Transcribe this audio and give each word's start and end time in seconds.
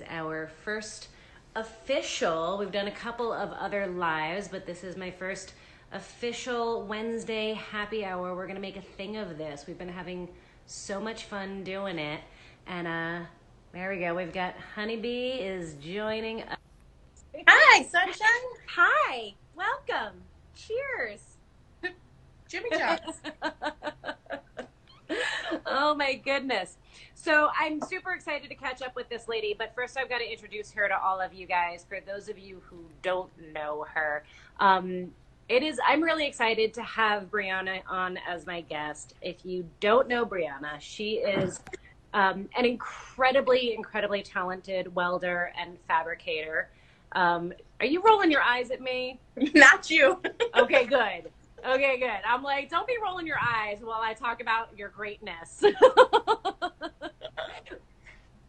is 0.00 0.06
our 0.08 0.48
first 0.64 1.08
official. 1.56 2.58
We've 2.58 2.72
done 2.72 2.86
a 2.86 2.92
couple 2.92 3.32
of 3.32 3.52
other 3.52 3.86
lives, 3.86 4.48
but 4.48 4.66
this 4.66 4.84
is 4.84 4.96
my 4.96 5.10
first 5.10 5.54
official 5.92 6.86
Wednesday 6.86 7.54
happy 7.54 8.04
hour. 8.04 8.34
We're 8.34 8.46
going 8.46 8.56
to 8.56 8.62
make 8.62 8.76
a 8.76 8.82
thing 8.82 9.16
of 9.16 9.36
this. 9.36 9.64
We've 9.66 9.78
been 9.78 9.88
having 9.88 10.28
so 10.66 11.00
much 11.00 11.24
fun 11.24 11.64
doing 11.64 11.98
it. 11.98 12.20
And 12.66 12.86
uh 12.86 13.26
there 13.72 13.90
we 13.90 13.98
go. 14.00 14.14
We've 14.14 14.32
got 14.32 14.54
Honeybee 14.74 15.40
is 15.40 15.74
joining 15.74 16.42
us. 16.42 16.58
Hi, 17.46 17.82
sunshine. 17.84 18.26
Hi. 18.68 19.34
Welcome. 19.54 20.14
Cheers. 20.54 21.20
Jimmy 22.48 22.70
John's. 22.70 23.20
oh 25.66 25.94
my 25.94 26.14
goodness. 26.14 26.76
So 27.22 27.50
I'm 27.54 27.82
super 27.82 28.12
excited 28.12 28.48
to 28.48 28.54
catch 28.54 28.80
up 28.80 28.96
with 28.96 29.10
this 29.10 29.28
lady, 29.28 29.54
but 29.56 29.74
first 29.74 29.98
I've 29.98 30.08
got 30.08 30.20
to 30.20 30.32
introduce 30.32 30.72
her 30.72 30.88
to 30.88 30.98
all 30.98 31.20
of 31.20 31.34
you 31.34 31.46
guys. 31.46 31.84
For 31.86 31.98
those 32.00 32.30
of 32.30 32.38
you 32.38 32.62
who 32.64 32.78
don't 33.02 33.30
know 33.52 33.84
her, 33.92 34.24
um, 34.58 35.12
it 35.50 35.62
is 35.62 35.78
I'm 35.86 36.02
really 36.02 36.26
excited 36.26 36.72
to 36.74 36.82
have 36.82 37.30
Briana 37.30 37.82
on 37.86 38.18
as 38.26 38.46
my 38.46 38.62
guest. 38.62 39.16
If 39.20 39.44
you 39.44 39.68
don't 39.80 40.08
know 40.08 40.24
Briana, 40.24 40.80
she 40.80 41.16
is 41.16 41.60
um, 42.14 42.48
an 42.56 42.64
incredibly, 42.64 43.74
incredibly 43.74 44.22
talented 44.22 44.94
welder 44.94 45.52
and 45.58 45.76
fabricator. 45.86 46.70
Um, 47.12 47.52
are 47.80 47.86
you 47.86 48.02
rolling 48.02 48.30
your 48.30 48.42
eyes 48.42 48.70
at 48.70 48.80
me? 48.80 49.20
Not 49.54 49.90
you. 49.90 50.22
Okay, 50.56 50.84
good. 50.86 51.30
Okay, 51.66 51.98
good. 51.98 52.20
I'm 52.26 52.42
like, 52.42 52.70
don't 52.70 52.86
be 52.86 52.96
rolling 53.02 53.26
your 53.26 53.38
eyes 53.38 53.78
while 53.82 54.00
I 54.00 54.14
talk 54.14 54.40
about 54.40 54.76
your 54.76 54.88
greatness. 54.88 55.62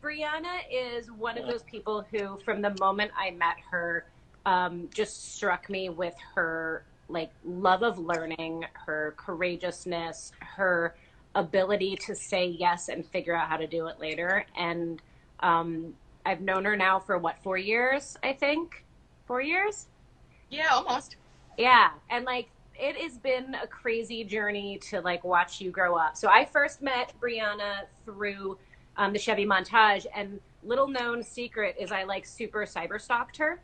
Briana 0.01 0.59
is 0.71 1.11
one 1.11 1.37
of 1.37 1.47
those 1.47 1.63
people 1.63 2.05
who, 2.11 2.37
from 2.43 2.61
the 2.61 2.75
moment 2.79 3.11
I 3.17 3.31
met 3.31 3.57
her, 3.69 4.05
um, 4.45 4.89
just 4.93 5.35
struck 5.35 5.69
me 5.69 5.89
with 5.89 6.15
her 6.35 6.83
like 7.07 7.31
love 7.45 7.83
of 7.83 7.99
learning, 7.99 8.65
her 8.73 9.13
courageousness, 9.17 10.31
her 10.39 10.95
ability 11.35 11.95
to 11.95 12.15
say 12.15 12.45
yes 12.47 12.89
and 12.89 13.05
figure 13.05 13.35
out 13.35 13.47
how 13.47 13.57
to 13.57 13.67
do 13.67 13.87
it 13.87 13.99
later. 13.99 14.45
And 14.57 15.01
um, 15.41 15.93
I've 16.25 16.41
known 16.41 16.65
her 16.65 16.75
now 16.75 16.99
for 16.99 17.17
what 17.17 17.37
four 17.43 17.57
years, 17.57 18.17
I 18.23 18.33
think, 18.33 18.85
four 19.25 19.41
years. 19.41 19.87
Yeah, 20.49 20.69
almost. 20.71 21.17
Yeah, 21.57 21.91
and 22.09 22.25
like 22.25 22.49
it 22.75 22.97
has 22.97 23.17
been 23.17 23.55
a 23.55 23.67
crazy 23.67 24.23
journey 24.23 24.79
to 24.89 25.01
like 25.01 25.23
watch 25.23 25.61
you 25.61 25.69
grow 25.69 25.95
up. 25.95 26.17
So 26.17 26.29
I 26.29 26.45
first 26.45 26.81
met 26.81 27.13
Briana 27.21 27.81
through 28.05 28.57
um, 29.01 29.13
the 29.13 29.19
Chevy 29.19 29.45
montage, 29.45 30.05
and 30.15 30.39
little 30.63 30.87
known 30.87 31.23
secret 31.23 31.75
is 31.79 31.91
I 31.91 32.03
like 32.03 32.23
super 32.23 32.65
cyber 32.65 33.01
stalked 33.01 33.35
her. 33.37 33.59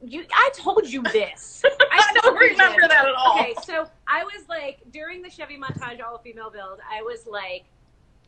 You, 0.00 0.24
I 0.32 0.50
told 0.54 0.86
you 0.86 1.02
this. 1.02 1.62
I, 1.90 2.12
don't 2.14 2.22
told 2.22 2.40
you 2.40 2.50
remember 2.50 2.82
this. 2.82 2.90
that 2.90 3.06
at 3.08 3.14
all. 3.14 3.40
Okay, 3.40 3.54
so 3.64 3.88
I 4.06 4.22
was 4.22 4.48
like 4.48 4.80
during 4.92 5.22
the 5.22 5.30
Chevy 5.30 5.58
montage 5.58 6.00
all 6.04 6.18
female 6.18 6.50
build, 6.50 6.78
I 6.88 7.02
was 7.02 7.26
like 7.26 7.64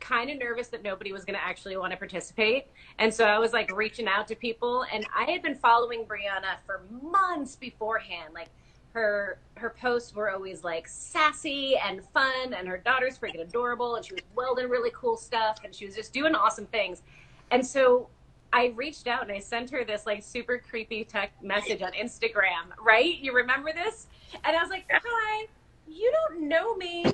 kind 0.00 0.30
of 0.30 0.38
nervous 0.38 0.66
that 0.68 0.82
nobody 0.82 1.12
was 1.12 1.24
going 1.24 1.38
to 1.38 1.44
actually 1.44 1.76
want 1.76 1.92
to 1.92 1.96
participate. 1.96 2.66
And 2.98 3.12
so 3.14 3.24
I 3.24 3.38
was 3.38 3.52
like 3.52 3.70
reaching 3.74 4.08
out 4.08 4.26
to 4.28 4.34
people 4.34 4.84
and 4.92 5.06
I 5.16 5.30
had 5.30 5.42
been 5.42 5.54
following 5.54 6.04
Briana 6.04 6.56
for 6.66 6.82
months 6.90 7.54
beforehand. 7.54 8.34
Like 8.34 8.48
her 8.96 9.36
her 9.56 9.74
posts 9.78 10.14
were 10.14 10.30
always 10.30 10.64
like 10.64 10.88
sassy 10.88 11.76
and 11.76 12.02
fun 12.02 12.54
and 12.54 12.66
her 12.66 12.78
daughter's 12.78 13.18
freaking 13.18 13.42
adorable 13.42 13.96
and 13.96 14.04
she 14.06 14.14
was 14.14 14.22
welding 14.34 14.70
really 14.70 14.90
cool 14.94 15.18
stuff 15.18 15.58
and 15.64 15.74
she 15.74 15.84
was 15.84 15.94
just 15.94 16.14
doing 16.14 16.34
awesome 16.34 16.64
things. 16.66 17.02
And 17.50 17.64
so 17.64 18.08
I 18.54 18.72
reached 18.74 19.06
out 19.06 19.22
and 19.22 19.30
I 19.30 19.38
sent 19.38 19.68
her 19.68 19.84
this 19.84 20.06
like 20.06 20.22
super 20.22 20.56
creepy 20.58 21.04
tech 21.04 21.32
message 21.42 21.82
on 21.82 21.92
Instagram, 21.92 22.72
right? 22.82 23.18
You 23.18 23.34
remember 23.34 23.70
this? 23.70 24.06
And 24.44 24.56
I 24.56 24.62
was 24.62 24.70
like, 24.70 24.86
"Hi, 24.90 25.46
you 25.86 26.10
don't 26.12 26.48
know 26.48 26.74
me, 26.74 27.04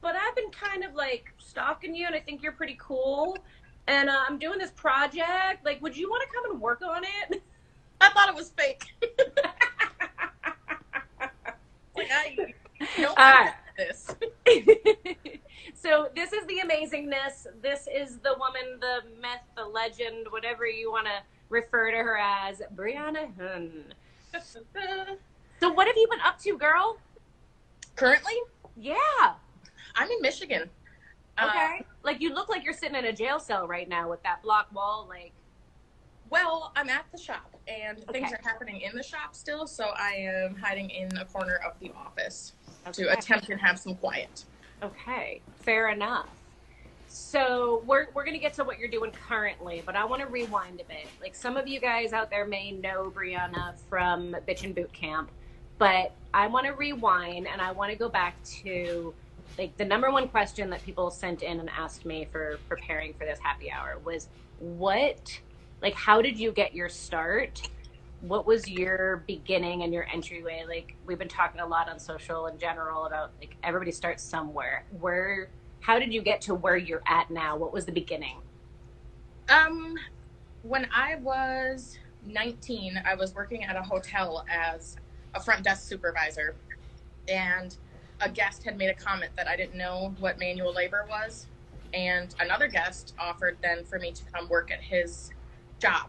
but 0.00 0.16
I've 0.16 0.34
been 0.34 0.50
kind 0.50 0.82
of 0.82 0.96
like 0.96 1.32
stalking 1.38 1.94
you 1.94 2.06
and 2.06 2.14
I 2.16 2.20
think 2.20 2.42
you're 2.42 2.52
pretty 2.52 2.76
cool. 2.80 3.38
And 3.86 4.10
uh, 4.10 4.24
I'm 4.28 4.38
doing 4.38 4.58
this 4.58 4.72
project. 4.72 5.64
Like, 5.64 5.80
would 5.80 5.96
you 5.96 6.10
want 6.10 6.28
to 6.28 6.34
come 6.34 6.50
and 6.50 6.60
work 6.60 6.82
on 6.82 7.04
it?" 7.04 7.40
I 8.00 8.08
thought 8.10 8.28
it 8.28 8.34
was 8.34 8.50
fake. 8.50 8.84
like 11.96 12.08
I 12.10 12.36
don't 12.96 13.14
Uh, 13.18 13.48
this. 13.76 14.14
so 15.74 16.08
this 16.14 16.32
is 16.32 16.46
the 16.46 16.60
amazingness. 16.64 17.46
This 17.62 17.88
is 17.92 18.18
the 18.18 18.34
woman, 18.38 18.78
the 18.80 19.00
myth, 19.20 19.40
the 19.56 19.64
legend, 19.64 20.26
whatever 20.30 20.66
you 20.66 20.90
want 20.90 21.06
to 21.06 21.22
refer 21.48 21.90
to 21.90 21.96
her 21.96 22.18
as, 22.18 22.62
Briana 22.74 23.28
Huhn. 23.36 23.92
So 25.60 25.72
what 25.72 25.86
have 25.86 25.96
you 25.96 26.06
been 26.10 26.20
up 26.20 26.38
to, 26.40 26.58
girl? 26.58 26.98
Currently, 27.96 28.34
Yeah. 28.76 28.96
I'm 29.94 30.10
in 30.10 30.20
Michigan. 30.20 30.68
Uh, 31.38 31.46
Okay. 31.48 31.86
like 32.02 32.20
you 32.20 32.34
look 32.34 32.48
like 32.48 32.64
you're 32.64 32.72
sitting 32.74 32.96
in 32.96 33.04
a 33.06 33.12
jail 33.12 33.38
cell 33.38 33.66
right 33.68 33.88
now 33.88 34.10
with 34.10 34.22
that 34.24 34.42
block 34.42 34.66
wall. 34.74 35.06
Like, 35.08 35.32
well, 36.30 36.72
I'm 36.76 36.88
at 36.88 37.04
the 37.12 37.18
shop, 37.18 37.54
and 37.68 38.04
things 38.08 38.32
are 38.32 38.40
happening 38.42 38.80
in 38.80 38.96
the 38.96 39.02
shop 39.02 39.34
still, 39.34 39.66
so 39.66 39.90
I 39.96 40.12
am 40.12 40.56
hiding 40.56 40.90
in 40.90 41.16
a 41.16 41.24
corner 41.24 41.60
of 41.66 41.78
the 41.80 41.90
office 41.96 42.52
to 42.92 43.12
attempt 43.12 43.48
and 43.48 43.60
have 43.60 43.78
some 43.78 43.94
quiet. 43.96 44.44
okay, 44.82 45.40
fair 45.60 45.88
enough. 45.88 46.28
So 47.08 47.82
we're 47.86 48.08
we're 48.12 48.24
gonna 48.24 48.38
get 48.38 48.54
to 48.54 48.64
what 48.64 48.78
you're 48.78 48.88
doing 48.88 49.12
currently, 49.12 49.82
but 49.86 49.94
I 49.94 50.04
want 50.04 50.22
to 50.22 50.28
rewind 50.28 50.80
a 50.80 50.84
bit. 50.84 51.06
Like 51.20 51.36
some 51.36 51.56
of 51.56 51.68
you 51.68 51.78
guys 51.80 52.12
out 52.12 52.28
there 52.28 52.44
may 52.44 52.72
know 52.72 53.12
Briana 53.14 53.74
from 53.88 54.34
Bitchin' 54.48 54.74
Boot 54.74 54.92
Camp, 54.92 55.30
but 55.78 56.12
I 56.32 56.48
want 56.48 56.66
to 56.66 56.72
rewind 56.72 57.46
and 57.46 57.60
I 57.60 57.70
want 57.70 57.92
to 57.92 57.96
go 57.96 58.08
back 58.08 58.42
to 58.62 59.14
like 59.58 59.76
the 59.76 59.84
number 59.84 60.10
one 60.10 60.28
question 60.28 60.68
that 60.70 60.82
people 60.84 61.10
sent 61.10 61.42
in 61.42 61.60
and 61.60 61.70
asked 61.70 62.04
me 62.04 62.26
for 62.32 62.58
preparing 62.68 63.14
for 63.14 63.24
this 63.24 63.38
happy 63.38 63.70
hour 63.70 63.98
was 64.04 64.28
what 64.58 65.38
like 65.82 65.94
how 65.94 66.22
did 66.22 66.38
you 66.38 66.52
get 66.52 66.74
your 66.74 66.88
start? 66.88 67.68
What 68.20 68.46
was 68.46 68.68
your 68.68 69.22
beginning 69.26 69.82
and 69.82 69.92
your 69.92 70.06
entryway? 70.12 70.64
Like 70.66 70.94
we've 71.06 71.18
been 71.18 71.28
talking 71.28 71.60
a 71.60 71.66
lot 71.66 71.88
on 71.88 71.98
social 71.98 72.46
in 72.46 72.58
general 72.58 73.06
about 73.06 73.32
like 73.40 73.56
everybody 73.62 73.92
starts 73.92 74.22
somewhere. 74.22 74.84
Where 75.00 75.48
how 75.80 75.98
did 75.98 76.14
you 76.14 76.22
get 76.22 76.40
to 76.42 76.54
where 76.54 76.78
you're 76.78 77.02
at 77.06 77.30
now? 77.30 77.56
What 77.56 77.72
was 77.72 77.84
the 77.84 77.92
beginning? 77.92 78.36
Um, 79.50 79.96
when 80.62 80.88
I 80.94 81.16
was 81.16 81.98
19, 82.26 83.02
I 83.04 83.14
was 83.14 83.34
working 83.34 83.64
at 83.64 83.76
a 83.76 83.82
hotel 83.82 84.46
as 84.50 84.96
a 85.34 85.40
front 85.40 85.62
desk 85.62 85.86
supervisor, 85.86 86.54
and 87.28 87.76
a 88.22 88.30
guest 88.30 88.64
had 88.64 88.78
made 88.78 88.88
a 88.88 88.94
comment 88.94 89.32
that 89.36 89.46
I 89.46 89.56
didn't 89.56 89.76
know 89.76 90.14
what 90.20 90.38
manual 90.38 90.72
labor 90.72 91.04
was, 91.08 91.48
and 91.92 92.34
another 92.40 92.66
guest 92.66 93.14
offered 93.18 93.58
then 93.60 93.84
for 93.84 93.98
me 93.98 94.10
to 94.12 94.22
come 94.32 94.48
work 94.48 94.70
at 94.70 94.80
his 94.80 95.30
job. 95.84 96.08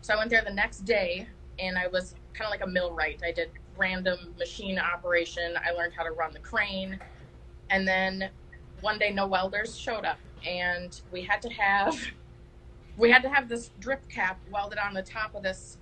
So 0.00 0.12
I 0.12 0.16
went 0.16 0.30
there 0.30 0.42
the 0.44 0.52
next 0.52 0.80
day, 0.80 1.28
and 1.60 1.78
I 1.78 1.86
was 1.86 2.16
kind 2.34 2.46
of 2.46 2.50
like 2.50 2.64
a 2.64 2.66
millwright. 2.66 3.22
I 3.24 3.30
did 3.30 3.50
random 3.76 4.34
machine 4.36 4.80
operation. 4.80 5.54
I 5.64 5.70
learned 5.70 5.92
how 5.96 6.02
to 6.02 6.10
run 6.10 6.32
the 6.32 6.40
crane, 6.40 6.98
and 7.70 7.86
then 7.86 8.30
one 8.80 8.98
day 8.98 9.12
no 9.12 9.28
welders 9.28 9.78
showed 9.78 10.04
up, 10.04 10.18
and 10.44 11.00
we 11.12 11.22
had 11.22 11.40
to 11.42 11.50
have 11.50 11.96
we 12.96 13.10
had 13.10 13.22
to 13.22 13.28
have 13.28 13.48
this 13.48 13.70
drip 13.78 14.08
cap 14.08 14.40
welded 14.50 14.78
on 14.78 14.92
the 14.92 15.02
top 15.02 15.36
of 15.36 15.44
this 15.44 15.78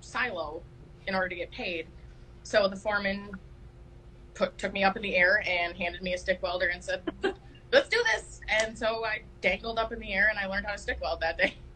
silo 0.00 0.60
in 1.06 1.14
order 1.14 1.28
to 1.28 1.36
get 1.36 1.50
paid. 1.52 1.86
So 2.42 2.66
the 2.66 2.76
foreman 2.76 3.30
put 4.34 4.58
took 4.58 4.72
me 4.72 4.82
up 4.82 4.96
in 4.96 5.02
the 5.02 5.14
air 5.14 5.44
and 5.46 5.76
handed 5.76 6.02
me 6.02 6.14
a 6.14 6.18
stick 6.18 6.42
welder 6.42 6.66
and 6.66 6.82
said, 6.82 7.02
"Let's 7.72 7.88
do 7.88 8.02
this." 8.12 8.40
And 8.48 8.76
so 8.76 9.04
I 9.04 9.22
dangled 9.40 9.78
up 9.78 9.92
in 9.92 10.00
the 10.00 10.12
air 10.12 10.26
and 10.28 10.40
I 10.40 10.46
learned 10.46 10.66
how 10.66 10.72
to 10.72 10.78
stick 10.78 10.98
weld 11.00 11.20
that 11.20 11.38
day. 11.38 11.54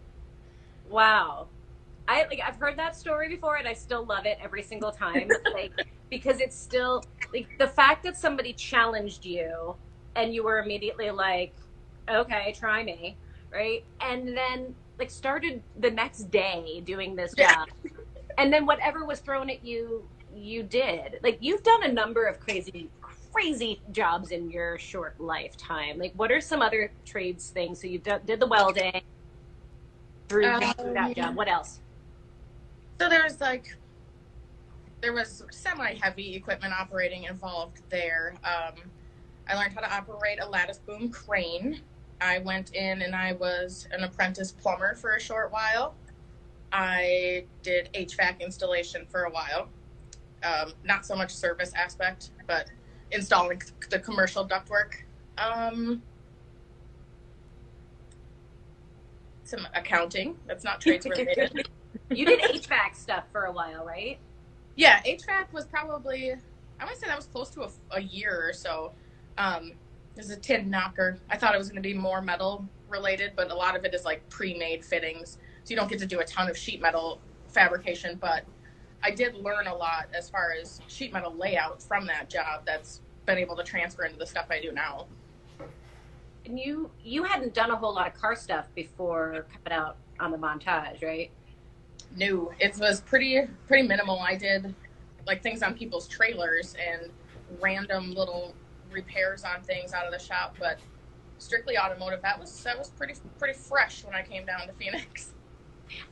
Wow. 0.95 1.49
I 2.07 2.25
like 2.31 2.41
I've 2.47 2.57
heard 2.57 2.79
that 2.79 2.95
story 2.95 3.29
before 3.29 3.57
and 3.57 3.67
I 3.67 3.73
still 3.73 4.07
love 4.07 4.27
it 4.27 4.39
every 4.41 4.63
single 4.63 4.93
time. 4.93 5.33
like 5.53 5.73
because 6.11 6.41
it's 6.41 6.57
still 6.57 7.09
like 7.35 7.49
the 7.59 7.67
fact 7.67 8.05
that 8.05 8.17
somebody 8.17 8.53
challenged 8.53 9.25
you 9.25 9.77
and 10.15 10.33
you 10.33 10.45
were 10.45 10.61
immediately 10.61 11.11
like, 11.11 11.57
Okay, 12.09 12.55
try 12.57 12.85
me, 12.85 13.19
right? 13.53 13.81
And 14.01 14.37
then 14.37 14.77
like 15.01 15.11
started 15.11 15.65
the 15.77 15.91
next 15.91 16.31
day 16.31 16.81
doing 16.87 17.17
this 17.17 17.35
Yeah. 17.37 17.57
job. 17.57 17.69
And 18.39 18.53
then 18.53 18.67
whatever 18.67 19.05
was 19.05 19.21
thrown 19.21 19.51
at 19.51 19.65
you, 19.65 20.09
you 20.33 20.63
did. 20.63 21.17
Like 21.25 21.39
you've 21.41 21.65
done 21.65 21.85
a 21.85 21.93
number 21.93 22.27
of 22.27 22.39
crazy 22.41 22.93
crazy 23.33 23.83
jobs 23.91 24.31
in 24.31 24.49
your 24.51 24.79
short 24.79 25.17
lifetime. 25.19 25.99
Like 25.99 26.13
what 26.15 26.31
are 26.31 26.41
some 26.41 26.63
other 26.63 26.93
trades 27.05 27.51
things? 27.51 27.81
So 27.81 27.89
you 27.89 28.01
did 28.01 28.41
the 28.41 28.47
welding, 28.47 29.03
through 30.29 30.47
Um, 30.47 30.61
that 30.95 31.17
job. 31.17 31.37
What 31.37 31.49
else? 31.49 31.81
So 33.01 33.09
there 33.09 33.23
was 33.25 33.41
like 33.41 33.77
there 35.01 35.13
was 35.13 35.45
semi 35.51 35.95
heavy 35.95 36.35
equipment 36.35 36.73
operating 36.73 37.25
involved 37.25 37.83
there. 37.91 38.35
Um, 38.43 38.91
I 39.47 39.55
learned 39.55 39.75
how 39.75 39.81
to 39.81 39.95
operate 39.95 40.41
a 40.41 40.49
lattice 40.49 40.79
boom 40.79 41.11
crane. 41.11 41.83
I 42.21 42.39
went 42.39 42.75
in 42.75 43.03
and 43.03 43.15
I 43.15 43.35
was 43.35 43.87
an 43.93 44.03
apprentice 44.05 44.53
plumber 44.53 44.95
for 44.95 45.15
a 45.15 45.21
short 45.21 45.53
while. 45.53 45.95
I 46.73 47.45
did 47.63 47.91
HVAC 47.93 48.41
installation 48.41 49.05
for 49.07 49.25
a 49.25 49.31
while. 49.31 49.69
Um, 50.43 50.73
not 50.85 51.05
so 51.05 51.15
much 51.15 51.35
service 51.35 51.73
aspect, 51.75 52.31
but 52.47 52.71
installing 53.11 53.61
the 53.91 53.99
commercial 53.99 54.47
ductwork. 54.47 55.03
Um, 55.37 56.03
some 59.55 59.67
accounting. 59.75 60.37
That's 60.47 60.65
not 60.65 60.81
trades 60.81 61.07
related. 61.07 61.69
you 62.11 62.27
did 62.27 62.41
HVAC 62.41 62.95
stuff 62.95 63.25
for 63.33 63.45
a 63.45 63.53
while, 63.53 63.85
right? 63.85 64.19
Yeah, 64.77 65.01
HVAC 65.03 65.53
was 65.53 65.67
probably, 65.67 66.33
I 66.33 66.85
want 66.85 66.95
to 66.95 67.01
say 67.01 67.07
that 67.07 67.17
was 67.17 67.27
close 67.27 67.51
to 67.51 67.63
a, 67.63 67.71
a 67.93 68.01
year 68.01 68.49
or 68.49 68.53
so. 68.53 68.93
Um, 69.39 69.73
there's 70.15 70.31
a 70.31 70.37
tin 70.37 70.71
knocker. 70.71 71.19
I 71.31 71.37
thought 71.37 71.55
it 71.55 71.59
was 71.59 71.69
going 71.69 71.83
to 71.83 71.89
be 71.89 71.95
more 71.95 72.21
metal 72.21 72.65
related, 72.89 73.33
but 73.37 73.51
a 73.51 73.55
lot 73.55 73.77
of 73.77 73.85
it 73.85 73.95
is 73.95 74.05
like 74.05 74.29
pre-made 74.29 74.85
fittings, 74.85 75.39
so 75.65 75.71
you 75.71 75.77
don't 75.77 75.89
get 75.89 75.99
to 76.01 76.07
do 76.07 76.21
a 76.21 76.25
ton 76.25 76.49
of 76.49 76.57
sheet 76.57 76.81
metal 76.81 77.21
fabrication. 77.49 78.17
But 78.21 78.45
I 79.03 79.11
did 79.11 79.35
learn 79.35 79.67
a 79.67 79.75
lot 79.75 80.07
as 80.15 80.31
far 80.31 80.53
as 80.61 80.81
sheet 80.87 81.13
metal 81.13 81.35
layout 81.35 81.83
from 81.83 82.07
that 82.07 82.31
job. 82.31 82.63
That's 82.65 83.01
been 83.27 83.39
able 83.39 83.57
to 83.57 83.65
transfer 83.65 84.05
into 84.05 84.19
the 84.19 84.27
stuff 84.27 84.47
I 84.51 84.61
do 84.61 84.71
now. 84.71 85.07
And 86.47 86.59
you 86.59 86.91
you 87.03 87.25
hadn't 87.25 87.55
done 87.55 87.71
a 87.71 87.77
whole 87.77 87.95
lot 87.95 88.07
of 88.07 88.15
car 88.15 88.37
stuff 88.37 88.67
before 88.75 89.47
coming 89.53 89.79
out 89.79 89.97
on 90.21 90.31
the 90.31 90.39
montage, 90.39 91.03
right? 91.03 91.31
No, 92.17 92.53
it 92.59 92.77
was 92.79 93.01
pretty 93.01 93.43
pretty 93.67 93.87
minimal. 93.87 94.21
I 94.21 94.37
did 94.37 94.75
like 95.27 95.43
things 95.43 95.63
on 95.63 95.75
people's 95.75 96.07
trailers 96.07 96.75
and 96.75 97.11
random 97.61 98.15
little 98.15 98.55
repairs 98.91 99.45
on 99.45 99.63
things 99.63 99.93
out 99.93 100.07
of 100.07 100.13
the 100.13 100.19
shop, 100.19 100.57
but 100.59 100.79
strictly 101.39 101.79
automotive. 101.79 102.23
That 102.23 102.39
was 102.39 102.63
that 102.63 102.79
was 102.79 102.89
pretty 102.91 103.15
pretty 103.39 103.59
fresh 103.59 104.05
when 104.05 104.15
I 104.15 104.23
came 104.23 104.45
down 104.45 104.67
to 104.67 104.73
Phoenix. 104.75 105.33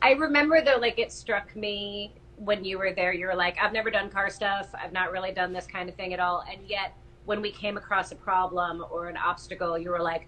I 0.00 0.12
remember 0.12 0.62
though, 0.62 0.78
like 0.78 0.99
it 0.99 1.12
struck 1.12 1.55
me 1.56 2.12
when 2.37 2.64
you 2.64 2.78
were 2.78 2.93
there. 2.93 3.12
You 3.12 3.26
were 3.26 3.35
like, 3.35 3.56
"I've 3.61 3.73
never 3.73 3.90
done 3.90 4.11
car 4.11 4.31
stuff. 4.31 4.75
I've 4.75 4.93
not 4.93 5.12
really 5.12 5.32
done 5.32 5.52
this 5.52 5.67
kind 5.67 5.88
of 5.88 5.94
thing 5.94 6.12
at 6.12 6.20
all." 6.20 6.44
And 6.50 6.67
yet, 6.67 6.94
when 7.24 7.40
we 7.40 7.50
came 7.50 7.76
across 7.76 8.12
a 8.12 8.16
problem 8.16 8.84
or 8.90 9.08
an 9.08 9.16
obstacle, 9.16 9.78
you 9.78 9.90
were 9.90 10.02
like, 10.02 10.26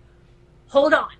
"Hold 0.69 0.95
on, 0.95 1.11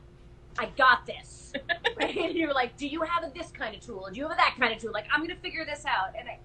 I 0.59 0.67
got 0.77 1.07
this." 1.07 1.53
right? 1.97 2.17
And 2.17 2.35
you 2.35 2.49
were 2.49 2.55
like, 2.55 2.77
"Do 2.77 2.87
you 2.87 3.03
have 3.03 3.33
this 3.35 3.51
kind 3.51 3.75
of 3.75 3.81
tool? 3.81 4.09
Do 4.13 4.19
you 4.19 4.29
have 4.29 4.37
that 4.37 4.57
kind 4.59 4.73
of 4.73 4.81
tool? 4.81 4.93
Like, 4.93 5.07
I'm 5.13 5.21
going 5.21 5.35
to 5.35 5.43
figure 5.43 5.65
this 5.65 5.85
out." 5.87 6.15
And 6.19 6.29
I, 6.29 6.39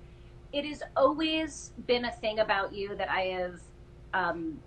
it 0.51 0.65
has 0.65 0.81
always 0.95 1.71
been 1.87 2.05
a 2.05 2.11
thing 2.11 2.39
about 2.39 2.73
you 2.73 2.95
that 2.95 3.09
I 3.09 3.21
have 3.21 3.59
um, 4.13 4.59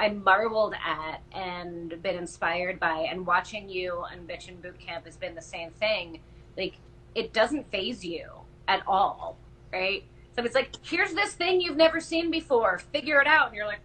I 0.00 0.08
marveled 0.08 0.74
at 0.74 1.20
and 1.32 2.02
been 2.02 2.16
inspired 2.16 2.80
by. 2.80 3.06
And 3.10 3.26
watching 3.26 3.68
you 3.68 4.02
on 4.10 4.26
Bitchin' 4.26 4.60
Boot 4.62 4.80
Camp 4.80 5.04
has 5.04 5.16
been 5.16 5.34
the 5.34 5.42
same 5.42 5.70
thing. 5.72 6.20
Like, 6.56 6.74
it 7.14 7.34
doesn't 7.34 7.70
phase 7.70 8.02
you 8.02 8.26
at 8.66 8.82
all, 8.86 9.36
right? 9.70 10.02
So 10.34 10.42
it's 10.42 10.54
like, 10.54 10.70
here's 10.82 11.12
this 11.12 11.34
thing 11.34 11.60
you've 11.60 11.76
never 11.76 12.00
seen 12.00 12.30
before. 12.30 12.78
Figure 12.78 13.20
it 13.20 13.26
out. 13.26 13.48
And 13.48 13.56
you're 13.56 13.66
like, 13.66 13.80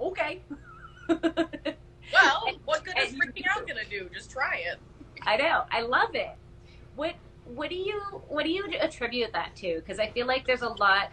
okay. 0.00 0.40
well, 1.08 2.48
what 2.64 2.84
good 2.84 2.94
is 2.98 3.12
freaking 3.14 3.44
out 3.54 3.66
gonna 3.66 3.84
do? 3.88 4.08
Just 4.12 4.30
try 4.30 4.56
it. 4.56 4.78
I 5.22 5.36
know. 5.36 5.64
I 5.70 5.82
love 5.82 6.14
it. 6.14 6.30
What 6.96 7.14
what 7.44 7.68
do 7.68 7.76
you 7.76 8.00
what 8.28 8.44
do 8.44 8.50
you 8.50 8.66
attribute 8.80 9.32
that 9.32 9.56
to? 9.56 9.76
Because 9.76 9.98
I 9.98 10.08
feel 10.10 10.26
like 10.26 10.46
there's 10.46 10.62
a 10.62 10.68
lot 10.68 11.10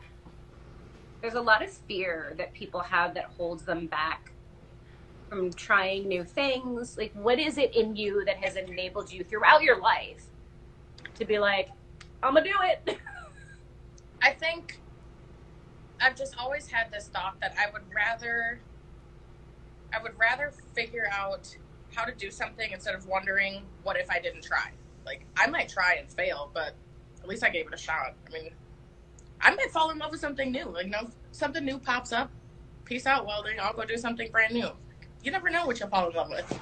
there's 1.22 1.34
a 1.34 1.42
lot 1.42 1.63
of 1.63 1.69
fear 1.69 2.34
that 2.38 2.54
people 2.54 2.80
have 2.80 3.13
that 3.16 3.25
holds 3.25 3.63
them 3.63 3.88
back 3.88 4.31
from 5.30 5.51
trying 5.51 6.07
new 6.07 6.24
things. 6.24 6.98
Like, 6.98 7.12
what 7.13 7.39
is 7.39 7.57
it 7.57 7.75
in 7.75 7.95
you 7.95 8.24
that 8.25 8.38
has 8.38 8.56
enabled 8.56 9.12
you 9.12 9.24
throughout 9.24 9.63
your 9.63 9.81
life 9.81 10.25
to 11.16 11.25
be 11.25 11.39
like, 11.39 11.69
I'm 12.24 12.34
gonna 12.34 12.45
do 12.45 12.56
it? 12.63 12.98
I 14.22 14.31
think 14.31 14.80
I've 16.00 16.16
just 16.16 16.36
always 16.38 16.68
had 16.68 16.92
this 16.92 17.07
thought 17.07 17.39
that 17.42 17.56
I 17.60 17.72
would 17.72 17.84
rather 17.94 18.60
I 19.98 20.04
would 20.04 20.18
rather 20.20 20.52
figure 20.76 21.08
out 21.12 21.56
how 21.94 22.06
to 22.06 22.14
do 22.14 22.30
something 22.30 22.72
instead 22.72 22.94
of 22.94 23.08
wondering 23.08 23.64
what 23.84 23.98
if 23.98 24.10
I 24.12 24.20
didn't 24.20 24.44
try. 24.44 24.72
Like 25.06 25.26
I 25.36 25.48
might 25.48 25.70
try 25.70 25.96
and 25.96 26.12
fail, 26.12 26.52
but 26.54 26.76
at 27.22 27.28
least 27.28 27.44
I 27.44 27.50
gave 27.50 27.68
it 27.68 27.74
a 27.74 27.78
shot. 27.78 28.14
I 28.28 28.32
mean, 28.32 28.52
I 29.42 29.56
might 29.56 29.72
fall 29.72 29.90
in 29.90 29.98
love 29.98 30.12
with 30.12 30.20
something 30.20 30.52
new. 30.52 30.66
Like, 30.66 30.86
you 30.86 30.92
know, 30.92 31.10
something 31.32 31.64
new 31.64 31.80
pops 31.80 32.12
up. 32.12 32.30
Peace 32.86 33.06
out, 33.06 33.26
welding. 33.26 33.60
I'll 33.60 33.74
go 33.74 33.86
do 33.86 33.98
something 33.98 34.32
brand 34.32 34.54
new. 34.54 34.70
You 35.24 35.32
never 35.32 35.50
know 35.50 35.66
what 35.66 35.80
you'll 35.80 35.90
fall 35.90 36.10
in 36.10 36.16
love 36.16 36.30
with. 36.30 36.60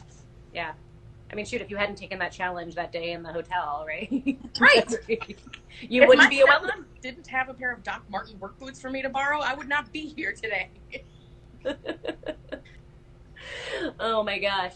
Yeah. 0.54 0.74
I 1.32 1.36
mean, 1.36 1.46
shoot, 1.46 1.62
if 1.62 1.70
you 1.70 1.78
hadn't 1.78 1.98
taken 1.98 2.20
that 2.20 2.32
challenge 2.32 2.76
that 2.76 2.92
day 2.92 3.12
in 3.12 3.24
the 3.24 3.34
hotel, 3.34 3.84
right? 3.88 4.10
Right. 4.60 4.90
you 5.82 6.04
if 6.04 6.08
wouldn't 6.08 6.30
be 6.30 6.42
a 6.42 6.46
welder. 6.46 6.86
Didn't 7.02 7.28
have 7.28 7.50
a 7.50 7.54
pair 7.54 7.74
of 7.74 7.84
Doc 7.84 8.04
Martens 8.10 8.40
work 8.40 8.58
boots 8.58 8.80
for 8.80 8.90
me 8.90 9.02
to 9.02 9.10
borrow, 9.10 9.42
I 9.42 9.54
would 9.54 9.68
not 9.68 9.92
be 9.92 10.14
here 10.16 10.34
today. 10.34 10.70
oh 14.00 14.24
my 14.24 14.40
gosh. 14.40 14.74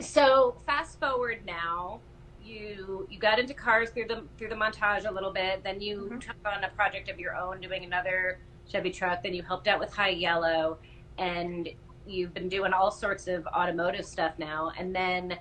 So 0.00 0.56
fast 0.66 0.98
forward 0.98 1.40
now, 1.46 2.00
you 2.44 3.06
you 3.10 3.18
got 3.18 3.38
into 3.38 3.54
cars 3.54 3.90
through 3.90 4.06
the 4.06 4.24
through 4.38 4.48
the 4.48 4.54
montage 4.54 5.08
a 5.08 5.12
little 5.12 5.32
bit. 5.32 5.62
Then 5.62 5.80
you 5.80 6.08
mm-hmm. 6.10 6.18
took 6.18 6.36
on 6.44 6.64
a 6.64 6.68
project 6.70 7.08
of 7.08 7.18
your 7.18 7.36
own, 7.36 7.60
doing 7.60 7.84
another 7.84 8.38
Chevy 8.70 8.90
truck. 8.90 9.22
Then 9.22 9.34
you 9.34 9.42
helped 9.42 9.68
out 9.68 9.78
with 9.78 9.92
High 9.92 10.10
Yellow, 10.10 10.78
and 11.18 11.68
you've 12.06 12.34
been 12.34 12.48
doing 12.48 12.72
all 12.72 12.90
sorts 12.90 13.28
of 13.28 13.46
automotive 13.46 14.06
stuff 14.06 14.32
now. 14.38 14.72
And 14.78 14.94
then 14.94 15.38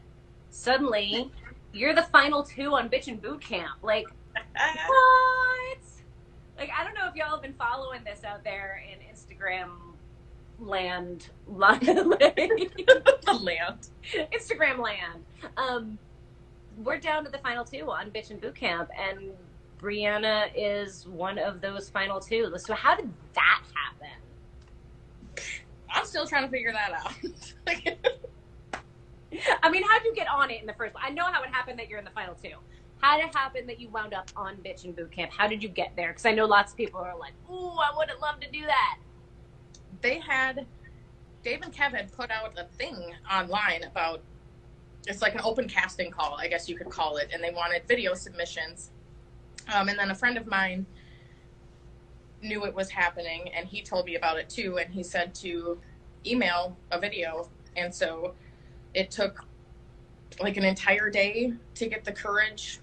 suddenly, 0.50 1.31
you're 1.74 1.95
the 1.95 2.04
final 2.04 2.44
two 2.44 2.74
on 2.74 2.90
Bitchin' 2.90 3.22
Boot 3.22 3.42
Camp. 3.42 3.78
Like 3.81 4.06
what? 4.56 5.78
Like 6.57 6.69
I 6.78 6.84
don't 6.84 6.94
know 6.94 7.07
if 7.07 7.16
y'all 7.16 7.31
have 7.31 7.42
been 7.42 7.54
following 7.54 8.04
this 8.04 8.24
out 8.24 8.44
there 8.44 8.84
in 8.92 9.00
Instagram 9.00 9.69
land 10.60 11.30
land 11.48 11.90
Instagram 14.14 14.80
land. 14.80 15.24
Um, 15.58 15.98
we're 16.78 17.00
down 17.00 17.24
to 17.26 17.32
the 17.32 17.38
final 17.40 17.66
two 17.66 17.90
on 17.92 18.12
Bitchin' 18.12 18.40
Boot 18.42 18.56
Camp, 18.56 18.90
and 18.98 19.32
Brianna 19.80 20.50
is 20.56 21.08
one 21.08 21.38
of 21.38 21.62
those 21.62 21.90
final 21.90 22.20
two. 22.20 22.54
So 22.58 22.74
how 22.74 22.96
did 22.96 23.10
that 23.36 23.64
happen? 23.74 24.10
I'm 25.92 26.06
still 26.06 26.28
trying 26.28 26.44
to 26.44 26.50
figure 26.50 26.72
that 26.72 26.92
out. 26.94 27.14
I 29.64 29.69
mean, 29.69 29.83
how'd 29.83 30.04
you 30.04 30.14
get 30.16 30.28
on 30.28 30.50
it 30.52 30.62
in 30.62 30.68
the 30.68 30.74
first? 30.74 30.95
I 31.02 31.10
know 31.10 31.26
how 31.26 31.44
it 31.44 31.50
happened 31.50 31.80
that 31.80 31.90
you're 31.90 32.00
in 32.00 32.06
the 32.06 32.12
final 32.12 32.36
two. 32.36 32.54
How 33.02 33.18
did 33.18 33.28
it 33.28 33.36
happen 33.36 33.66
that 33.68 33.80
you 33.80 33.90
wound 33.90 34.14
up 34.14 34.30
on 34.36 34.57
Bitchin' 34.57 34.95
Boot 34.95 35.12
Camp? 35.12 35.31
How 35.31 35.48
did 35.48 35.64
you 35.64 35.69
get 35.69 35.95
there? 35.95 36.10
Because 36.10 36.26
I 36.26 36.31
know 36.31 36.45
lots 36.45 36.74
of 36.74 36.78
people 36.78 37.00
are 37.00 37.18
like, 37.18 37.33
"Ooh, 37.50 37.69
I 37.69 37.92
would 37.95 38.10
have 38.10 38.19
loved 38.19 38.42
to 38.42 38.52
do 38.52 38.66
that." 38.66 38.98
They 40.02 40.20
had 40.20 40.66
Dave 41.44 41.62
and 41.62 41.74
Kev 41.74 41.92
had 41.92 42.12
put 42.12 42.32
out 42.32 42.58
a 42.58 42.66
thing 42.66 43.14
online 43.32 43.84
about 43.84 44.22
it's 45.08 45.22
like 45.22 45.34
an 45.34 45.42
open 45.44 45.68
casting 45.68 46.12
call, 46.12 46.36
I 46.38 46.48
guess 46.48 46.68
you 46.68 46.76
could 46.76 46.90
call 46.90 47.18
it, 47.18 47.30
and 47.34 47.42
they 47.44 47.52
wanted 47.52 47.84
video 47.88 48.14
submissions. 48.14 48.92
Um, 49.74 49.88
and 49.88 49.98
then 49.98 50.12
a 50.12 50.16
friend 50.16 50.38
of 50.38 50.46
mine 50.46 50.86
knew 52.42 52.66
it 52.66 52.76
was 52.76 52.90
happening, 52.90 53.50
and 53.56 53.68
he 53.68 53.82
told 53.82 54.06
me 54.06 54.16
about 54.16 54.38
it 54.38 54.50
too. 54.50 54.78
And 54.78 54.94
he 54.94 55.04
said 55.04 55.34
to 55.36 55.80
email 56.26 56.78
a 56.92 57.00
video, 57.00 57.50
and 57.78 57.94
so 57.94 58.36
it 58.94 59.10
took 59.10 59.46
like 60.40 60.58
an 60.58 60.66
entire 60.66 61.10
day 61.10 61.54
to 61.76 61.88
get 61.88 62.04
the 62.04 62.12
courage 62.12 62.80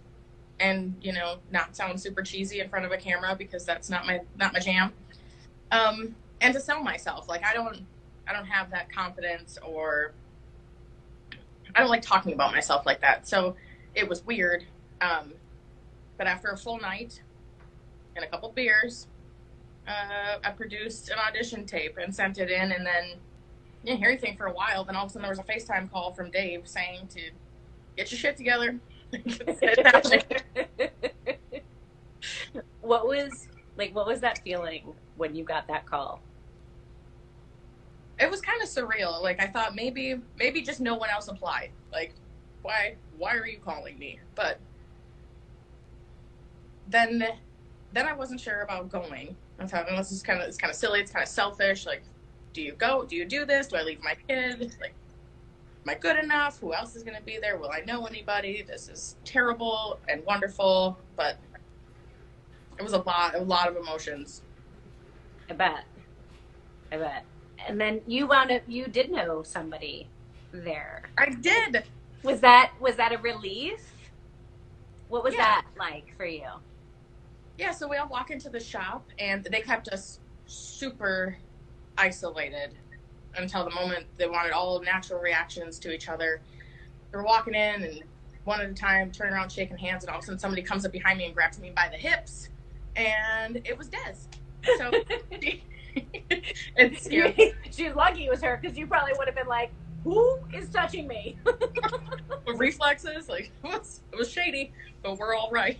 and 0.59 0.95
you 1.03 1.13
know 1.13 1.37
not 1.51 1.77
sound 1.77 2.01
super 2.01 2.23
cheesy 2.23 2.61
in 2.61 2.69
front 2.69 2.85
of 2.85 2.93
a 2.93 2.97
camera 2.97 3.35
because 3.37 3.65
that's 3.65 3.91
not 3.91 4.07
my 4.07 4.21
not 4.39 4.53
my 4.53 4.59
jam 4.59 4.93
um 5.71 6.15
and 6.41 6.55
to 6.55 6.61
sell 6.61 6.83
myself 6.83 7.29
like 7.29 7.45
i 7.45 7.53
don't 7.53 7.87
i 8.29 8.33
don't 8.33 8.47
have 8.47 8.71
that 8.71 8.91
confidence 8.93 9.59
or 9.65 10.13
I 11.77 11.81
don't 11.81 11.91
like 11.91 12.03
talking 12.03 12.33
about 12.33 12.53
myself 12.53 12.87
like 12.87 13.03
that. 13.03 13.29
So 13.29 13.55
it 13.95 14.09
was 14.09 14.25
weird. 14.25 14.65
Um, 15.03 15.35
but 16.17 16.27
after 16.27 16.49
a 16.49 16.57
full 16.57 16.81
night 16.81 17.21
and 18.17 18.25
a 18.25 18.29
couple 18.29 18.51
beers, 18.51 19.09
uh, 19.87 20.39
I 20.43 20.51
produced 20.53 21.11
an 21.11 21.19
audition 21.19 21.67
tape 21.67 21.99
and 22.03 22.15
sent 22.15 22.39
it 22.39 22.51
in, 22.51 22.73
and 22.73 22.85
then 22.85 23.19
didn't 23.85 23.99
hear 23.99 24.09
anything 24.09 24.39
for 24.39 24.47
a 24.47 24.53
while. 24.53 24.85
Then 24.85 24.97
all 24.97 25.05
of 25.05 25.11
a 25.11 25.13
sudden, 25.13 25.23
there 25.23 25.31
was 25.31 25.39
a 25.39 25.45
FaceTime 25.45 25.91
call 25.93 26.15
from 26.15 26.31
Dave 26.31 26.63
saying 26.67 27.09
to 27.09 27.21
get 27.97 28.11
your 28.11 28.19
shit 28.19 28.39
together. 28.39 28.81
what 32.81 33.07
was 33.07 33.49
like? 33.77 33.95
What 33.95 34.07
was 34.07 34.21
that 34.21 34.39
feeling 34.39 34.95
when 35.17 35.35
you 35.35 35.45
got 35.45 35.67
that 35.69 35.87
call? 35.87 36.21
it 38.19 38.31
was 38.31 38.41
kind 38.41 38.63
of 38.63 38.69
surreal. 38.69 39.23
Like 39.23 39.41
I 39.41 39.47
thought 39.47 39.75
maybe 39.75 40.21
maybe 40.39 40.63
just 40.63 40.81
no 40.81 40.95
one 40.95 41.11
else 41.11 41.29
applied. 41.29 41.71
Like 41.93 42.15
why 42.63 42.97
why 43.19 43.37
are 43.37 43.47
you 43.47 43.59
calling 43.59 43.99
me? 43.99 44.19
But 44.35 44.59
then 46.89 47.25
then 47.93 48.07
I 48.07 48.13
wasn't 48.13 48.41
sure 48.41 48.63
about 48.63 48.91
going. 48.91 49.37
I 49.59 49.67
thought 49.67 49.87
oh, 49.91 49.97
this 49.97 50.13
is 50.13 50.23
kind 50.23 50.41
of 50.41 50.49
it's 50.49 50.57
kind 50.57 50.71
of 50.71 50.77
silly. 50.77 51.01
It's 51.01 51.11
kind 51.11 51.23
of 51.23 51.29
selfish. 51.29 51.87
Like, 51.87 52.03
do 52.53 52.63
you 52.63 52.73
go? 52.73 53.05
Do 53.05 53.17
you 53.17 53.25
do 53.25 53.45
this? 53.45 53.69
Do 53.69 53.77
I 53.77 53.83
leave 53.83 54.03
my 54.03 54.17
kid? 54.29 54.75
Like, 54.81 54.95
Am 55.85 55.91
I 55.91 55.95
good 55.95 56.19
enough? 56.19 56.59
Who 56.59 56.75
else 56.75 56.97
is 56.97 57.05
going 57.05 57.17
to 57.17 57.23
be 57.23 57.39
there? 57.39 57.59
Will 57.59 57.71
I 57.71 57.81
know 57.87 58.07
anybody? 58.07 58.65
This 58.67 58.89
is 58.89 59.15
terrible 59.25 60.01
and 60.09 60.25
wonderful, 60.25 60.99
but 61.15 61.37
it 62.77 62.83
was 62.83 62.93
a 62.93 62.99
lot, 62.99 63.37
a 63.37 63.41
lot 63.41 63.69
of 63.69 63.77
emotions. 63.77 64.43
I 65.51 65.55
bet. 65.55 65.85
I 66.93 66.97
bet. 66.99 67.25
And 67.67 67.81
then 67.81 68.01
you 68.07 68.27
wound 68.27 68.51
up. 68.53 68.63
You 68.67 68.87
did 68.87 69.11
know 69.11 69.43
somebody 69.43 70.09
there. 70.53 71.05
I 71.19 71.31
did. 71.31 71.85
Was 72.23 72.41
that 72.41 72.73
was 72.81 72.97
that 72.97 73.13
a 73.13 73.19
relief? 73.19 73.81
What 75.09 75.25
was 75.25 75.35
Yeah. 75.35 75.43
that 75.43 75.65
like 75.79 76.15
for 76.17 76.27
you? 76.27 76.49
Yeah, 77.59 77.73
so 77.73 77.89
we 77.89 77.97
all 77.97 78.09
walk 78.09 78.31
into 78.31 78.51
the 78.51 78.61
shop, 78.61 79.07
and 79.19 79.45
they 79.45 79.63
kept 79.63 79.89
us 79.89 80.21
super 80.47 81.39
isolated 81.97 82.79
until 83.37 83.65
the 83.65 83.71
moment 83.71 84.07
they 84.17 84.29
wanted 84.29 84.53
all 84.53 84.81
natural 84.83 85.21
reactions 85.21 85.79
to 85.81 85.93
each 85.93 86.09
other. 86.09 86.43
We 87.13 87.17
were 87.19 87.25
walking 87.25 87.55
in, 87.55 87.83
and 87.85 88.03
one 88.45 88.61
at 88.61 88.71
a 88.71 88.75
time, 88.75 89.11
turning 89.13 89.35
around, 89.35 89.51
shaking 89.53 89.79
hands, 89.79 90.05
and 90.05 90.11
all 90.11 90.19
of 90.19 90.23
a 90.25 90.27
sudden 90.27 90.39
somebody 90.39 90.63
comes 90.63 90.85
up 90.85 90.93
behind 90.93 91.19
me 91.19 91.27
and 91.27 91.35
grabs 91.35 91.59
me 91.61 91.71
by 91.75 91.89
the 91.91 91.97
hips, 91.97 92.51
and 92.97 93.57
it 93.65 93.77
was 93.79 93.89
Des. 93.89 94.17
So 94.79 94.91
it's 96.77 97.11
you 97.11 97.33
She's 97.71 97.95
lucky 97.95 98.27
it 98.27 98.31
was 98.31 98.43
her 98.43 98.59
because 98.61 98.77
you 98.77 98.87
probably 98.87 99.13
would 99.17 99.27
have 99.27 99.37
been 99.37 99.47
like, 99.47 99.71
"Who 100.05 100.39
is 100.53 100.69
touching 100.69 101.07
me?" 101.07 101.39
reflexes. 102.55 103.29
Like 103.29 103.51
it 103.65 103.71
was, 103.71 104.01
it 104.13 104.17
was 104.17 104.31
shady, 104.31 104.73
but 105.03 105.19
we're 105.19 105.35
all 105.35 105.51
right. 105.51 105.79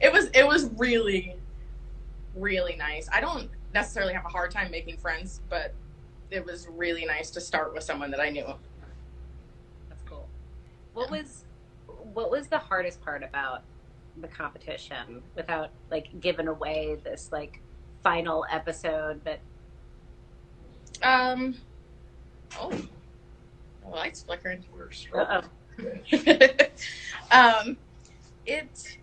it 0.00 0.12
was 0.12 0.30
it 0.34 0.46
was 0.46 0.70
really, 0.76 1.36
really 2.34 2.76
nice. 2.76 3.08
I 3.12 3.20
don't 3.20 3.50
necessarily 3.74 4.14
have 4.14 4.24
a 4.24 4.28
hard 4.28 4.50
time 4.50 4.70
making 4.70 4.98
friends, 4.98 5.40
but 5.48 5.74
it 6.30 6.44
was 6.44 6.66
really 6.68 7.04
nice 7.04 7.30
to 7.30 7.40
start 7.40 7.74
with 7.74 7.84
someone 7.84 8.10
that 8.10 8.20
I 8.20 8.30
knew. 8.30 8.46
That's 9.88 10.02
cool. 10.06 10.28
What 10.94 11.10
was 11.10 11.44
what 12.12 12.30
was 12.30 12.48
the 12.48 12.58
hardest 12.58 13.00
part 13.02 13.22
about 13.22 13.62
the 14.20 14.28
competition 14.28 15.22
without 15.34 15.70
like 15.90 16.08
giving 16.20 16.48
away 16.48 16.98
this 17.02 17.30
like 17.32 17.60
final 18.02 18.44
episode 18.50 19.20
but 19.24 19.40
Um. 21.02 21.56
Oh, 22.60 22.70
the 23.82 23.88
lights 23.88 24.22
flickering. 24.22 24.64
uh-oh. 25.14 25.42
um, 27.30 27.76
it 28.46 28.98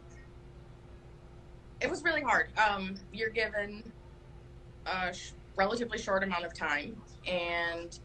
it 1.81 1.89
was 1.89 2.03
really 2.03 2.21
hard. 2.21 2.47
Um, 2.57 2.95
you're 3.11 3.29
given 3.29 3.91
a 4.85 5.13
sh- 5.13 5.31
relatively 5.55 5.97
short 5.97 6.23
amount 6.23 6.45
of 6.45 6.53
time, 6.53 7.01
and 7.27 7.97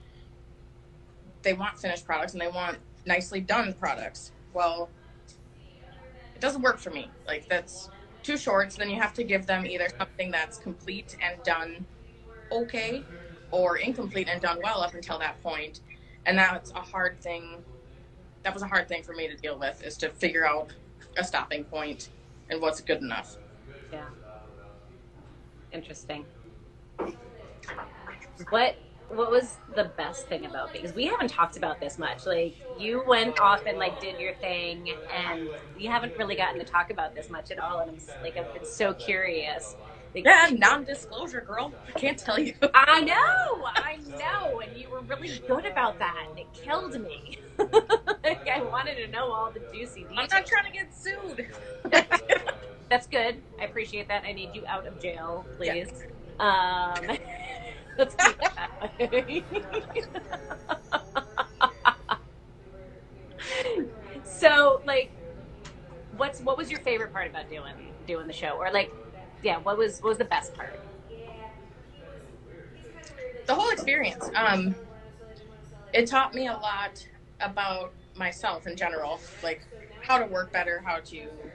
they 1.42 1.52
want 1.52 1.78
finished 1.78 2.06
products 2.06 2.32
and 2.32 2.40
they 2.40 2.48
want 2.48 2.78
nicely 3.06 3.40
done 3.40 3.74
products. 3.74 4.32
Well, 4.54 4.88
it 6.34 6.40
doesn't 6.40 6.62
work 6.62 6.78
for 6.78 6.90
me. 6.90 7.10
Like 7.26 7.48
that's 7.48 7.90
too 8.22 8.36
short. 8.36 8.72
So 8.72 8.80
then 8.80 8.90
you 8.90 9.00
have 9.00 9.14
to 9.14 9.24
give 9.24 9.46
them 9.46 9.66
either 9.66 9.88
something 9.98 10.30
that's 10.30 10.58
complete 10.58 11.16
and 11.20 11.42
done 11.42 11.86
okay, 12.52 13.06
or 13.50 13.76
incomplete 13.78 14.28
and 14.30 14.40
done 14.40 14.58
well 14.62 14.82
up 14.82 14.94
until 14.94 15.18
that 15.18 15.42
point. 15.42 15.80
And 16.26 16.38
that's 16.38 16.72
a 16.72 16.80
hard 16.80 17.20
thing 17.20 17.64
that 18.42 18.52
was 18.52 18.62
a 18.62 18.66
hard 18.68 18.88
thing 18.88 19.02
for 19.02 19.14
me 19.14 19.26
to 19.28 19.36
deal 19.36 19.58
with 19.58 19.82
is 19.82 19.96
to 19.98 20.10
figure 20.10 20.46
out 20.46 20.70
a 21.16 21.24
stopping 21.24 21.64
point 21.64 22.10
and 22.50 22.60
what's 22.60 22.80
good 22.80 23.00
enough. 23.02 23.38
yeah 23.92 24.04
interesting 25.72 26.24
what 28.50 28.76
what 29.08 29.30
was 29.30 29.58
the 29.68 29.92
best 29.96 30.28
thing 30.28 30.46
about 30.46 30.72
because 30.72 30.94
we 30.94 31.06
haven't 31.06 31.28
talked 31.28 31.56
about 31.56 31.78
this 31.80 31.98
much 31.98 32.24
like 32.26 32.56
you 32.74 33.02
went 33.06 33.38
off 33.40 33.62
and 33.66 33.78
like 33.78 33.98
did 34.00 34.18
your 34.18 34.34
thing 34.34 34.90
and 35.14 35.50
we 35.74 35.84
haven't 35.84 36.14
really 36.16 36.36
gotten 36.36 36.58
to 36.58 36.64
talk 36.64 36.90
about 36.90 37.14
this 37.14 37.28
much 37.28 37.50
at 37.50 37.58
all 37.58 37.80
and 37.80 37.90
i'm 37.90 37.96
s- 37.96 38.16
like 38.22 38.36
i've 38.38 38.52
been 38.52 38.64
so 38.64 38.94
curious 38.94 39.76
like, 40.14 40.24
Yeah, 40.26 40.46
non-disclosure, 40.52 41.40
girl. 41.40 41.76
I 41.88 41.92
can't 41.92 42.16
tell 42.16 42.38
you. 42.38 42.54
I 42.74 43.00
know, 43.00 43.14
I 43.74 43.96
know, 43.96 44.60
and 44.60 44.76
you 44.76 44.88
were 44.88 45.02
really 45.02 45.42
good 45.44 45.66
about 45.68 45.98
that, 45.98 46.26
and 46.30 46.38
it 46.38 46.46
killed 46.52 46.94
me. 46.94 47.36
like, 47.58 48.46
I 48.54 48.60
wanted 48.62 48.94
to 49.04 49.10
know 49.10 49.32
all 49.32 49.50
the 49.52 49.60
juicy 49.72 50.06
I'm 50.08 50.14
not 50.30 50.46
trying 50.46 50.66
to 50.66 50.72
get 50.72 50.92
sued. 50.94 51.48
That's 52.90 53.06
good. 53.08 53.42
I 53.58 53.64
appreciate 53.64 54.08
that. 54.08 54.24
I 54.24 54.32
need 54.32 54.54
you 54.54 54.62
out 54.68 54.86
of 54.86 54.98
jail, 54.98 55.48
please. 55.56 55.90
Um, 56.38 57.10
let's 57.98 58.14
keep 58.14 58.38
that. 58.38 58.70
so, 64.24 64.80
like, 64.86 65.12
what's 66.16 66.40
what 66.40 66.56
was 66.56 66.70
your 66.70 66.80
favorite 66.80 67.12
part 67.12 67.28
about 67.28 67.48
doing 67.48 67.74
doing 68.06 68.26
the 68.26 68.32
show, 68.32 68.56
or 68.58 68.70
like, 68.72 68.90
yeah, 69.42 69.58
what 69.58 69.76
was 69.78 70.00
what 70.00 70.10
was 70.10 70.18
the 70.18 70.24
best 70.24 70.54
part? 70.54 70.80
the 73.46 73.54
whole 73.54 73.70
experience. 73.70 74.30
Um, 74.34 74.76
it 75.92 76.06
taught 76.06 76.34
me 76.34 76.46
a 76.48 76.52
lot 76.52 77.04
about 77.40 77.94
myself 78.14 78.66
in 78.66 78.76
general, 78.76 79.20
like 79.42 79.66
how 80.00 80.18
to 80.18 80.26
work 80.26 80.52
better, 80.52 80.82
how 80.84 80.98
to 81.06 81.50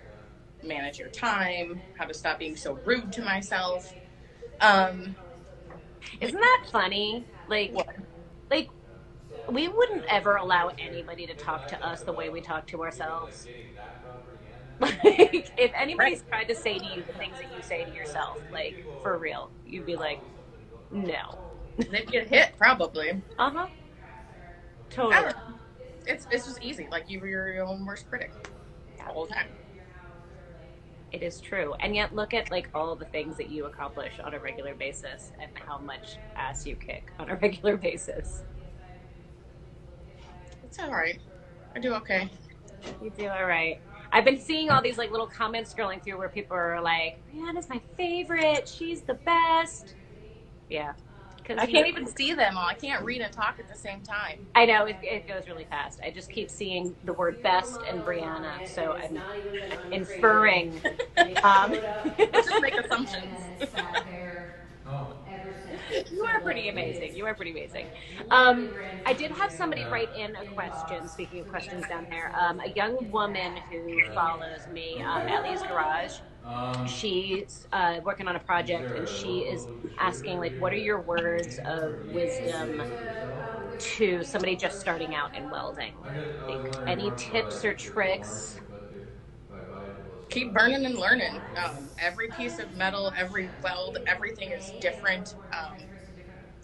manage 0.62 1.00
your 1.00 1.10
time, 1.10 1.82
how 1.98 2.06
to 2.06 2.14
stop 2.14 2.40
being 2.40 2.56
so 2.56 2.80
rude 2.84 3.12
to 3.14 3.22
myself. 3.22 3.94
Um, 4.62 5.16
Isn't 6.22 6.40
that 6.40 6.66
funny? 6.72 7.28
Like, 7.48 7.72
what? 7.74 7.88
like 8.52 8.70
we 9.50 9.68
wouldn't 9.68 10.06
ever 10.10 10.36
allow 10.38 10.72
anybody 10.78 11.28
to 11.28 11.36
talk 11.36 11.68
to 11.68 11.86
us 11.86 12.04
the 12.04 12.14
way 12.14 12.30
we 12.30 12.42
talk 12.42 12.68
to 12.68 12.84
ourselves. 12.84 13.50
Like, 14.80 15.52
if 15.58 15.72
anybody's 15.76 16.24
tried 16.24 16.46
to 16.46 16.56
say 16.56 16.80
to 16.80 16.86
you 16.86 17.04
the 17.04 17.14
things 17.14 17.38
that 17.40 17.50
you 17.52 17.62
say 17.62 17.84
to 17.84 17.92
yourself, 17.92 18.40
like 18.50 18.86
for 19.02 19.18
real, 19.20 19.52
you'd 19.66 19.86
be 19.86 19.98
like, 19.98 20.24
no. 20.92 21.40
They'd 21.78 22.12
get 22.12 22.28
hit 22.30 22.54
probably. 22.58 23.24
Uh 23.38 23.52
huh. 23.52 23.68
Totally. 24.90 25.34
It's 26.06 26.28
it's 26.32 26.46
just 26.46 26.62
easy. 26.62 26.88
Like 26.92 27.10
you 27.10 27.20
were 27.20 27.28
your 27.28 27.66
own 27.66 27.86
worst 27.86 28.08
critic 28.10 28.34
all 29.00 29.08
the 29.08 29.14
whole 29.14 29.28
time. 29.28 29.59
It 31.12 31.24
is 31.24 31.42
true. 31.42 31.74
And 31.80 31.96
yet, 31.96 32.14
look 32.14 32.34
at 32.34 32.52
like 32.52 32.70
all 32.74 32.96
the 32.96 33.06
things 33.06 33.38
that 33.38 33.50
you 33.50 33.66
accomplish 33.66 34.20
on 34.24 34.34
a 34.34 34.40
regular 34.40 34.76
basis 34.76 35.32
and 35.40 35.52
how 35.56 35.80
much 35.80 36.20
ass 36.36 36.66
you 36.66 36.76
kick 36.76 37.12
on 37.20 37.30
a 37.30 37.36
regular 37.42 37.78
basis. 37.78 38.44
It's 40.64 40.80
all 40.80 40.92
right. 40.92 41.20
I 41.76 41.80
do 41.80 41.94
okay. 41.96 42.30
You 43.02 43.10
do 43.10 43.28
all 43.28 43.46
right. 43.46 43.82
I've 44.12 44.26
been 44.26 44.40
seeing 44.40 44.70
all 44.70 44.82
these 44.82 44.98
like 44.98 45.12
little 45.12 45.28
comments 45.28 45.74
scrolling 45.74 46.04
through 46.04 46.18
where 46.18 46.30
people 46.30 46.56
are 46.56 46.82
like, 46.82 47.22
"Rihanna's 47.34 47.70
my 47.70 47.82
favorite. 47.98 48.68
She's 48.68 49.04
the 49.04 49.16
best." 49.26 49.96
Yeah, 50.70 50.94
because 51.50 51.64
I 51.64 51.72
can't 51.72 51.88
even 51.88 52.06
see 52.06 52.34
them 52.34 52.58
all. 52.58 52.68
I 52.68 52.76
can't 52.76 53.04
read 53.04 53.22
and 53.22 53.34
talk 53.34 53.56
at 53.60 53.68
the 53.68 53.76
same 53.76 54.02
time. 54.02 54.46
I 54.54 54.66
know 54.66 54.86
it, 54.86 55.00
it 55.02 55.28
goes 55.28 55.48
really 55.48 55.66
fast. 55.66 56.00
I 56.04 56.12
just 56.12 56.32
keep 56.32 56.52
seeing 56.52 56.96
the 57.04 57.14
word 57.14 57.42
"best" 57.42 57.84
and 57.90 58.06
Briana, 58.06 58.66
so 58.66 58.94
I'm 58.94 59.24
inferring. 59.92 60.82
Um, 61.44 61.76
Just 62.34 62.52
make 62.62 62.76
assumptions. 62.76 63.52
you 66.12 66.24
are 66.24 66.40
pretty 66.42 66.70
amazing. 66.70 67.16
You 67.16 67.26
are 67.26 67.34
pretty 67.34 67.52
amazing. 67.52 67.90
Um, 68.30 68.76
I 69.06 69.14
did 69.14 69.32
have 69.32 69.52
somebody 69.52 69.88
write 69.88 70.14
in 70.14 70.36
a 70.36 70.46
question. 70.46 71.08
Speaking 71.08 71.40
of 71.40 71.48
questions 71.48 71.88
down 71.88 72.06
there, 72.10 72.32
um, 72.40 72.60
a 72.60 72.70
young 72.70 73.10
woman 73.10 73.58
who 73.72 74.04
follows 74.14 74.68
me, 74.68 75.02
um, 75.02 75.24
Ellie's 75.28 75.64
Garage. 75.64 76.20
She's 76.84 77.66
uh, 77.72 78.00
working 78.04 78.28
on 78.28 78.36
a 78.36 78.40
project, 78.40 78.92
and 78.96 79.08
she 79.08 79.40
is 79.40 79.68
asking, 80.00 80.40
like, 80.40 80.56
what 80.58 80.74
are 80.74 80.78
your 80.78 81.02
words 81.02 81.60
of 81.66 81.98
wisdom 82.04 82.82
to 83.80 84.24
somebody 84.24 84.56
just 84.56 84.80
starting 84.80 85.16
out 85.16 85.36
in 85.36 85.50
welding? 85.50 85.96
Like, 86.48 86.72
any 86.88 87.14
tips 87.18 87.64
or 87.66 87.74
tricks? 87.74 88.58
Keep 90.30 90.54
burning 90.54 90.86
and 90.86 90.96
learning. 90.96 91.44
Um, 91.56 91.90
every 91.98 92.30
piece 92.30 92.60
of 92.60 92.72
metal, 92.74 93.12
every 93.18 93.52
weld, 93.62 93.98
everything 94.06 94.52
is 94.52 94.74
different. 94.80 95.36
Um, 95.52 95.88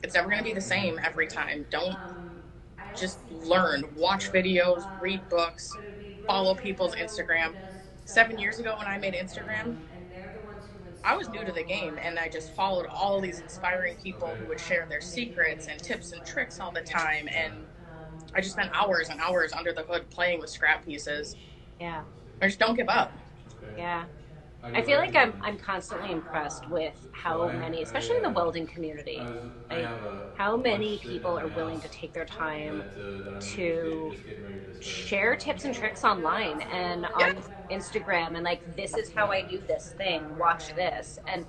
it's 0.04 0.16
never 0.16 0.30
going 0.30 0.40
to 0.40 0.44
be 0.44 0.54
the 0.54 0.62
same 0.62 1.00
every 1.04 1.28
time. 1.28 1.66
Don't 1.72 2.00
just 2.94 3.22
learn. 3.30 3.84
Watch 3.96 4.32
videos, 4.32 4.88
read 5.00 5.28
books, 5.30 5.80
follow 6.28 6.56
people's 6.56 6.96
Instagram. 6.96 7.56
Seven 8.06 8.38
years 8.38 8.60
ago, 8.60 8.76
when 8.78 8.88
I 8.88 8.98
made 8.98 9.14
Instagram, 9.16 9.78
I 11.04 11.16
was 11.16 11.30
new 11.30 11.46
to 11.46 11.52
the 11.52 11.64
game 11.64 12.00
and 12.02 12.18
I 12.18 12.30
just 12.30 12.54
followed 12.56 12.88
all 12.88 13.22
these 13.22 13.40
inspiring 13.40 13.96
people 13.98 14.38
who 14.40 14.48
would 14.48 14.60
share 14.60 14.88
their 14.90 15.02
secrets 15.02 15.68
and 15.68 15.82
tips 15.82 16.12
and 16.12 16.26
tricks 16.26 16.60
all 16.60 16.72
the 16.72 16.82
time. 16.82 17.28
And 17.34 17.68
I 18.34 18.42
just 18.42 18.54
spent 18.54 18.72
hours 18.74 19.10
and 19.10 19.20
hours 19.22 19.54
under 19.54 19.74
the 19.74 19.84
hood 19.84 20.10
playing 20.10 20.40
with 20.40 20.50
scrap 20.50 20.86
pieces. 20.86 21.38
Yeah, 21.80 22.04
I 22.42 22.48
just 22.48 22.60
don't 22.60 22.76
give 22.76 22.90
up. 22.90 23.18
yeah. 23.76 24.06
I 24.74 24.82
feel 24.82 24.98
like 24.98 25.16
I'm 25.16 25.34
I'm 25.42 25.58
constantly 25.58 26.12
impressed 26.12 26.68
with 26.68 26.96
how 27.12 27.50
many, 27.52 27.82
especially 27.82 28.18
in 28.18 28.24
the 28.24 28.30
welding 28.32 28.68
community, 28.68 29.30
like 29.70 29.92
how 30.34 30.58
many 30.58 31.00
people 31.00 31.38
are 31.38 31.48
willing 31.48 31.80
to 31.82 31.88
take 31.90 32.14
their 32.14 32.26
time 32.26 32.84
to 33.40 34.18
share 34.80 35.36
tips 35.36 35.66
and 35.66 35.74
tricks 35.76 36.04
online 36.04 36.62
and 36.72 37.06
on 37.06 37.44
Instagram 37.72 38.36
and 38.36 38.44
like 38.44 38.62
this 38.76 38.98
is 38.98 39.10
how 39.16 39.32
I 39.32 39.44
do 39.44 39.62
this 39.68 39.94
thing. 39.98 40.38
Watch 40.38 40.74
this, 40.76 41.20
and 41.28 41.46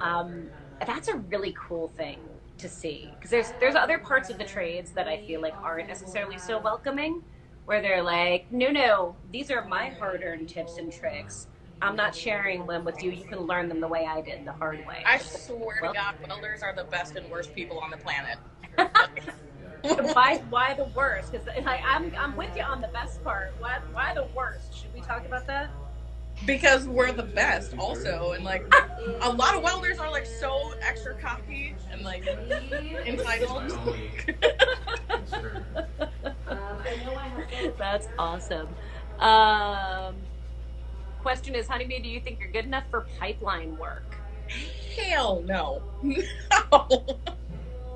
um, 0.00 0.50
that's 0.86 1.08
a 1.08 1.16
really 1.16 1.54
cool 1.68 1.88
thing 1.96 2.40
to 2.58 2.68
see 2.68 3.16
because 3.18 3.30
there's 3.30 3.52
there's 3.60 3.76
other 3.76 3.98
parts 3.98 4.30
of 4.30 4.38
the 4.38 4.44
trades 4.44 4.92
that 4.94 5.08
I 5.08 5.18
feel 5.26 5.40
like 5.42 5.56
aren't 5.62 5.88
necessarily 5.88 6.38
so 6.38 6.60
welcoming, 6.60 7.22
where 7.66 7.82
they're 7.82 8.02
like, 8.02 8.46
no, 8.50 8.70
no, 8.70 9.18
these 9.30 9.50
are 9.50 9.64
my 9.66 9.90
hard-earned 9.90 10.48
tips 10.48 10.78
and 10.78 10.92
tricks. 10.92 11.48
I'm 11.82 11.96
not 11.96 12.14
sharing 12.14 12.66
them 12.66 12.84
with 12.84 13.02
you. 13.02 13.10
You 13.10 13.24
can 13.24 13.40
learn 13.40 13.68
them 13.68 13.80
the 13.80 13.88
way 13.88 14.06
I 14.06 14.20
did, 14.20 14.44
the 14.44 14.52
hard 14.52 14.84
way. 14.86 15.02
I 15.06 15.18
swear 15.18 15.78
well, 15.82 15.92
to 15.92 15.98
God, 15.98 16.14
welders 16.28 16.62
are 16.62 16.74
the 16.74 16.84
best 16.84 17.16
and 17.16 17.28
worst 17.30 17.54
people 17.54 17.78
on 17.78 17.90
the 17.90 17.96
planet. 17.96 18.38
why? 20.14 20.42
Why 20.50 20.74
the 20.74 20.84
worst? 20.94 21.32
Because 21.32 21.46
like, 21.64 21.80
I'm 21.86 22.12
I'm 22.18 22.36
with 22.36 22.54
you 22.56 22.62
on 22.62 22.80
the 22.80 22.88
best 22.88 23.24
part. 23.24 23.54
Why? 23.58 23.78
Why 23.92 24.14
the 24.14 24.26
worst? 24.34 24.78
Should 24.78 24.92
we 24.94 25.00
talk 25.00 25.24
about 25.26 25.46
that? 25.46 25.70
because 26.46 26.86
we're 26.86 27.12
the 27.12 27.22
best 27.22 27.74
also 27.78 28.32
and 28.32 28.44
like 28.44 28.64
a 29.22 29.30
lot 29.30 29.54
of 29.54 29.62
welders 29.62 29.98
are 29.98 30.10
like 30.10 30.26
so 30.26 30.72
extra 30.80 31.14
cocky 31.14 31.74
and 31.92 32.02
like 32.02 32.24
entitled 33.06 33.72
that's 37.78 38.08
awesome 38.18 38.68
um, 39.18 40.14
question 41.22 41.54
is 41.54 41.68
honeybee 41.68 42.00
do 42.00 42.08
you 42.08 42.20
think 42.20 42.38
you're 42.40 42.50
good 42.50 42.64
enough 42.64 42.84
for 42.90 43.06
pipeline 43.18 43.76
work 43.78 44.14
hell 44.96 45.42
no 45.46 45.82
no 46.02 46.16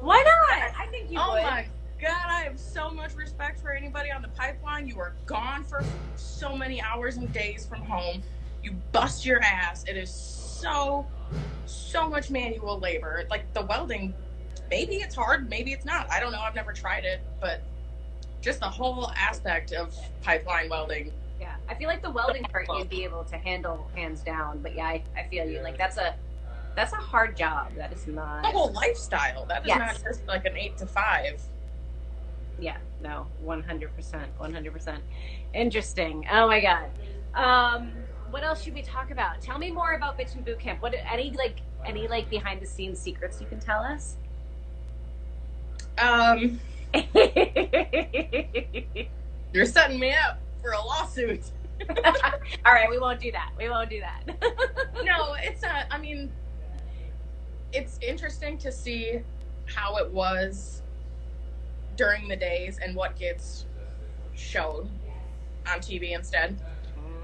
why 0.01 0.23
not 0.23 0.73
i 0.79 0.87
think 0.91 1.11
you 1.11 1.19
oh 1.21 1.33
would. 1.33 1.43
my 1.43 1.67
god 2.01 2.27
i 2.29 2.43
have 2.43 2.59
so 2.59 2.91
much 2.91 3.15
respect 3.15 3.61
for 3.61 3.73
anybody 3.73 4.11
on 4.11 4.23
the 4.23 4.29
pipeline 4.29 4.87
you 4.87 4.99
are 4.99 5.15
gone 5.27 5.65
for 5.65 5.83
so 6.17 6.57
many 6.57 6.81
hours 6.83 7.17
and 7.17 7.33
days 7.33 7.67
from 7.67 7.81
home 7.81 8.23
you 8.65 8.73
bust 8.93 9.27
your 9.27 9.41
ass. 9.43 9.85
It 9.87 9.97
is 9.97 10.11
so, 10.11 11.07
so 11.67 12.09
much 12.09 12.31
manual 12.31 12.81
labor. 12.81 13.25
Like 13.31 13.53
the 13.53 13.63
welding, 13.63 14.15
maybe 14.71 14.97
it's 14.97 15.15
hard, 15.15 15.49
maybe 15.49 15.73
it's 15.73 15.85
not. 15.85 16.11
I 16.11 16.19
don't 16.19 16.33
know. 16.33 16.41
I've 16.41 16.55
never 16.55 16.73
tried 16.73 17.05
it, 17.05 17.21
but 17.41 17.63
just 18.41 18.61
the 18.61 18.69
whole 18.69 19.13
aspect 19.17 19.73
of 19.73 19.95
pipeline 20.23 20.71
welding. 20.71 21.13
I 21.69 21.75
feel 21.75 21.89
like 21.89 22.03
the 22.03 22.11
welding 22.11 22.45
part 22.45 22.67
you'd 22.77 22.91
be 22.91 23.05
able 23.09 23.25
to 23.25 23.37
handle 23.37 23.89
hands 23.95 24.21
down. 24.21 24.61
But 24.61 24.75
yeah, 24.75 24.87
I, 24.87 25.03
I 25.17 25.27
feel 25.29 25.49
you. 25.49 25.61
Like 25.63 25.79
that's 25.79 25.97
a 25.97 26.15
that's 26.77 26.93
a 26.93 26.97
hard 26.97 27.37
job. 27.37 27.73
That 27.77 27.93
is 27.93 28.07
not 28.07 28.43
the 28.43 28.51
whole 28.51 28.73
lifestyle. 28.73 29.47
That 29.47 29.63
is 29.63 29.69
yes. 29.69 29.79
not 29.79 30.03
just 30.03 30.27
like 30.27 30.45
an 30.45 30.57
eight 30.57 30.77
to 30.79 30.87
five. 30.87 31.41
Yeah, 32.59 32.77
no, 33.03 33.27
one 33.41 33.63
hundred 33.63 33.95
percent, 33.97 34.29
one 34.39 34.53
hundred 34.53 34.73
percent. 34.73 35.03
Interesting. 35.55 36.27
Oh 36.31 36.47
my 36.47 36.61
god. 36.61 36.91
Um, 37.35 37.93
what 38.31 38.45
else 38.45 38.63
should 38.63 38.75
we 38.75 38.83
talk 38.83 39.11
about? 39.11 39.41
Tell 39.41 39.59
me 39.59 39.71
more 39.71 39.93
about 39.93 40.19
Bitchin' 40.19 40.45
Boot 40.45 40.59
Camp. 40.59 40.83
What 40.83 40.95
any 41.11 41.31
like 41.33 41.61
any 41.85 42.09
like 42.09 42.29
behind 42.31 42.61
the 42.61 42.67
scenes 42.67 42.99
secrets 42.99 43.41
you 43.41 43.47
can 43.47 43.61
tell 43.61 43.81
us? 43.81 44.17
Um, 45.99 46.61
you're 49.53 49.67
setting 49.67 50.01
me 50.01 50.13
up 50.13 50.41
for 50.65 50.73
a 50.73 50.81
lawsuit. 50.81 51.51
All 52.65 52.73
right, 52.73 52.89
we 52.89 52.99
won't 52.99 53.21
do 53.21 53.31
that. 53.33 53.53
We 53.59 53.69
won't 53.69 53.91
do 53.91 54.01
that. 54.01 54.23
no, 55.05 55.35
it's 55.43 55.63
a. 55.63 55.93
I 55.93 55.99
mean, 55.99 56.33
it's 57.73 57.99
interesting 58.01 58.57
to 58.59 58.73
see 58.73 59.21
how 59.67 59.97
it 59.99 60.11
was 60.11 60.83
during 61.97 62.29
the 62.29 62.37
days 62.37 62.79
and 62.83 62.97
what 62.97 63.19
gets 63.19 63.67
showed 64.35 64.89
on 65.69 65.81
TV 65.81 66.15
instead. 66.15 66.59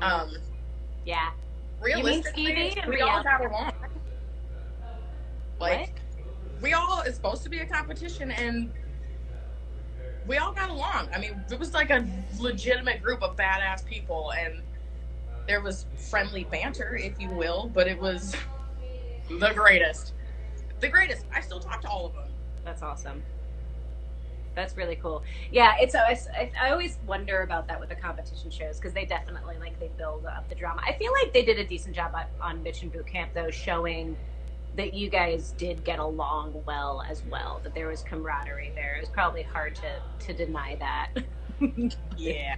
Mm. 0.01 0.05
Um, 0.05 0.37
yeah. 1.07 1.31
Realistically, 1.81 2.77
we 2.87 3.01
all 3.01 3.23
got 3.23 3.41
along. 3.41 3.73
Like, 5.59 5.81
what? 5.81 6.63
we 6.63 6.73
all 6.75 7.01
it's 7.03 7.17
supposed 7.17 7.43
to 7.45 7.49
be 7.49 7.61
a 7.61 7.67
competition, 7.67 8.31
and 8.31 8.71
we 10.27 10.37
all 10.39 10.53
got 10.53 10.71
along. 10.71 11.09
I 11.15 11.19
mean, 11.19 11.43
it 11.51 11.59
was 11.59 11.75
like 11.75 11.91
a 11.91 12.07
legitimate 12.39 13.03
group 13.03 13.23
of 13.23 13.37
badass 13.37 13.85
people, 13.87 14.33
and 14.33 14.61
there 15.47 15.61
was 15.61 15.87
friendly 15.97 16.45
banter, 16.45 16.97
if 16.97 17.21
you 17.21 17.31
will, 17.31 17.71
but 17.75 17.87
it 17.87 17.99
was 17.99 18.35
the 19.29 19.53
greatest. 19.55 20.13
The 20.81 20.89
greatest. 20.89 21.25
I 21.35 21.41
still 21.41 21.61
talk 21.61 21.81
to 21.83 21.89
all 21.89 22.07
of 22.07 22.15
them. 22.15 22.29
That's 22.65 22.83
awesome. 22.83 23.23
That's 24.55 24.77
really 24.77 24.97
cool. 24.97 25.23
Yeah, 25.53 25.75
it's 25.79 25.95
always, 25.95 26.29
I 26.37 26.71
always 26.71 26.99
wonder 27.07 27.43
about 27.43 27.69
that 27.69 27.79
with 27.79 27.89
the 27.89 27.95
competition 27.95 28.51
shows 28.51 28.77
because 28.77 28.93
they 28.93 29.05
definitely 29.05 29.57
like 29.59 29.79
they 29.79 29.91
build 29.97 30.27
up 30.27 30.49
the 30.49 30.55
drama. 30.55 30.83
I 30.85 30.93
feel 30.95 31.13
like 31.13 31.33
they 31.33 31.45
did 31.45 31.59
a 31.59 31.65
decent 31.65 31.95
job 31.95 32.15
on 32.41 32.63
Bitchin' 32.65 32.93
Boot 32.93 33.07
Camp 33.07 33.33
though, 33.33 33.51
showing 33.51 34.17
that 34.77 34.95
you 34.95 35.09
guys 35.11 35.53
did 35.53 35.85
get 35.85 35.99
along 35.99 36.63
well 36.67 37.03
as 37.09 37.23
well. 37.25 37.61
That 37.63 37.75
there 37.75 37.89
was 37.89 38.03
camaraderie 38.03 38.73
there. 38.75 38.97
It 38.97 39.01
was 39.01 39.11
probably 39.11 39.43
hard 39.43 39.75
to 39.77 40.27
to 40.27 40.33
deny 40.33 40.77
that. 40.77 41.11
yeah, 42.17 42.57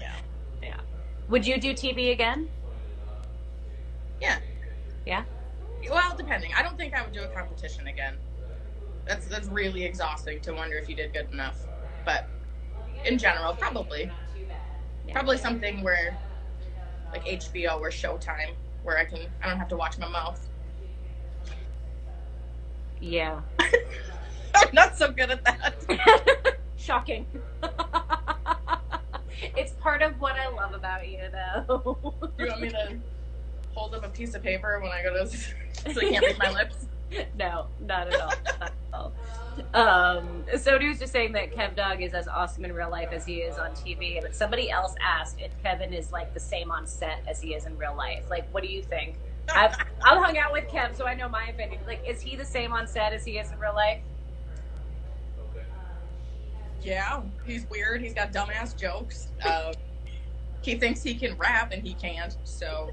yeah, 0.00 0.14
yeah. 0.62 0.80
Would 1.28 1.46
you 1.46 1.60
do 1.60 1.72
TV 1.72 2.12
again? 2.12 2.48
Yeah. 4.20 4.38
Yeah. 5.06 5.24
Well, 5.90 6.16
depending. 6.16 6.52
I 6.56 6.62
don't 6.62 6.76
think 6.76 6.94
I 6.94 7.02
would 7.02 7.12
do 7.12 7.22
a 7.22 7.28
competition 7.28 7.86
again 7.86 8.16
that's 9.08 9.26
that's 9.26 9.48
really 9.48 9.84
exhausting 9.84 10.40
to 10.40 10.52
wonder 10.52 10.76
if 10.76 10.88
you 10.88 10.94
did 10.94 11.12
good 11.12 11.32
enough. 11.32 11.66
But 12.04 12.28
in 13.04 13.18
general, 13.18 13.54
probably. 13.54 14.10
Probably 15.10 15.38
something 15.38 15.82
where 15.82 16.18
like 17.10 17.24
HBO 17.24 17.80
or 17.80 17.88
Showtime 17.88 18.52
where 18.82 18.98
I 18.98 19.06
can 19.06 19.20
I 19.42 19.48
don't 19.48 19.58
have 19.58 19.68
to 19.68 19.76
watch 19.76 19.96
my 19.98 20.08
mouth. 20.08 20.47
Yeah. 23.00 23.40
I'm 24.54 24.74
not 24.74 24.96
so 24.96 25.10
good 25.10 25.30
at 25.30 25.44
that. 25.44 26.58
Shocking. 26.76 27.26
it's 29.56 29.72
part 29.72 30.02
of 30.02 30.20
what 30.20 30.36
I 30.36 30.48
love 30.48 30.74
about 30.74 31.08
you 31.08 31.20
though. 31.30 31.96
you 32.38 32.46
want 32.46 32.60
me 32.60 32.70
to 32.70 32.98
hold 33.74 33.94
up 33.94 34.04
a 34.04 34.08
piece 34.08 34.34
of 34.34 34.42
paper 34.42 34.80
when 34.80 34.90
I 34.90 35.02
go 35.02 35.12
to 35.12 35.26
so 35.94 36.00
I 36.00 36.10
can't 36.10 36.24
read 36.24 36.38
my 36.38 36.50
lips? 36.50 36.86
no, 37.38 37.66
not 37.80 38.08
at 38.08 38.20
all. 38.20 38.32
Not 38.60 38.62
at 38.62 38.72
all. 38.92 39.12
Um, 39.74 40.44
Sody 40.56 40.88
was 40.88 40.98
just 40.98 41.12
saying 41.12 41.32
that 41.32 41.52
Kev 41.52 41.74
Dog 41.74 42.00
is 42.02 42.14
as 42.14 42.28
awesome 42.28 42.64
in 42.64 42.72
real 42.72 42.90
life 42.90 43.10
as 43.12 43.26
he 43.26 43.36
is 43.36 43.58
on 43.58 43.70
TV. 43.70 44.20
But 44.20 44.34
somebody 44.34 44.70
else 44.70 44.94
asked 45.00 45.40
if 45.40 45.50
Kevin 45.62 45.92
is 45.92 46.12
like 46.12 46.32
the 46.34 46.40
same 46.40 46.70
on 46.70 46.86
set 46.86 47.22
as 47.26 47.40
he 47.40 47.54
is 47.54 47.66
in 47.66 47.76
real 47.76 47.96
life. 47.96 48.24
Like, 48.30 48.48
what 48.52 48.62
do 48.62 48.68
you 48.68 48.82
think? 48.82 49.16
I've, 49.54 49.74
I've 50.04 50.22
hung 50.22 50.38
out 50.38 50.52
with 50.52 50.68
Kev, 50.68 50.96
so 50.96 51.06
I 51.06 51.14
know 51.14 51.28
my 51.28 51.46
opinion. 51.46 51.80
Like, 51.86 52.06
is 52.06 52.20
he 52.20 52.36
the 52.36 52.44
same 52.44 52.72
on 52.72 52.86
set 52.86 53.12
as 53.12 53.24
he 53.24 53.38
is 53.38 53.50
in 53.50 53.58
real 53.58 53.74
life? 53.74 54.00
Yeah, 56.82 57.22
he's 57.44 57.68
weird. 57.68 58.00
He's 58.00 58.14
got 58.14 58.32
dumbass 58.32 58.76
jokes. 58.76 59.28
Uh, 59.44 59.72
he 60.62 60.76
thinks 60.76 61.02
he 61.02 61.14
can 61.14 61.36
rap 61.36 61.72
and 61.72 61.82
he 61.82 61.94
can't. 61.94 62.36
So 62.44 62.90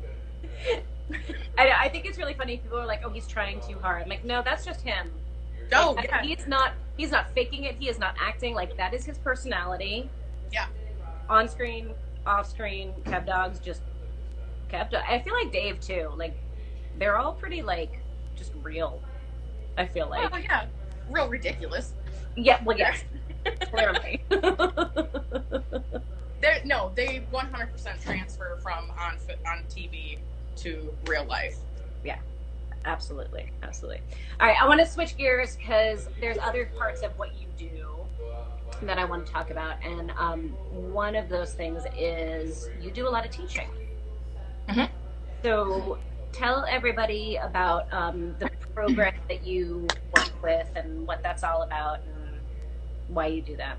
I, 1.57 1.71
I, 1.79 1.89
think 1.89 2.05
it's 2.05 2.17
really 2.17 2.33
funny. 2.33 2.57
People 2.57 2.79
are 2.79 2.85
like, 2.85 3.01
"Oh, 3.05 3.09
he's 3.09 3.27
trying 3.27 3.61
too 3.61 3.77
hard." 3.79 4.01
I'm 4.01 4.09
like, 4.09 4.25
no, 4.25 4.41
that's 4.43 4.65
just 4.65 4.81
him. 4.81 5.11
Oh, 5.73 5.95
yeah. 6.03 6.21
he's 6.21 6.47
not. 6.47 6.73
He's 6.97 7.11
not 7.11 7.31
faking 7.33 7.65
it. 7.65 7.75
He 7.79 7.89
is 7.89 7.99
not 7.99 8.15
acting. 8.19 8.53
Like 8.53 8.75
that 8.77 8.93
is 8.93 9.05
his 9.05 9.17
personality. 9.17 10.09
Yeah. 10.51 10.67
On 11.29 11.47
screen, 11.47 11.91
off 12.25 12.49
screen, 12.49 12.93
Kev 13.03 13.25
Dogs 13.25 13.59
just 13.59 13.81
kept. 14.69 14.93
I 14.93 15.19
feel 15.19 15.33
like 15.33 15.51
Dave 15.51 15.79
too. 15.79 16.11
Like 16.15 16.35
they're 16.99 17.17
all 17.17 17.34
pretty 17.34 17.62
like 17.62 17.99
just 18.36 18.51
real. 18.63 19.01
I 19.77 19.86
feel 19.86 20.10
like. 20.10 20.29
Oh 20.34 20.38
yeah, 20.38 20.65
real 21.10 21.29
ridiculous. 21.29 21.93
Yeah. 22.36 22.62
Well, 22.63 22.77
yes. 22.77 23.03
Clearly. 23.71 24.23
They're, 26.41 26.62
no, 26.65 26.91
they 26.95 27.25
100% 27.34 28.03
transfer 28.03 28.58
from 28.62 28.91
on 28.99 29.17
on 29.47 29.63
TV 29.69 30.19
to 30.58 30.93
real 31.08 31.25
life. 31.25 31.58
Yeah, 32.03 32.19
absolutely, 32.86 33.51
absolutely. 33.63 34.01
All 34.39 34.47
right, 34.47 34.58
I 34.62 34.67
want 34.67 34.79
to 34.79 34.86
switch 34.86 35.17
gears 35.17 35.55
because 35.55 36.08
there's 36.19 36.38
other 36.38 36.69
parts 36.77 37.01
of 37.01 37.17
what 37.17 37.29
you 37.39 37.47
do 37.58 37.88
that 38.84 38.99
I 38.99 39.05
want 39.05 39.25
to 39.25 39.31
talk 39.31 39.49
about, 39.49 39.84
and 39.84 40.12
um, 40.17 40.49
one 40.71 41.15
of 41.15 41.29
those 41.29 41.53
things 41.53 41.84
is 41.97 42.69
you 42.81 42.91
do 42.91 43.08
a 43.08 43.10
lot 43.10 43.25
of 43.25 43.31
teaching. 43.31 43.69
Mm-hmm. 44.69 44.93
So 45.41 45.97
tell 46.36 46.65
everybody 46.69 47.38
about 47.38 47.91
um, 47.93 48.36
the 48.39 48.50
program 48.74 49.15
that 49.30 49.48
you 49.48 49.88
work 50.17 50.34
with 50.43 50.67
and 50.76 51.08
what 51.08 51.24
that's 51.24 51.43
all 51.43 51.63
about 51.63 52.00
and 52.02 52.39
why 53.08 53.28
you 53.28 53.41
do 53.41 53.56
that. 53.56 53.78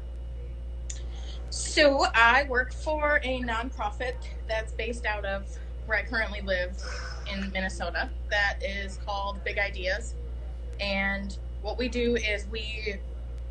So 1.51 2.07
I 2.15 2.45
work 2.49 2.73
for 2.73 3.21
a 3.23 3.41
nonprofit 3.43 4.15
that's 4.49 4.73
based 4.73 5.05
out 5.05 5.25
of 5.27 5.47
where 5.85 5.99
I 5.99 6.03
currently 6.03 6.41
live 6.41 6.77
in 7.31 7.51
Minnesota 7.53 8.11
that 8.31 8.59
is 8.63 8.99
called 9.05 9.45
Big 9.45 9.59
Ideas. 9.59 10.15
And 10.81 11.37
what 11.61 11.77
we 11.77 11.89
do 11.89 12.17
is 12.17 12.47
we 12.51 12.97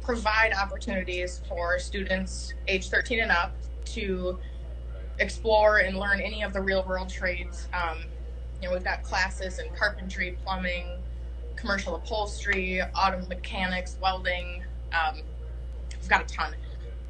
provide 0.02 0.54
opportunities 0.54 1.42
for 1.48 1.78
students 1.80 2.54
age 2.68 2.90
13 2.90 3.22
and 3.22 3.32
up 3.32 3.54
to 3.86 4.40
explore 5.20 5.78
and 5.78 5.98
learn 5.98 6.20
any 6.20 6.44
of 6.44 6.54
the 6.54 6.62
real 6.62 6.84
world 6.88 7.10
trades. 7.10 7.68
Um, 7.74 8.00
you 8.62 8.68
know, 8.68 8.74
we've 8.74 8.84
got 8.84 9.04
classes 9.04 9.60
in 9.60 9.68
carpentry, 9.76 10.38
plumbing, 10.44 10.88
commercial 11.56 11.96
upholstery, 11.96 12.82
auto 12.82 13.26
mechanics, 13.28 13.98
welding. 14.02 14.64
Um, 14.94 15.22
we've 15.92 16.10
got 16.10 16.22
a 16.22 16.34
ton. 16.34 16.54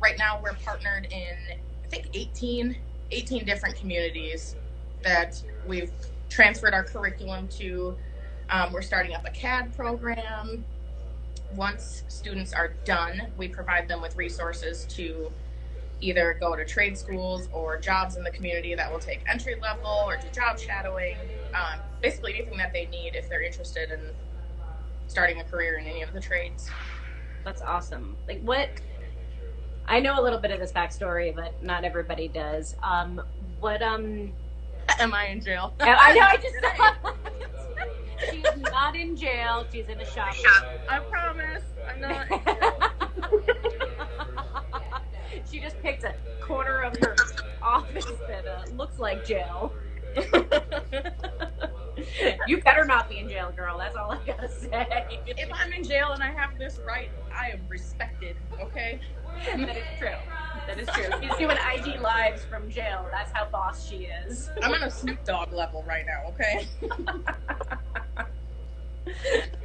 Right 0.02 0.18
now, 0.18 0.40
we're 0.42 0.54
partnered 0.54 1.08
in, 1.12 1.36
I 1.84 1.88
think, 1.88 2.10
18, 2.14 2.76
18 3.12 3.46
different 3.46 3.76
communities 3.76 4.56
that 5.04 5.42
we've 5.68 5.92
transferred 6.30 6.74
our 6.74 6.84
curriculum 6.84 7.48
to. 7.50 7.96
Um, 8.50 8.72
we're 8.74 8.82
starting 8.82 9.14
up 9.14 9.26
a 9.26 9.32
CAD 9.32 9.76
program. 9.76 10.64
Once 11.56 12.04
students 12.08 12.54
are 12.54 12.74
done, 12.84 13.22
we 13.38 13.48
provide 13.48 13.88
them 13.88 14.02
with 14.02 14.16
resources 14.16 14.86
to 14.86 15.32
either 16.02 16.38
go 16.40 16.56
to 16.56 16.66
trade 16.66 16.98
schools 16.98 17.48
or 17.52 17.78
jobs 17.78 18.18
in 18.18 18.24
the 18.24 18.32
community 18.32 18.76
that 18.76 18.92
will 18.92 19.00
take 19.00 19.22
entry 19.30 19.56
level 19.62 20.04
or 20.06 20.18
do 20.18 20.28
job 20.34 20.60
shadowing. 20.60 21.16
Um, 21.54 21.80
basically, 22.02 22.36
anything 22.36 22.58
that 22.58 22.74
they 22.74 22.86
need 22.88 23.16
if 23.16 23.30
they're 23.30 23.44
interested 23.44 23.92
in 23.92 24.00
starting 25.08 25.40
a 25.40 25.44
career 25.44 25.78
in 25.78 25.86
any 25.86 26.02
of 26.02 26.14
the 26.14 26.20
trades. 26.20 26.70
That's 27.44 27.62
awesome. 27.62 28.18
Like, 28.28 28.42
what? 28.42 28.70
I 29.88 30.00
know 30.00 30.20
a 30.20 30.24
little 30.24 30.40
bit 30.40 30.52
of 30.52 30.60
this 30.60 30.72
backstory, 30.72 31.34
but 31.34 31.62
not 31.64 31.84
everybody 31.84 32.28
does. 32.28 32.76
Um, 32.84 33.22
what? 33.60 33.82
Um, 33.82 34.34
Am 35.00 35.14
I 35.14 35.28
in 35.28 35.42
jail? 35.42 35.74
I 35.80 36.14
know. 36.14 36.22
I 36.22 36.38
just. 36.38 36.56
She's 38.32 38.72
not 38.72 38.96
in 38.96 39.16
jail. 39.16 39.66
She's 39.72 39.88
in 39.88 40.00
a 40.00 40.06
shop. 40.06 40.34
I 40.90 41.00
promise. 41.00 41.64
I'm 41.88 42.02
not. 42.02 43.92
She 45.50 45.60
just 45.60 45.82
picked 45.82 46.04
a 46.04 46.14
corner 46.42 46.82
of 46.82 46.96
her 46.98 47.16
office 47.62 48.06
that 48.28 48.46
uh, 48.48 48.64
looks 48.76 49.00
like 49.00 49.26
jail. 49.26 49.74
you 52.48 52.62
better 52.62 52.86
not 52.86 53.10
be 53.10 53.20
in 53.20 53.30
jail, 53.30 53.52
girl. 53.56 53.78
That's 53.78 53.96
all 53.96 54.12
I 54.12 54.20
gotta 54.26 54.50
say. 54.50 54.88
if 55.28 55.50
I'm 55.54 55.74
in 55.74 55.84
jail 55.84 56.12
and 56.12 56.24
I 56.24 56.32
have 56.32 56.58
this 56.58 56.80
right, 56.86 57.10
I 57.34 57.50
am 57.50 57.62
respected. 57.68 58.38
Okay. 58.62 59.00
that 59.56 59.78
is 59.78 59.84
true. 60.00 60.16
That 60.68 60.80
is 60.80 60.88
true. 60.90 61.06
She's 61.22 61.36
doing 61.38 61.58
IG 61.74 62.00
lives 62.02 62.44
from 62.46 62.70
jail. 62.70 63.06
That's 63.12 63.32
how 63.32 63.46
boss 63.46 63.88
she 63.88 64.08
is. 64.08 64.50
I'm 64.62 64.74
on 64.74 64.84
a 64.84 64.90
Snoop 64.90 65.24
Dogg 65.24 65.54
level 65.54 65.84
right 65.88 66.06
now. 66.06 66.24
Okay. 66.30 66.68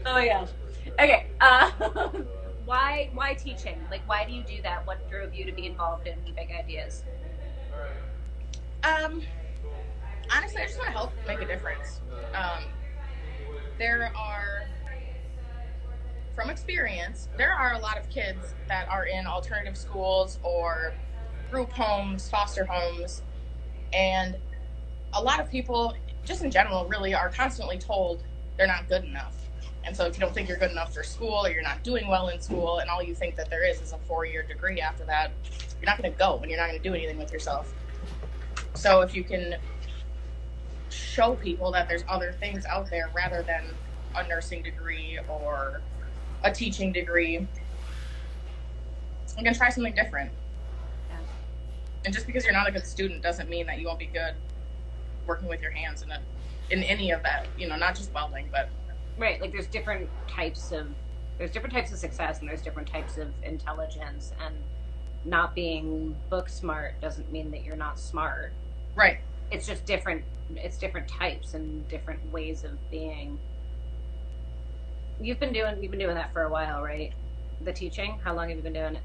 oh 0.06 0.12
my 0.12 0.26
gosh. 0.26 0.48
Okay. 0.98 1.26
Uh, 1.40 1.70
why 2.64 3.10
why 3.14 3.34
teaching? 3.34 3.86
Like 3.90 4.02
why 4.06 4.24
do 4.24 4.32
you 4.32 4.42
do 4.44 4.62
that? 4.62 4.86
What 4.86 5.08
drove 5.08 5.34
you 5.34 5.44
to 5.46 5.52
be 5.52 5.66
involved 5.66 6.06
in 6.06 6.14
big 6.34 6.50
ideas? 6.50 7.04
Um, 8.82 9.22
honestly, 10.34 10.62
I 10.62 10.66
just 10.66 10.78
want 10.78 10.88
to 10.88 10.92
help 10.92 11.12
make 11.26 11.42
a 11.42 11.46
difference. 11.46 12.00
Um, 12.34 12.64
there 13.78 14.12
are, 14.16 14.68
from 16.34 16.50
experience, 16.50 17.28
there 17.36 17.52
are 17.52 17.74
a 17.74 17.78
lot 17.78 17.98
of 17.98 18.08
kids 18.08 18.54
that 18.68 18.88
are 18.88 19.06
in 19.06 19.26
alternative 19.26 19.76
schools 19.76 20.38
or 20.42 20.94
group 21.50 21.72
homes, 21.72 22.28
foster 22.30 22.64
homes, 22.64 23.22
and 23.92 24.36
a 25.12 25.22
lot 25.22 25.40
of 25.40 25.50
people, 25.50 25.94
just 26.24 26.42
in 26.42 26.50
general, 26.50 26.86
really 26.86 27.14
are 27.14 27.28
constantly 27.30 27.78
told 27.78 28.22
they're 28.56 28.66
not 28.66 28.88
good 28.88 29.04
enough. 29.04 29.39
And 29.84 29.96
so 29.96 30.04
if 30.04 30.14
you 30.14 30.20
don't 30.20 30.34
think 30.34 30.48
you're 30.48 30.58
good 30.58 30.70
enough 30.70 30.94
for 30.94 31.02
school 31.02 31.46
or 31.46 31.50
you're 31.50 31.62
not 31.62 31.82
doing 31.82 32.08
well 32.08 32.28
in 32.28 32.40
school 32.40 32.78
and 32.78 32.90
all 32.90 33.02
you 33.02 33.14
think 33.14 33.36
that 33.36 33.48
there 33.48 33.68
is 33.68 33.80
is 33.80 33.92
a 33.92 33.98
four 34.06 34.24
year 34.26 34.42
degree 34.42 34.80
after 34.80 35.04
that, 35.04 35.32
you're 35.80 35.86
not 35.86 36.00
going 36.00 36.12
to 36.12 36.18
go 36.18 36.38
and 36.38 36.50
you're 36.50 36.60
not 36.60 36.68
going 36.68 36.80
to 36.80 36.88
do 36.88 36.94
anything 36.94 37.18
with 37.18 37.32
yourself. 37.32 37.72
So 38.74 39.00
if 39.00 39.14
you 39.14 39.24
can 39.24 39.56
show 40.90 41.34
people 41.34 41.72
that 41.72 41.88
there's 41.88 42.04
other 42.08 42.32
things 42.32 42.64
out 42.66 42.90
there 42.90 43.10
rather 43.14 43.42
than 43.42 43.64
a 44.16 44.26
nursing 44.26 44.62
degree 44.62 45.18
or 45.28 45.80
a 46.44 46.52
teaching 46.52 46.92
degree, 46.92 47.46
you 49.38 49.44
can 49.44 49.54
try 49.54 49.70
something 49.70 49.94
different. 49.94 50.30
Yeah. 51.08 51.16
And 52.04 52.14
just 52.14 52.26
because 52.26 52.44
you're 52.44 52.52
not 52.52 52.68
a 52.68 52.72
good 52.72 52.86
student 52.86 53.22
doesn't 53.22 53.48
mean 53.48 53.66
that 53.66 53.78
you 53.78 53.86
won't 53.86 53.98
be 53.98 54.06
good 54.06 54.34
working 55.26 55.48
with 55.48 55.60
your 55.60 55.70
hands 55.70 56.02
in 56.02 56.10
a, 56.10 56.20
in 56.70 56.82
any 56.82 57.10
of 57.10 57.22
that, 57.22 57.46
you 57.56 57.68
know, 57.68 57.76
not 57.76 57.94
just 57.94 58.12
welding, 58.12 58.48
but 58.50 58.68
Right. 59.20 59.38
Like 59.38 59.52
there's 59.52 59.66
different 59.66 60.08
types 60.26 60.72
of 60.72 60.88
there's 61.36 61.50
different 61.50 61.74
types 61.74 61.92
of 61.92 61.98
success 61.98 62.40
and 62.40 62.48
there's 62.48 62.62
different 62.62 62.88
types 62.88 63.18
of 63.18 63.28
intelligence 63.42 64.32
and 64.44 64.54
not 65.26 65.54
being 65.54 66.16
book 66.30 66.48
smart 66.48 66.98
doesn't 67.02 67.30
mean 67.30 67.50
that 67.50 67.62
you're 67.62 67.76
not 67.76 67.98
smart. 67.98 68.52
right. 68.96 69.18
It's 69.50 69.66
just 69.66 69.84
different 69.84 70.24
it's 70.56 70.78
different 70.78 71.06
types 71.06 71.52
and 71.52 71.86
different 71.88 72.32
ways 72.32 72.64
of 72.64 72.78
being. 72.90 73.38
You've 75.20 75.38
been 75.38 75.52
doing 75.52 75.82
you've 75.82 75.90
been 75.90 76.00
doing 76.00 76.14
that 76.14 76.32
for 76.32 76.44
a 76.44 76.48
while, 76.48 76.82
right? 76.82 77.12
The 77.60 77.74
teaching? 77.74 78.18
How 78.24 78.34
long 78.34 78.48
have 78.48 78.56
you 78.56 78.62
been 78.62 78.72
doing 78.72 78.96
it? 78.96 79.02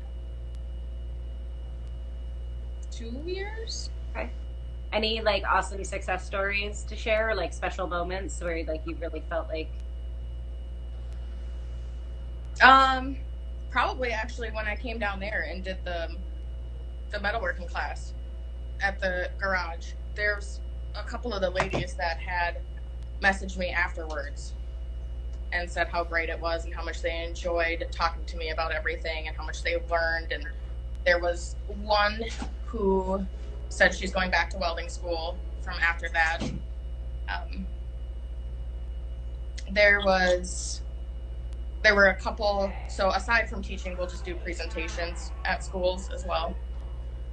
Two 2.89 3.21
years? 3.25 3.89
Okay. 4.11 4.29
Any 4.93 5.19
like 5.19 5.43
awesome 5.43 5.83
success 5.83 6.25
stories 6.25 6.83
to 6.83 6.95
share, 6.95 7.35
like 7.35 7.51
special 7.51 7.85
moments 7.85 8.39
where 8.39 8.63
like 8.63 8.83
you 8.85 8.95
really 8.95 9.21
felt 9.29 9.49
like 9.49 9.67
Um, 12.61 13.17
probably 13.69 14.11
actually 14.11 14.49
when 14.51 14.67
I 14.67 14.75
came 14.75 14.99
down 14.99 15.19
there 15.19 15.47
and 15.49 15.63
did 15.63 15.77
the 15.83 16.09
the 17.11 17.17
metalworking 17.19 17.69
class 17.69 18.13
at 18.81 18.99
the 18.99 19.29
garage. 19.39 19.93
There's 20.15 20.61
a 20.95 21.03
couple 21.03 21.33
of 21.33 21.41
the 21.41 21.49
ladies 21.49 21.95
that 21.95 22.19
had 22.19 22.57
messaged 23.21 23.57
me 23.57 23.69
afterwards 23.69 24.53
and 25.51 25.69
said 25.69 25.87
how 25.87 26.03
great 26.03 26.29
it 26.29 26.39
was 26.39 26.65
and 26.65 26.73
how 26.73 26.83
much 26.83 27.01
they 27.01 27.23
enjoyed 27.23 27.85
talking 27.91 28.25
to 28.25 28.37
me 28.37 28.49
about 28.49 28.73
everything 28.73 29.27
and 29.27 29.35
how 29.35 29.45
much 29.45 29.63
they 29.63 29.77
learned 29.89 30.31
and 30.31 30.45
there 31.05 31.19
was 31.19 31.55
one 31.67 32.19
who 32.65 33.25
said 33.69 33.93
she's 33.93 34.11
going 34.11 34.31
back 34.31 34.49
to 34.49 34.57
welding 34.57 34.89
school 34.89 35.37
from 35.61 35.75
after 35.81 36.09
that 36.09 36.39
um, 37.29 37.65
there 39.71 40.01
was 40.01 40.81
there 41.85 41.95
were 41.95 42.07
a 42.07 42.15
couple 42.15 42.75
so 42.87 43.11
aside 43.11 43.47
from 43.47 43.61
teaching 43.61 43.95
we'll 43.95 44.07
just 44.07 44.25
do 44.25 44.35
presentations 44.35 45.33
at 45.45 45.63
schools 45.63 46.09
as 46.13 46.25
well 46.25 46.57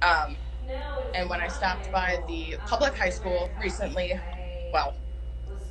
um, 0.03 0.37
and 1.15 1.29
when 1.29 1.41
i 1.41 1.47
stopped 1.47 1.91
by 1.91 2.23
the 2.27 2.55
public 2.65 2.95
high 2.95 3.09
school 3.09 3.53
recently 3.57 4.19
well 4.71 4.95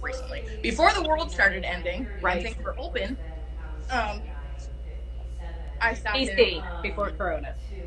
recently 0.02 0.44
before 0.62 0.92
the 0.94 1.02
world 1.08 1.30
started 1.30 1.64
ending 1.64 2.08
Right. 2.20 2.42
things 2.42 2.56
were 2.64 2.74
open 2.78 3.18
um, 3.90 4.24
i 5.80 5.94
stopped 5.94 6.16
BC 6.18 6.66
before 6.82 7.10
Corona. 7.10 7.54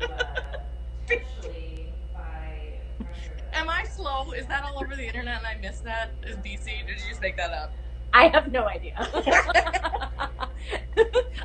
am 3.52 3.68
i 3.70 3.84
slow 3.94 4.32
is 4.32 4.46
that 4.46 4.64
all 4.64 4.82
over 4.82 4.96
the 4.96 5.06
internet 5.06 5.38
and 5.38 5.46
i 5.46 5.56
missed 5.60 5.84
that 5.84 6.14
is 6.22 6.36
dc 6.38 6.64
did 6.64 7.00
you 7.00 7.08
just 7.08 7.20
make 7.20 7.36
that 7.36 7.52
up 7.52 7.74
I 8.16 8.28
have 8.28 8.50
no 8.50 8.66
idea. 8.66 8.94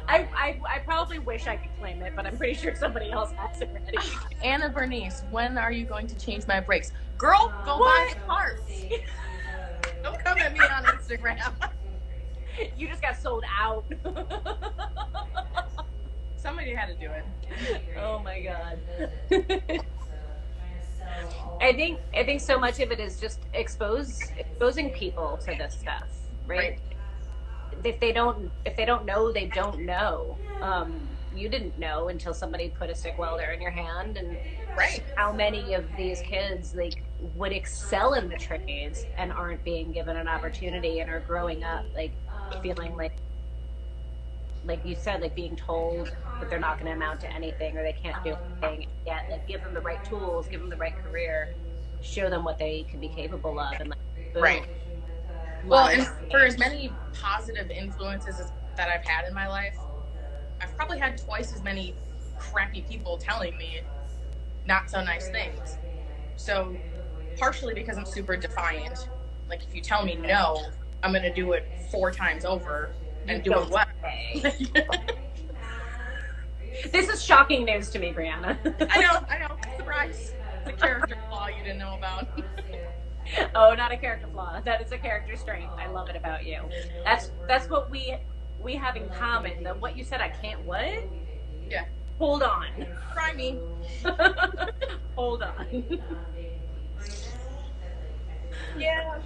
I, 0.08 0.28
I 0.34 0.60
I 0.76 0.80
probably 0.86 1.20
wish 1.20 1.46
I 1.48 1.58
could 1.58 1.70
claim 1.80 2.02
it, 2.02 2.14
but 2.16 2.26
I'm 2.26 2.38
pretty 2.38 2.54
sure 2.54 2.74
somebody 2.76 3.12
else 3.12 3.32
has 3.34 3.62
it 3.62 3.70
already. 3.70 3.98
anna 4.44 4.70
bernice 4.70 5.24
when 5.32 5.58
are 5.58 5.72
you 5.72 5.86
going 5.86 6.08
to 6.08 6.18
change 6.18 6.48
my 6.48 6.60
brakes 6.62 6.92
girl 7.18 7.54
go 7.66 7.78
buy 7.78 8.14
What? 8.16 8.28
parts 8.28 8.62
don't 10.04 10.24
come 10.24 10.38
at 10.40 10.54
me 10.54 10.60
on 10.60 10.84
instagram 10.86 11.54
You 12.78 12.88
just 12.88 13.02
got 13.02 13.16
sold 13.18 13.44
out. 13.60 13.86
somebody 16.38 16.74
had 16.74 16.88
to 16.88 16.96
do 16.96 17.10
it 17.12 17.24
oh 17.98 18.20
my 18.20 18.42
god. 18.42 18.80
I 21.62 21.74
think 21.74 22.00
I 22.16 22.24
think 22.24 22.42
so 22.42 22.58
much 22.60 22.80
of 22.80 22.92
it 22.92 23.00
is 23.00 23.20
just 23.20 23.40
expose 23.54 24.20
exposing 24.38 24.90
people 24.92 25.38
to 25.46 25.56
this 25.56 25.76
stuff, 25.80 26.04
right? 26.48 26.58
Right. 26.58 26.80
If 27.84 28.00
they 28.00 28.12
don't 28.12 28.52
if 28.66 28.76
they 28.76 28.86
don't 28.86 29.06
know, 29.06 29.32
they 29.32 29.48
don't 29.48 29.82
know. 29.86 30.38
Um, 30.62 31.08
you 31.34 31.50
didn't 31.50 31.80
know 31.80 32.10
until 32.10 32.34
somebody 32.34 32.70
put 32.70 32.90
a 32.90 32.96
stick 32.96 33.18
welder 33.18 33.46
in 33.46 33.62
your 33.62 33.72
hand, 33.72 34.18
and 34.18 34.38
right 34.78 35.04
how 35.16 35.34
many 35.34 35.74
of 35.74 35.86
these 35.98 36.22
kids 36.22 36.74
like 36.76 37.04
would 37.36 37.52
excel 37.52 38.14
in 38.14 38.30
the 38.30 38.38
trades 38.38 39.06
and 39.18 39.32
aren't 39.32 39.64
being 39.64 39.92
given 39.92 40.16
an 40.18 40.28
opportunity 40.28 41.00
and 41.00 41.10
are 41.10 41.20
growing 41.20 41.64
up 41.64 41.86
like 41.96 42.12
feeling 42.62 42.96
like 42.96 43.14
like 44.66 44.84
you 44.86 44.96
said 44.96 45.22
like 45.22 45.36
being 45.36 45.56
told 45.56 46.16
that 46.40 46.50
they're 46.50 46.60
not 46.60 46.78
going 46.80 46.88
to 46.88 46.94
amount 46.94 47.20
to 47.20 47.32
anything 47.34 47.78
or 47.78 47.84
they 47.84 47.94
can't 47.94 48.24
do 48.24 48.36
anything 48.64 48.88
yet 49.06 49.26
like 49.30 49.46
give 49.48 49.62
them 49.64 49.74
the 49.74 49.82
right 49.82 50.04
tools 50.04 50.48
give 50.48 50.60
them 50.60 50.70
the 50.70 50.78
right 50.78 50.96
career 51.04 51.50
show 52.02 52.30
them 52.30 52.44
what 52.44 52.58
they 52.58 52.86
can 52.90 53.00
be 53.00 53.10
capable 53.10 53.60
of 53.60 53.80
and 53.80 53.90
like 53.90 54.00
Boom. 54.34 54.44
Right. 54.44 54.66
Well, 55.66 55.88
and 55.88 56.08
for 56.30 56.40
as 56.42 56.58
many 56.58 56.98
positive 57.14 57.70
influences 57.72 58.40
as, 58.40 58.52
that 58.78 58.90
I've 58.90 59.06
had 59.06 59.28
in 59.28 59.34
my 59.34 59.48
life, 59.48 59.78
I've 60.62 60.76
probably 60.76 61.00
had 61.00 61.18
twice 61.18 61.54
as 61.54 61.64
many 61.64 61.96
crappy 62.38 62.82
people 62.82 63.18
telling 63.18 63.58
me 63.58 63.82
not 64.66 64.90
so 64.90 65.04
nice 65.04 65.30
things. 65.30 65.78
So, 66.36 66.82
partially 67.38 67.74
because 67.74 67.98
I'm 67.98 68.06
super 68.06 68.36
defiant. 68.38 69.10
Like, 69.50 69.64
if 69.64 69.76
you 69.76 69.82
tell 69.82 70.04
me 70.06 70.16
no, 70.16 70.58
I'm 71.04 71.12
going 71.12 71.24
to 71.24 71.34
do 71.34 71.54
it 71.54 71.72
four 71.92 72.12
times 72.12 72.46
over 72.46 72.96
and 73.28 73.44
do 73.44 73.54
it 73.54 73.70
well. 73.70 73.86
This 76.92 77.10
is 77.10 77.24
shocking 77.24 77.66
news 77.66 77.90
to 77.92 78.00
me, 78.00 78.14
Briana. 78.14 78.58
I 78.92 79.02
know, 79.02 79.20
I 79.30 79.40
know. 79.40 79.58
Surprise. 79.78 80.36
It's 80.66 80.70
a 80.70 80.74
character 80.74 81.16
flaw 81.28 81.48
you 81.48 81.64
didn't 81.64 81.80
know 81.80 81.96
about. 81.96 82.28
oh, 83.56 83.74
not 83.76 83.92
a 83.92 83.98
character 83.98 84.28
flaw. 84.28 84.60
That 84.64 84.82
is 84.82 84.92
a 84.92 84.98
character 84.98 85.36
strength. 85.36 85.74
I 85.78 85.88
love 85.88 86.10
it 86.10 86.16
about 86.16 86.46
you. 86.46 86.70
That's 87.04 87.32
that's 87.48 87.70
what 87.70 87.90
we 87.90 88.18
we 88.60 88.76
have 88.76 88.96
in 88.96 89.10
common. 89.10 89.64
That 89.64 89.80
what 89.80 89.96
you 89.98 90.04
said, 90.04 90.22
I 90.22 90.30
can't. 90.30 90.62
What? 90.62 91.10
Yeah. 91.70 91.86
Hold 92.20 92.44
on. 92.44 92.88
Try 93.14 93.34
me. 93.34 93.62
Hold 95.16 95.44
on. 95.44 95.86
Yeah. 98.74 99.22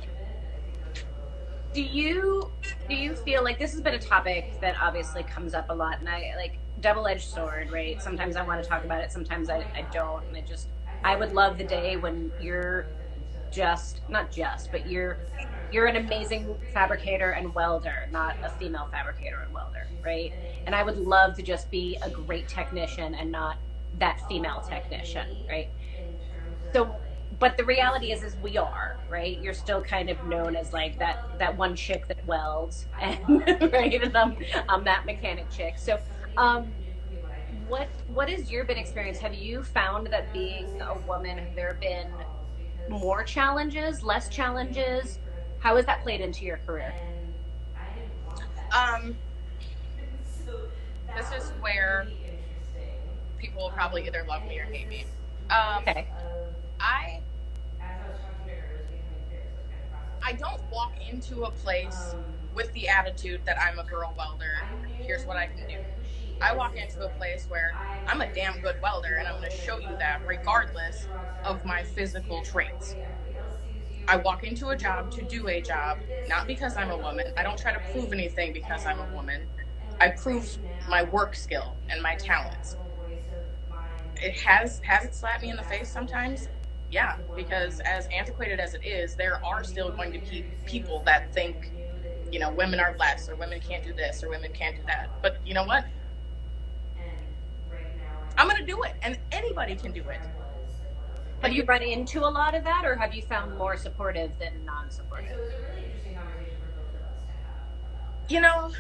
do 1.74 1.82
you 1.82 2.54
do 2.88 2.96
you 2.96 3.16
feel 3.16 3.44
like 3.44 3.60
this 3.60 3.72
has 3.74 3.82
been 3.82 3.96
a 3.96 4.00
topic 4.00 4.58
that 4.62 4.76
obviously 4.82 5.24
comes 5.24 5.54
up 5.54 5.70
a 5.70 5.74
lot 5.74 6.00
and 6.00 6.08
i 6.08 6.32
like 6.38 6.60
double-edged 6.80 7.28
sword 7.30 7.70
right 7.72 8.02
sometimes 8.02 8.36
i 8.36 8.42
want 8.42 8.62
to 8.62 8.68
talk 8.68 8.84
about 8.86 9.02
it 9.02 9.12
sometimes 9.12 9.50
i, 9.50 9.66
I 9.76 9.82
don't 9.92 10.26
and 10.28 10.38
I 10.38 10.42
just 10.42 10.70
i 11.04 11.16
would 11.16 11.32
love 11.34 11.58
the 11.58 11.64
day 11.66 11.98
when 11.98 12.32
you're 12.38 12.90
just 13.52 14.02
not 14.08 14.32
just 14.32 14.72
but 14.72 14.86
you're 14.88 15.22
you're 15.70 15.88
an 15.88 15.96
amazing 15.96 16.56
fabricator 16.74 17.32
and 17.32 17.54
welder 17.54 18.08
not 18.12 18.38
a 18.44 18.50
female 18.50 18.88
fabricator 18.92 19.42
and 19.46 19.54
welder 19.54 19.92
right? 20.04 20.36
And 20.66 20.76
i 20.76 20.84
would 20.84 20.98
love 20.98 21.36
to 21.36 21.44
just 21.44 21.70
be 21.72 21.98
a 22.04 22.10
great 22.10 22.48
technician 22.48 23.16
and 23.16 23.32
not 23.32 23.58
that 24.00 24.20
female 24.28 24.62
technician 24.68 25.26
right? 25.50 25.70
So 26.74 26.96
but 27.40 27.58
the 27.58 27.66
reality 27.66 28.12
is 28.12 28.24
is 28.24 28.38
we 28.38 28.58
are 28.58 29.00
right? 29.08 29.38
You're 29.40 29.54
still 29.54 29.82
kind 29.82 30.10
of 30.10 30.22
known 30.24 30.56
as 30.56 30.72
like 30.74 30.98
that 31.00 31.24
that 31.38 31.58
one 31.58 31.76
chick 31.76 32.08
that 32.08 32.24
welds 32.26 32.88
and 33.00 33.20
right 33.74 34.02
and 34.04 34.16
I'm, 34.16 34.38
I'm 34.70 34.84
that 34.86 35.06
mechanic 35.06 35.50
chick. 35.50 35.78
So 35.78 36.00
um 36.38 36.74
what 37.50 37.90
what 38.08 38.30
has 38.30 38.52
your 38.52 38.66
been 38.66 38.78
experience? 38.78 39.20
Have 39.20 39.34
you 39.36 39.64
found 39.64 40.08
that 40.12 40.34
being 40.34 40.82
a 40.90 40.98
woman 41.00 41.38
have 41.40 41.56
there 41.56 41.78
been 41.82 42.24
more 42.90 43.24
challenges 43.24 44.04
less 44.04 44.30
challenges 44.30 45.20
how 45.60 45.76
has 45.76 45.86
that 45.86 46.02
played 46.04 46.22
into 46.22 46.46
your 46.46 46.58
career 46.58 46.94
Um, 48.76 49.18
this 51.16 51.32
is 51.32 51.54
where 51.60 52.08
people 53.38 53.64
will 53.64 53.72
probably 53.72 54.06
either 54.08 54.26
love 54.28 54.46
me 54.46 54.60
or 54.60 54.66
hate 54.66 54.88
me. 54.90 55.06
Um, 55.50 55.84
okay 55.88 56.08
I 56.80 57.22
I 60.24 60.34
don't 60.34 60.62
walk 60.72 60.94
into 61.08 61.44
a 61.44 61.52
place 61.52 62.16
with 62.54 62.72
the 62.74 62.88
attitude 62.90 63.42
that 63.46 63.58
I'm 63.62 63.80
a 63.80 63.84
girl 63.84 64.14
welder. 64.18 64.68
Here's 65.00 65.26
what 65.26 65.38
I 65.38 65.48
can 65.48 65.66
do. 65.68 65.78
I 66.42 66.56
walk 66.56 66.76
into 66.78 67.02
a 67.06 67.10
place 67.10 67.46
where 67.50 67.80
I'm 68.08 68.22
a 68.22 68.32
damn 68.32 68.60
good 68.62 68.76
welder 68.82 69.16
and 69.20 69.28
I'm 69.28 69.36
going 69.36 69.50
to 69.50 69.56
show 69.56 69.80
you 69.80 69.98
that 69.98 70.20
regardless 70.26 71.10
of 71.44 71.64
my 71.66 71.84
physical 71.84 72.42
traits. 72.44 72.98
I 74.08 74.18
walk 74.18 74.44
into 74.44 74.70
a 74.70 74.78
job 74.78 75.10
to 75.12 75.24
do 75.24 75.48
a 75.48 75.62
job, 75.62 76.00
not 76.28 76.48
because 76.48 76.78
I'm 76.78 76.92
a 76.92 76.98
woman. 76.98 77.26
I 77.38 77.44
don't 77.44 77.58
try 77.58 77.74
to 77.74 77.80
prove 77.80 78.14
anything 78.14 78.54
because 78.54 78.86
I'm 78.86 79.00
a 79.00 79.06
woman. 79.06 79.48
I 80.00 80.10
prove 80.10 80.58
my 80.88 81.04
work 81.04 81.36
skill 81.36 81.78
and 81.90 82.02
my 82.02 82.16
talents. 82.16 82.78
It 84.18 84.38
has 84.40 84.80
has 84.84 85.06
it 85.06 85.16
slapped 85.16 85.42
me 85.44 85.50
in 85.50 85.56
the 85.58 85.64
face 85.64 85.92
sometimes? 85.92 86.50
Yeah, 86.90 87.18
because 87.36 87.80
as 87.82 88.08
antiquated 88.18 88.60
as 88.60 88.74
it 88.74 88.86
is, 88.86 89.16
there 89.16 89.44
are 89.46 89.64
still 89.64 89.92
going 89.92 90.12
to 90.14 90.20
be 90.20 90.48
people 90.66 91.04
that 91.06 91.34
think, 91.34 91.74
you 92.32 92.40
know, 92.40 92.52
women 92.52 92.80
are 92.80 92.96
less 93.00 93.30
or 93.30 93.36
women 93.36 93.60
can't 93.60 93.84
do 93.84 93.94
this 93.94 94.24
or 94.24 94.30
women 94.30 94.52
can't 94.54 94.76
do 94.76 94.84
that. 94.88 95.12
But 95.22 95.40
you 95.46 95.54
know 95.54 95.66
what? 95.66 95.86
I'm 98.38 98.48
going 98.48 98.60
to 98.60 98.66
do 98.66 98.84
it 98.84 98.94
and 99.02 99.18
anybody 99.32 99.76
can 99.76 99.92
do 99.92 100.02
it. 100.10 100.22
have 101.42 101.54
you 101.54 101.64
run 101.64 101.82
into 101.82 102.22
a 102.22 102.30
lot 102.30 102.56
of 102.56 102.64
that 102.64 102.86
or 102.86 102.96
have 102.96 103.14
you 103.14 103.22
found 103.22 103.58
more 103.58 103.78
supportive 103.78 104.32
than 104.40 104.66
non-supportive 104.66 105.38
You 108.28 108.42
know, 108.42 108.72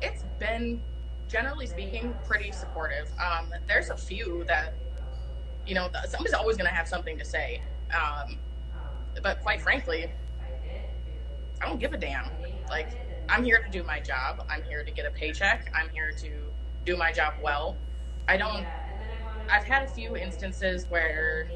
it's 0.00 0.22
been 0.38 0.80
generally 1.28 1.66
speaking 1.66 2.14
pretty 2.24 2.52
supportive. 2.52 3.10
Um, 3.18 3.52
there's 3.66 3.90
a 3.90 3.96
few 3.96 4.44
that, 4.46 4.74
you 5.66 5.74
know, 5.74 5.90
somebody's 6.08 6.34
always 6.34 6.56
going 6.56 6.68
to 6.68 6.74
have 6.74 6.86
something 6.86 7.18
to 7.18 7.24
say. 7.24 7.60
Um, 7.92 8.38
but 9.22 9.40
quite 9.42 9.60
frankly, 9.60 10.12
I 11.60 11.66
don't 11.66 11.80
give 11.80 11.94
a 11.94 11.98
damn. 11.98 12.30
Like, 12.68 12.90
I'm 13.28 13.44
here 13.44 13.60
to 13.60 13.68
do 13.68 13.82
my 13.82 13.98
job. 14.00 14.44
I'm 14.48 14.62
here 14.62 14.84
to 14.84 14.90
get 14.90 15.06
a 15.06 15.10
paycheck. 15.10 15.72
I'm 15.74 15.88
here 15.90 16.12
to 16.12 16.30
do 16.84 16.96
my 16.96 17.12
job 17.12 17.34
well. 17.42 17.76
I 18.28 18.36
don't. 18.36 18.66
I've 19.48 19.64
had 19.64 19.82
a 19.82 19.88
few 19.88 20.16
instances 20.16 20.86
where 20.88 21.52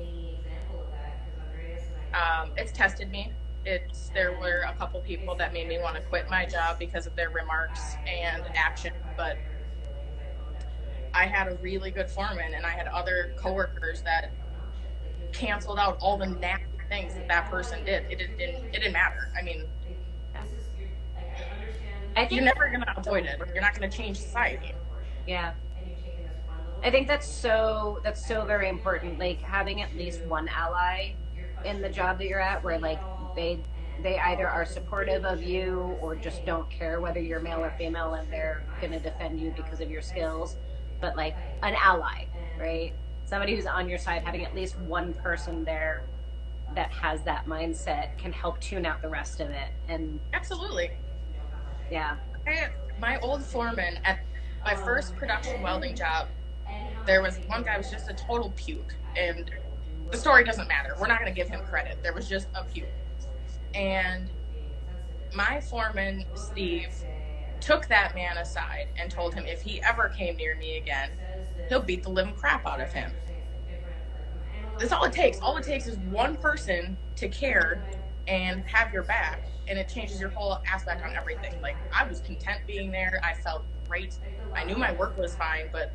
um, 2.15 2.53
it's 2.57 2.73
tested 2.73 3.11
me. 3.11 3.33
It's 3.65 4.11
there 4.11 4.33
were 4.33 4.65
a 4.69 4.75
couple 4.75 5.01
people 5.01 5.35
that 5.37 5.53
made 5.53 5.69
me 5.69 5.79
want 5.79 5.97
to 5.97 6.03
quit 6.03 6.29
my 6.31 6.47
job 6.47 6.79
because 6.79 7.07
of 7.07 7.15
their 7.17 7.31
remarks 7.31 7.99
and 8.07 8.49
action, 8.55 8.95
but 9.17 9.39
I 11.15 11.27
had 11.27 11.49
a 11.49 11.55
really 11.57 11.91
good 11.91 12.11
foreman, 12.11 12.55
and 12.55 12.65
I 12.65 12.71
had 12.71 12.87
other 12.89 13.35
coworkers 13.37 14.03
that 14.03 14.33
canceled 15.33 15.79
out 15.79 15.97
all 16.01 16.17
the 16.19 16.27
nasty 16.27 16.65
things 16.89 17.15
that 17.15 17.27
that 17.29 17.51
person 17.51 17.85
did. 17.85 18.05
It 18.09 18.19
didn't. 18.19 18.39
It 18.73 18.81
didn't 18.81 18.93
matter. 18.93 19.31
I 19.39 19.43
mean, 19.43 19.67
i 22.17 22.21
think 22.21 22.33
you're 22.33 22.45
never 22.45 22.69
gonna 22.71 22.93
avoid 22.97 23.25
it. 23.27 23.41
You're 23.53 23.63
not 23.63 23.75
gonna 23.75 23.91
change 23.91 24.19
society. 24.19 24.75
Yeah. 25.27 25.53
I 26.83 26.91
think 26.91 27.09
that's 27.09 27.29
so 27.29 28.01
that's 28.03 28.27
so 28.27 28.45
very 28.45 28.69
important. 28.69 29.19
Like 29.19 29.41
having 29.43 29.83
at 29.83 29.95
least 29.97 30.23
one 30.23 30.49
ally 30.49 31.13
in 31.65 31.83
the 31.83 31.89
job 31.89 32.19
that 32.19 32.27
you're 32.27 32.41
at 32.41 32.65
where 32.65 32.79
like 32.79 33.01
they 33.35 33.59
they 34.03 34.19
either 34.19 34.49
are 34.49 34.65
supportive 34.65 35.25
of 35.25 35.43
you 35.43 35.97
or 36.01 36.17
just 36.17 36.45
don't 36.47 36.69
care 36.71 37.01
whether 37.01 37.21
you're 37.21 37.41
male 37.41 37.63
or 37.63 37.71
female 37.77 38.15
and 38.15 38.33
they're 38.33 38.65
gonna 38.81 38.99
defend 38.99 39.39
you 39.39 39.53
because 39.57 39.81
of 39.81 39.91
your 39.91 40.01
skills. 40.01 40.57
But 41.01 41.17
like 41.17 41.37
an 41.63 41.75
ally, 41.75 42.25
right? 42.59 42.95
Somebody 43.27 43.55
who's 43.55 43.67
on 43.67 43.89
your 43.89 43.99
side, 43.99 44.23
having 44.25 44.45
at 44.45 44.55
least 44.55 44.79
one 44.79 45.13
person 45.15 45.65
there 45.65 46.05
that 46.75 46.91
has 46.91 47.23
that 47.23 47.47
mindset 47.47 48.17
can 48.17 48.33
help 48.33 48.61
tune 48.61 48.87
out 48.87 49.03
the 49.03 49.09
rest 49.09 49.41
of 49.41 49.51
it. 49.51 49.69
And 49.89 50.19
Absolutely. 50.33 50.91
yeah. 51.91 52.17
I, 52.47 52.69
my 53.01 53.19
old 53.21 53.45
foreman 53.45 53.99
at 54.05 54.21
my 54.65 54.75
first 54.75 55.17
production 55.17 55.63
welding 55.63 55.95
job, 55.95 56.29
there 57.07 57.23
was 57.23 57.41
one 57.47 57.63
guy 57.63 57.77
was 57.79 57.91
just 57.91 58.11
a 58.11 58.15
total 58.15 58.53
puke, 58.57 58.97
and 59.17 59.51
the 60.11 60.19
story 60.19 60.45
doesn't 60.45 60.69
matter. 60.69 60.97
We're 60.99 61.07
not 61.09 61.21
going 61.21 61.33
to 61.33 61.37
give 61.37 61.49
him 61.49 61.63
credit. 61.63 61.99
There 62.03 62.15
was 62.15 62.29
just 62.29 62.49
a 62.55 62.65
puke, 62.65 62.91
and 63.75 64.31
my 65.33 65.61
foreman 65.61 66.25
Steve 66.35 66.95
took 67.61 67.87
that 67.89 68.15
man 68.15 68.39
aside 68.39 68.87
and 68.97 69.11
told 69.11 69.35
him 69.35 69.47
if 69.47 69.63
he 69.63 69.83
ever 69.83 70.09
came 70.09 70.37
near 70.37 70.57
me 70.57 70.77
again, 70.79 71.11
he'll 71.69 71.83
beat 71.83 72.03
the 72.03 72.11
living 72.11 72.35
crap 72.35 72.67
out 72.67 72.81
of 72.81 72.93
him. 72.93 73.13
That's 74.79 74.93
all 74.93 75.05
it 75.05 75.13
takes. 75.13 75.39
All 75.41 75.57
it 75.57 75.65
takes 75.65 75.87
is 75.87 75.99
one 75.99 76.37
person 76.37 76.99
to 77.17 77.29
care 77.29 77.85
and 78.27 78.65
have 78.67 78.93
your 78.93 79.03
back, 79.05 79.47
and 79.69 79.79
it 79.79 79.89
changes 79.89 80.21
your 80.21 80.31
whole 80.31 80.59
aspect 80.71 81.03
on 81.03 81.15
everything. 81.17 81.61
Like 81.63 81.79
I 81.93 82.07
was 82.07 82.21
content 82.21 82.61
being 82.67 82.91
there. 82.91 83.21
I 83.25 83.35
felt 83.35 83.65
great. 83.89 84.19
I 84.55 84.65
knew 84.65 84.77
my 84.77 84.93
work 84.93 85.17
was 85.17 85.37
fine, 85.37 85.69
but 85.73 85.93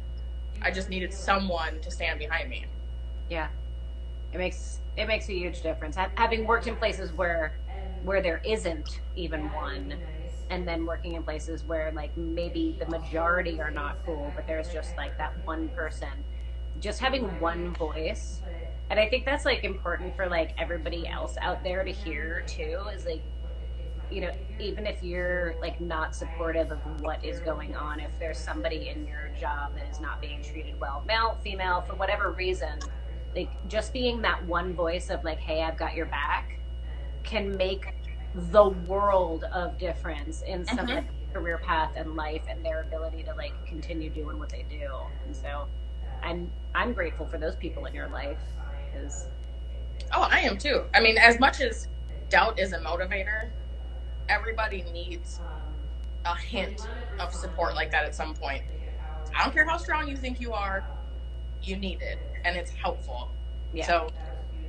I 0.62 0.72
just 0.72 0.90
needed 0.90 1.14
someone 1.14 1.80
to 1.82 1.92
stand 1.92 2.20
behind 2.20 2.50
me. 2.50 2.66
Yeah, 3.30 3.50
it 4.34 4.38
makes 4.38 4.82
it 4.98 5.08
makes 5.08 5.30
a 5.30 5.34
huge 5.34 5.62
difference. 5.62 5.98
Having 6.18 6.46
worked 6.48 6.68
in 6.68 6.78
places 6.78 7.14
where 7.14 7.60
where 8.02 8.22
there 8.22 8.42
isn't 8.46 9.02
even 9.16 9.52
one, 9.52 10.02
and 10.50 10.68
then 10.68 10.86
working 10.86 11.14
in 11.16 11.24
places 11.24 11.64
where 11.66 11.92
like 11.94 12.16
maybe 12.18 12.76
the 12.80 12.88
majority 12.88 13.62
are 13.62 13.72
not 13.72 13.98
cool, 14.06 14.34
but 14.36 14.46
there's 14.48 14.70
just 14.70 14.98
like 14.98 15.18
that 15.18 15.34
one 15.46 15.70
person, 15.70 16.26
just 16.80 17.00
having 17.02 17.38
one 17.40 17.74
voice, 17.74 18.44
and 18.90 19.00
I 19.00 19.10
think 19.10 19.26
that's 19.26 19.46
like 19.46 19.64
important 19.64 20.16
for 20.16 20.28
like 20.30 20.52
everybody 20.58 21.08
else 21.08 21.36
out 21.42 21.64
there 21.64 21.84
to 21.84 21.92
hear 21.92 22.44
too. 22.48 22.80
Is 22.94 23.06
like 23.06 23.24
you 24.12 24.22
know, 24.22 24.32
even 24.60 24.86
if 24.88 25.04
you're 25.04 25.56
like 25.62 25.80
not 25.82 26.16
supportive 26.16 26.72
of 26.72 26.86
what 26.86 27.24
is 27.24 27.40
going 27.40 27.76
on, 27.76 28.00
if 28.00 28.18
there's 28.20 28.40
somebody 28.40 28.90
in 28.90 29.06
your 29.06 29.30
job 29.40 29.76
that 29.76 29.88
is 29.90 30.00
not 30.00 30.22
being 30.22 30.42
treated 30.42 30.80
well, 30.80 31.04
male, 31.08 31.40
female, 31.44 31.82
for 31.82 31.96
whatever 31.96 32.32
reason, 32.32 32.90
like 33.36 33.58
just 33.68 33.94
being 33.94 34.22
that 34.22 34.46
one 34.46 34.74
voice 34.74 35.10
of 35.10 35.24
like, 35.24 35.40
hey, 35.40 35.64
I've 35.64 35.78
got 35.78 35.96
your 35.96 36.08
back 36.08 36.60
can 37.24 37.56
make 37.58 37.86
the 38.34 38.70
world 38.70 39.46
of 39.54 39.78
difference 39.78 40.42
in 40.44 40.62
Mhm. 40.62 40.68
someone's 40.68 41.10
career 41.34 41.58
path 41.60 41.94
and 41.96 42.16
life 42.16 42.44
and 42.50 42.64
their 42.66 42.82
ability 42.84 43.24
to 43.24 43.34
like 43.36 43.54
continue 43.66 44.10
doing 44.10 44.40
what 44.40 44.50
they 44.52 44.64
do. 44.64 44.90
And 45.26 45.36
so 45.36 45.68
I'm 46.24 46.52
I'm 46.76 46.94
grateful 46.94 47.26
for 47.28 47.38
those 47.38 47.56
people 47.56 47.86
in 47.86 47.94
your 47.94 48.10
life 48.10 48.42
because 48.86 49.30
Oh, 50.14 50.28
I 50.32 50.40
am 50.42 50.58
too. 50.58 50.86
I 50.94 51.00
mean, 51.02 51.18
as 51.18 51.40
much 51.40 51.62
as 51.62 51.88
doubt 52.30 52.60
is 52.60 52.74
a 52.74 52.80
motivator, 52.80 53.52
everybody 54.30 54.84
needs 54.94 55.42
a 56.26 56.36
hint 56.36 56.90
of 57.20 57.34
support 57.34 57.76
like 57.76 57.92
that 57.92 58.06
at 58.06 58.16
some 58.16 58.34
point. 58.34 58.64
I 59.36 59.44
don't 59.44 59.54
care 59.54 59.66
how 59.68 59.78
strong 59.78 60.08
you 60.08 60.18
think 60.18 60.40
you 60.40 60.54
are, 60.54 60.86
you 61.62 61.76
need 61.78 62.02
it, 62.02 62.20
and 62.44 62.56
it's 62.58 62.72
helpful. 62.72 63.32
yeah. 63.74 63.86
So 63.88 64.10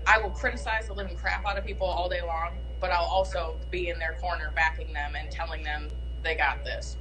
I 0.06 0.18
will 0.18 0.30
criticize 0.30 0.86
the 0.86 0.94
living 0.94 1.16
crap 1.16 1.44
out 1.46 1.58
of 1.58 1.64
people 1.64 1.86
all 1.86 2.08
day 2.08 2.22
long, 2.22 2.52
but 2.80 2.90
I'll 2.90 3.04
also 3.04 3.56
be 3.70 3.88
in 3.88 3.98
their 3.98 4.14
corner 4.20 4.52
backing 4.54 4.92
them 4.92 5.14
and 5.16 5.30
telling 5.30 5.62
them 5.62 5.88
they 6.22 6.34
got 6.36 6.64
this. 6.64 6.96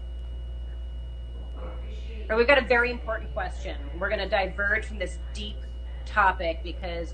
Or 2.29 2.35
we've 2.35 2.47
got 2.47 2.57
a 2.57 2.65
very 2.65 2.89
important 2.91 3.31
question. 3.33 3.77
We're 3.99 4.09
going 4.09 4.21
to 4.21 4.29
diverge 4.29 4.85
from 4.85 4.97
this 4.97 5.19
deep 5.33 5.57
topic 6.05 6.61
because 6.63 7.13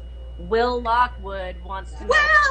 Will 0.49 0.81
Lockwood 0.81 1.55
wants 1.63 1.93
to 1.93 2.01
know 2.01 2.09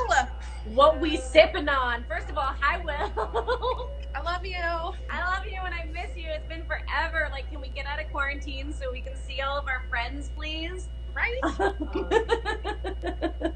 Well, 0.09 0.29
what 0.67 1.01
we 1.01 1.17
sipping 1.17 1.69
on. 1.69 2.05
First 2.09 2.31
of 2.31 2.39
all, 2.39 2.55
hi 2.61 2.79
Will. 2.79 3.91
I 4.15 4.21
love 4.23 4.45
you. 4.45 4.57
I 4.57 5.25
love 5.25 5.47
you 5.47 5.59
and 5.65 5.75
I 5.75 5.87
miss 5.93 6.17
you. 6.17 6.29
It's 6.29 6.47
been 6.47 6.65
forever. 6.65 7.29
Like, 7.31 7.51
can 7.51 7.61
we 7.61 7.69
get 7.69 7.87
out 7.87 8.01
of 8.01 8.11
quarantine 8.11 8.73
so 8.73 8.91
we 8.93 9.01
can 9.01 9.17
see 9.17 9.41
all 9.41 9.59
of 9.59 9.67
our 9.67 9.85
friends, 9.89 10.31
please? 10.37 10.89
Right? 11.15 11.41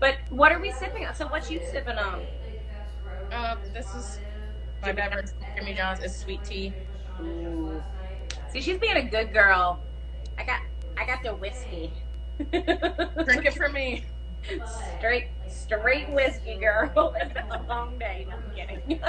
but 0.00 0.16
what 0.30 0.52
are 0.52 0.60
we 0.60 0.72
sipping 0.72 1.06
on? 1.06 1.14
So, 1.14 1.26
what 1.26 1.50
you 1.50 1.60
sipping 1.70 1.98
on? 1.98 2.22
Uh, 3.32 3.56
this 3.72 3.94
is 3.94 4.20
my 4.82 4.92
beverage. 4.92 5.30
Jimmy 5.56 5.74
John's 5.74 6.00
is 6.00 6.16
sweet 6.16 6.44
tea. 6.44 6.72
See, 8.50 8.60
she's 8.60 8.78
being 8.78 8.96
a 8.96 9.02
good 9.02 9.32
girl. 9.32 9.80
I 10.38 10.44
got, 10.44 10.60
I 10.96 11.06
got 11.06 11.22
the 11.22 11.34
whiskey. 11.34 11.92
Drink 12.50 13.46
it 13.46 13.54
for 13.54 13.68
me. 13.68 14.04
Straight, 14.98 15.28
straight 15.48 16.08
whiskey, 16.10 16.56
girl. 16.56 17.14
It's 17.20 17.32
been 17.32 17.50
a 17.50 17.62
long 17.68 17.98
day. 17.98 18.26
No, 18.28 18.36
I'm 18.36 18.50
kidding. 18.56 19.00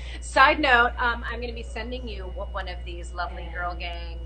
Side 0.20 0.60
note, 0.60 0.92
um, 0.98 1.24
I'm 1.24 1.36
going 1.36 1.48
to 1.48 1.54
be 1.54 1.62
sending 1.62 2.06
you 2.06 2.24
one 2.24 2.68
of 2.68 2.76
these 2.84 3.12
lovely 3.12 3.48
Girl 3.52 3.74
Gang 3.74 4.18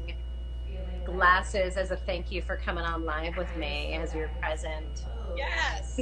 glasses 1.05 1.77
as 1.77 1.91
a 1.91 1.97
thank 1.97 2.31
you 2.31 2.43
for 2.43 2.57
coming 2.57 2.85
on 2.85 3.05
live 3.05 3.37
with 3.37 3.55
me 3.57 3.95
as 3.95 4.15
your 4.15 4.29
present. 4.41 5.05
yes. 5.37 5.97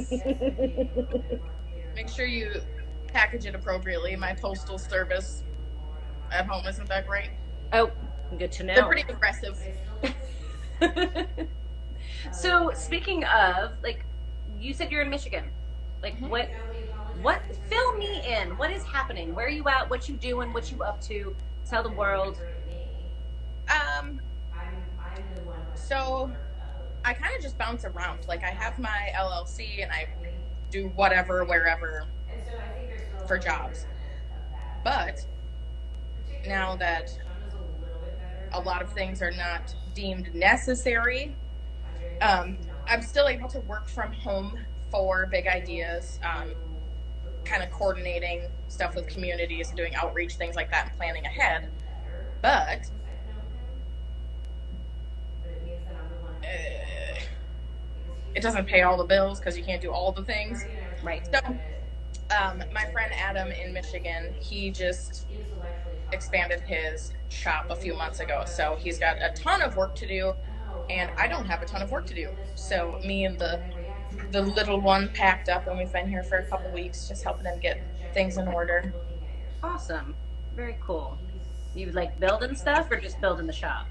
Make 1.95 2.09
sure 2.09 2.25
you 2.25 2.61
package 3.07 3.45
it 3.45 3.55
appropriately. 3.55 4.15
My 4.15 4.33
postal 4.33 4.77
service 4.77 5.43
at 6.31 6.45
home 6.45 6.65
isn't 6.67 6.87
that 6.89 7.07
great. 7.07 7.29
oh, 7.73 7.91
good 8.37 8.51
to 8.53 8.63
know. 8.63 8.73
They're 8.75 8.85
pretty 8.85 9.05
aggressive. 9.09 9.59
so, 12.31 12.71
speaking 12.73 13.23
of, 13.25 13.71
like, 13.83 14.05
you 14.57 14.73
said 14.73 14.91
you're 14.91 15.01
in 15.01 15.09
Michigan. 15.09 15.51
Like, 16.01 16.19
Mhm. 16.19 16.29
what? 16.29 16.49
What? 17.13 17.43
Fill 17.67 17.97
me 17.97 18.23
in. 18.25 18.55
What 18.57 18.71
is 18.71 18.83
happening? 18.85 19.33
Where 19.33 19.45
are 19.47 19.49
you 19.49 19.67
at? 19.67 19.89
What 19.89 20.07
you 20.07 20.17
doing? 20.17 20.53
What 20.53 20.71
you 20.71 20.83
up 20.83 21.01
to? 21.01 21.35
Tell 21.65 21.83
the 21.83 21.91
world. 21.91 22.41
Um, 23.69 24.21
so 25.73 26.31
I 27.05 27.13
kind 27.13 27.35
of 27.35 27.41
just 27.43 27.57
bounce 27.57 27.85
around. 27.85 28.27
Like 28.27 28.43
I 28.43 28.51
have 28.51 28.79
my 28.79 29.09
LLC 29.15 29.81
and 29.83 29.91
I 29.91 30.07
do 30.71 30.89
whatever, 30.89 31.45
wherever 31.45 32.09
for 33.25 33.37
jobs. 33.37 33.87
But 34.83 35.25
now 36.45 36.75
that 36.77 37.17
a 38.53 38.59
lot 38.59 38.81
of 38.81 38.91
things 38.93 39.21
are 39.21 39.31
not 39.31 39.73
deemed 39.93 40.33
necessary, 40.33 41.35
um, 42.21 42.57
I'm 42.87 43.01
still 43.01 43.27
able 43.27 43.49
to 43.49 43.59
work 43.61 43.87
from 43.89 44.11
home 44.13 44.57
for 44.91 45.27
big 45.27 45.47
ideas, 45.47 46.19
um, 46.23 46.53
kind 47.45 47.63
of 47.63 47.71
coordinating 47.71 48.49
stuff 48.67 48.95
with 48.95 49.07
communities 49.07 49.69
and 49.69 49.77
doing 49.77 49.95
outreach, 49.95 50.35
things 50.35 50.55
like 50.55 50.71
that, 50.71 50.87
and 50.87 50.97
planning 50.97 51.25
ahead. 51.25 51.69
But 52.41 52.89
uh, 56.43 57.19
it 58.35 58.41
doesn't 58.41 58.65
pay 58.67 58.81
all 58.81 58.97
the 58.97 59.03
bills 59.05 59.39
because 59.39 59.57
you 59.57 59.63
can't 59.63 59.81
do 59.81 59.91
all 59.91 60.11
the 60.11 60.23
things. 60.23 60.67
Right. 61.01 61.27
So, 61.33 61.39
um, 62.37 62.63
my 62.71 62.85
friend 62.91 63.11
Adam 63.13 63.51
in 63.51 63.73
Michigan, 63.73 64.33
he 64.39 64.71
just 64.71 65.27
expanded 66.11 66.61
his 66.61 67.13
shop 67.29 67.67
a 67.69 67.75
few 67.75 67.93
months 67.95 68.19
ago. 68.19 68.43
So 68.45 68.75
he's 68.79 68.99
got 68.99 69.17
a 69.17 69.31
ton 69.35 69.61
of 69.61 69.75
work 69.75 69.95
to 69.95 70.07
do, 70.07 70.33
and 70.89 71.11
I 71.17 71.27
don't 71.27 71.45
have 71.45 71.61
a 71.61 71.65
ton 71.65 71.81
of 71.81 71.91
work 71.91 72.05
to 72.07 72.13
do. 72.13 72.29
So 72.55 72.99
me 73.05 73.25
and 73.25 73.37
the 73.39 73.61
the 74.31 74.41
little 74.41 74.79
one 74.81 75.09
packed 75.13 75.49
up, 75.49 75.67
and 75.67 75.77
we've 75.77 75.91
been 75.91 76.09
here 76.09 76.23
for 76.23 76.37
a 76.37 76.45
couple 76.47 76.71
weeks, 76.71 77.07
just 77.07 77.23
helping 77.23 77.45
him 77.45 77.59
get 77.59 77.81
things 78.13 78.37
in 78.37 78.47
order. 78.47 78.93
Awesome. 79.63 80.15
Very 80.55 80.77
cool. 80.81 81.17
You 81.75 81.91
like 81.91 82.19
building 82.19 82.55
stuff 82.55 82.89
or 82.91 82.99
just 82.99 83.21
building 83.21 83.45
the 83.47 83.53
shop? 83.53 83.87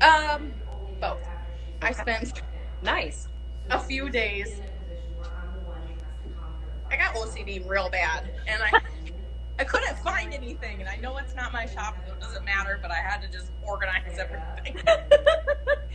Um, 0.00 0.52
both. 1.00 1.26
I 1.80 1.92
spent 1.92 2.42
Nice. 2.82 3.28
a 3.70 3.78
few 3.78 4.10
days. 4.10 4.60
I 6.90 6.96
got 6.96 7.14
OCD 7.14 7.68
real 7.68 7.88
bad, 7.90 8.30
and 8.46 8.62
I 8.62 8.80
I 9.58 9.64
couldn't 9.64 9.96
find 9.98 10.32
anything. 10.32 10.80
And 10.80 10.88
I 10.88 10.96
know 10.96 11.16
it's 11.18 11.34
not 11.34 11.52
my 11.52 11.66
shop, 11.66 11.96
so 12.06 12.12
it 12.12 12.20
doesn't 12.20 12.44
matter. 12.44 12.78
But 12.80 12.90
I 12.90 12.96
had 12.96 13.22
to 13.22 13.28
just 13.28 13.52
organize 13.62 14.18
everything. 14.18 14.82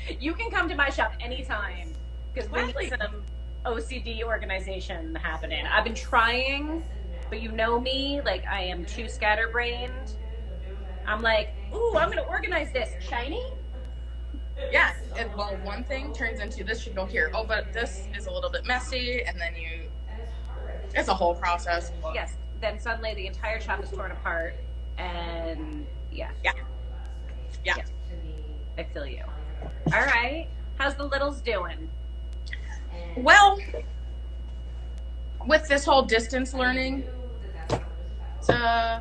you 0.20 0.34
can 0.34 0.50
come 0.50 0.68
to 0.70 0.76
my 0.76 0.90
shop 0.90 1.14
anytime 1.20 1.94
because 2.34 2.50
we 2.50 2.66
need 2.66 2.90
some 2.90 3.24
OCD 3.66 4.24
organization 4.24 5.16
happening. 5.16 5.66
I've 5.66 5.84
been 5.84 5.96
trying, 5.96 6.84
but 7.30 7.42
you 7.42 7.52
know 7.52 7.80
me, 7.80 8.22
like 8.22 8.46
I 8.48 8.64
am 8.64 8.86
too 8.86 9.08
scatterbrained. 9.08 10.16
I'm 11.06 11.22
like, 11.22 11.54
ooh, 11.74 11.96
I'm 11.98 12.10
gonna 12.10 12.22
organize 12.24 12.72
this. 12.72 12.92
Shiny? 13.04 13.44
yeah. 14.72 14.94
And, 15.18 15.34
well, 15.36 15.58
one 15.64 15.84
thing 15.84 16.14
turns 16.14 16.40
into 16.40 16.64
this 16.64 16.82
should 16.82 16.96
go 16.96 17.06
here. 17.06 17.32
Oh, 17.34 17.44
but 17.44 17.74
this 17.74 18.08
is 18.16 18.28
a 18.28 18.32
little 18.32 18.50
bit 18.50 18.66
messy, 18.66 19.24
and 19.24 19.40
then 19.40 19.56
you. 19.56 19.90
It's 20.94 21.08
a 21.08 21.14
whole 21.14 21.36
process. 21.36 21.92
Yes. 22.14 22.36
Then 22.62 22.80
suddenly 22.80 23.16
the 23.16 23.26
entire 23.26 23.60
shop 23.60 23.84
is 23.84 23.90
torn 23.90 24.12
apart, 24.12 24.56
and 24.98 25.86
yeah. 26.12 26.30
Yeah. 26.44 26.52
Yeah. 27.66 27.76
I 28.78 28.84
feel 28.84 29.06
you. 29.06 29.24
All 29.94 30.02
right. 30.02 30.48
How's 30.78 30.96
the 30.96 31.06
littles 31.06 31.42
doing? 31.42 31.90
Well, 33.18 33.60
with 35.48 35.68
this 35.68 35.84
whole 35.84 36.04
distance 36.04 36.54
learning, 36.54 37.04
uh, 38.50 39.00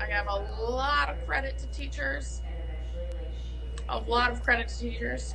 I 0.00 0.06
have 0.10 0.26
a 0.26 0.64
lot 0.68 1.08
of 1.08 1.24
credit 1.26 1.58
to 1.58 1.66
teachers. 1.68 2.42
A 3.88 3.98
lot 3.98 4.32
of 4.32 4.42
credit 4.42 4.68
to 4.68 4.78
teachers. 4.78 5.34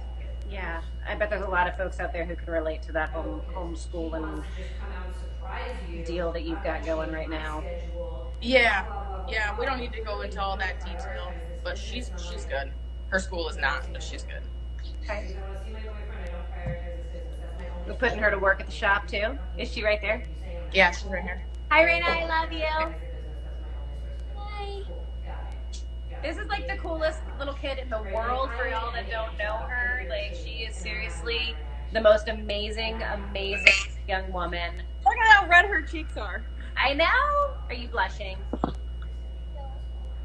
Yeah, 0.50 0.82
I 1.08 1.16
bet 1.16 1.30
there's 1.30 1.44
a 1.44 1.50
lot 1.50 1.68
of 1.68 1.76
folks 1.78 2.00
out 2.00 2.14
there 2.14 2.26
who 2.26 2.36
can 2.36 2.52
relate 2.52 2.82
to 2.84 2.92
that 2.94 3.10
home 3.10 3.42
homeschooling 3.54 4.44
deal 6.06 6.32
that 6.32 6.44
you've 6.44 6.64
got 6.64 6.86
going 6.86 7.12
right 7.12 7.30
now. 7.30 7.64
Yeah, 8.42 8.86
yeah. 9.28 9.58
We 9.60 9.66
don't 9.66 9.80
need 9.80 9.94
to 9.94 10.02
go 10.02 10.22
into 10.22 10.42
all 10.42 10.58
that 10.58 10.80
detail, 10.84 11.34
but 11.64 11.78
she's 11.78 12.12
she's 12.18 12.46
good. 12.46 12.72
Her 13.10 13.20
school 13.20 13.48
is 13.50 13.58
not, 13.58 13.86
but 13.92 14.02
she's 14.04 14.24
good. 14.24 14.42
Okay. 15.04 15.38
We're 17.86 17.94
putting 17.94 18.20
her 18.20 18.30
to 18.30 18.38
work 18.38 18.60
at 18.60 18.66
the 18.66 18.72
shop 18.72 19.08
too. 19.08 19.38
Is 19.58 19.72
she 19.72 19.84
right 19.84 20.02
there? 20.02 20.24
Yeah, 20.74 20.92
she's 20.92 21.06
right 21.06 21.24
here. 21.24 21.46
Hi, 21.72 21.84
Raina. 21.84 22.04
I 22.04 22.26
love 22.28 22.52
you. 22.52 22.94
Hi. 24.36 24.82
This 26.22 26.38
is 26.38 26.48
like 26.48 26.68
the 26.68 26.78
coolest 26.78 27.22
little 27.40 27.54
kid 27.54 27.78
in 27.78 27.90
the 27.90 28.02
world 28.14 28.50
for 28.58 28.68
y'all 28.68 28.92
that 28.92 29.10
don't 29.10 29.38
know 29.38 29.58
her. 29.70 30.06
Like, 30.10 30.36
she 30.36 30.64
is 30.64 30.76
seriously 30.76 31.56
the 31.94 32.02
most 32.02 32.28
amazing, 32.28 33.02
amazing 33.02 33.97
young 34.08 34.32
woman. 34.32 34.82
Look 35.06 35.18
at 35.18 35.36
how 35.36 35.48
red 35.48 35.66
her 35.66 35.82
cheeks 35.82 36.18
are. 36.18 36.46
I 36.78 36.94
know. 36.94 37.06
Are 37.70 37.74
you 37.74 37.88
blushing? 37.88 38.38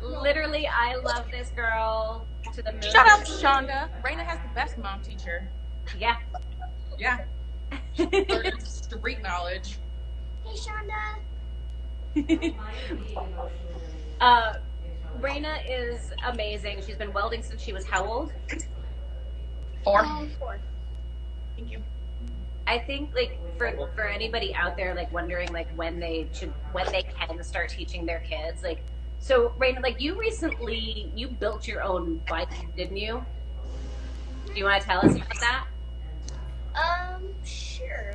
Literally, 0.00 0.66
I 0.66 0.96
love 0.96 1.30
this 1.30 1.50
girl 1.50 2.26
to 2.52 2.62
the 2.62 2.72
moon. 2.72 2.82
Shut 2.82 3.06
up, 3.06 3.20
Shonda. 3.20 3.88
Raina 4.04 4.24
has 4.24 4.38
the 4.40 4.48
best 4.54 4.78
mom 4.78 5.00
teacher. 5.00 5.48
Yeah. 5.98 6.16
Yeah, 6.98 7.18
street 8.58 9.22
knowledge. 9.22 9.78
Hey, 10.44 10.56
Shonda. 12.14 12.54
uh, 14.20 14.54
Raina 15.20 15.58
is 15.68 16.12
amazing. 16.26 16.82
She's 16.86 16.96
been 16.96 17.12
welding 17.12 17.42
since 17.42 17.62
she 17.62 17.72
was 17.72 17.84
how 17.86 18.04
old? 18.04 18.32
Four. 19.84 20.04
Um, 20.04 20.30
four. 20.38 20.60
Thank 21.56 21.70
you. 21.70 21.82
I 22.66 22.78
think 22.78 23.14
like 23.14 23.38
for 23.58 23.72
for 23.94 24.06
anybody 24.06 24.54
out 24.54 24.76
there 24.76 24.94
like 24.94 25.12
wondering 25.12 25.52
like 25.52 25.68
when 25.76 25.98
they 25.98 26.28
should 26.32 26.52
when 26.72 26.90
they 26.92 27.02
can 27.02 27.42
start 27.42 27.68
teaching 27.70 28.06
their 28.06 28.20
kids 28.20 28.62
like 28.62 28.82
so 29.18 29.50
Raina 29.58 29.82
like 29.82 30.00
you 30.00 30.18
recently 30.18 31.10
you 31.14 31.28
built 31.28 31.66
your 31.66 31.82
own 31.82 32.20
bike 32.28 32.48
didn't 32.76 32.96
you? 32.96 33.24
Do 34.46 34.58
you 34.58 34.64
want 34.64 34.82
to 34.82 34.86
tell 34.86 35.04
us 35.04 35.16
about 35.16 35.40
that? 35.40 35.66
Um, 36.74 37.22
sure. 37.44 38.14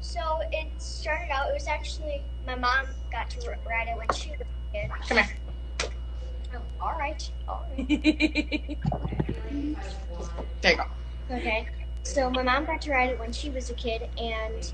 So 0.00 0.20
it 0.52 0.68
started 0.78 1.30
out. 1.32 1.50
It 1.50 1.54
was 1.54 1.66
actually 1.66 2.22
my 2.46 2.54
mom 2.54 2.86
got 3.10 3.30
to 3.30 3.50
ride 3.66 3.88
it 3.88 3.96
when 3.96 4.08
she 4.14 4.30
was 4.30 4.40
a 4.40 4.72
kid. 4.72 4.90
Come 5.08 5.18
here. 5.18 5.28
Oh, 6.54 6.60
all 6.80 6.98
right, 6.98 7.30
all 7.48 7.66
right. 7.76 8.78
There 10.62 10.72
you 10.72 10.78
go. 10.78 10.84
Okay. 11.36 11.68
So 12.06 12.30
my 12.30 12.42
mom 12.42 12.66
got 12.66 12.80
to 12.82 12.92
ride 12.92 13.10
it 13.10 13.18
when 13.18 13.32
she 13.32 13.50
was 13.50 13.68
a 13.68 13.74
kid, 13.74 14.08
and 14.16 14.72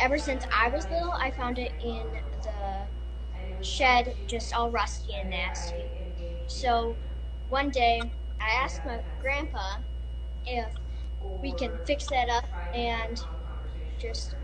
ever 0.00 0.18
since 0.18 0.44
I 0.52 0.68
was 0.68 0.90
little, 0.90 1.12
I 1.12 1.30
found 1.30 1.56
it 1.56 1.72
in 1.80 2.02
the 2.42 2.88
shed, 3.60 4.16
just 4.26 4.52
all 4.52 4.68
rusty 4.68 5.14
and 5.14 5.30
nasty. 5.30 5.86
So 6.48 6.96
one 7.48 7.70
day, 7.70 8.10
I 8.40 8.50
asked 8.60 8.84
my 8.84 8.98
grandpa 9.20 9.76
if 10.44 10.66
we 11.40 11.52
can 11.52 11.78
fix 11.84 12.06
that 12.08 12.28
up, 12.28 12.46
and 12.74 13.24
just 13.98 14.34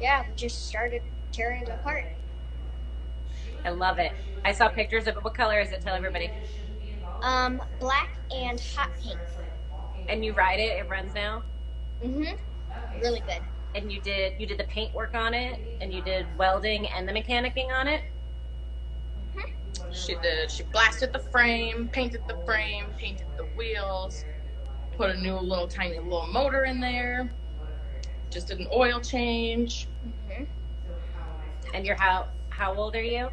yeah, 0.00 0.24
we 0.28 0.34
just 0.34 0.66
started 0.66 1.02
tearing 1.30 1.62
it 1.62 1.68
apart. 1.68 2.06
I 3.64 3.70
love 3.70 4.00
it. 4.00 4.12
I 4.44 4.52
saw 4.52 4.68
pictures 4.68 5.06
of 5.06 5.16
it. 5.16 5.22
What 5.24 5.34
color 5.34 5.60
is 5.60 5.70
it? 5.70 5.80
Tell 5.80 5.94
everybody. 5.94 6.32
Um, 7.22 7.62
black 7.78 8.18
and 8.34 8.60
hot 8.76 8.90
pink. 9.00 9.20
And 10.08 10.24
you 10.24 10.32
ride 10.34 10.60
it. 10.60 10.78
It 10.78 10.88
runs 10.88 11.14
now. 11.14 11.44
Mhm. 12.02 12.38
Really 13.00 13.20
good. 13.20 13.42
And 13.74 13.92
you 13.92 14.00
did 14.00 14.34
you 14.40 14.46
did 14.46 14.58
the 14.58 14.64
paint 14.64 14.94
work 14.94 15.14
on 15.14 15.34
it, 15.34 15.60
and 15.80 15.92
you 15.92 16.02
did 16.02 16.36
welding 16.38 16.88
and 16.88 17.08
the 17.08 17.12
mechanicing 17.12 17.70
on 17.72 17.88
it. 17.88 18.02
She 19.90 20.16
did. 20.16 20.50
She 20.50 20.64
blasted 20.64 21.12
the 21.12 21.18
frame, 21.18 21.88
painted 21.88 22.26
the 22.26 22.36
frame, 22.44 22.94
painted 22.98 23.26
the 23.36 23.44
wheels, 23.46 24.24
put 24.92 25.10
a 25.10 25.16
new 25.20 25.36
little 25.36 25.68
tiny 25.68 25.98
little 25.98 26.26
motor 26.28 26.64
in 26.64 26.80
there. 26.80 27.30
Just 28.30 28.48
did 28.48 28.60
an 28.60 28.68
oil 28.74 29.00
change. 29.00 29.88
Mhm. 30.06 30.46
And 31.74 31.86
you're 31.86 31.96
how 31.96 32.28
how 32.50 32.74
old 32.74 32.94
are 32.96 33.02
you? 33.02 33.30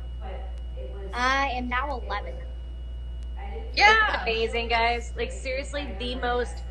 I 1.13 1.49
am 1.55 1.67
now 1.69 1.91
11. 1.91 2.33
Yeah. 3.73 4.21
amazing 4.21 4.67
guys. 4.67 5.13
Like 5.15 5.31
seriously 5.31 5.95
the 5.97 6.15
most 6.15 6.63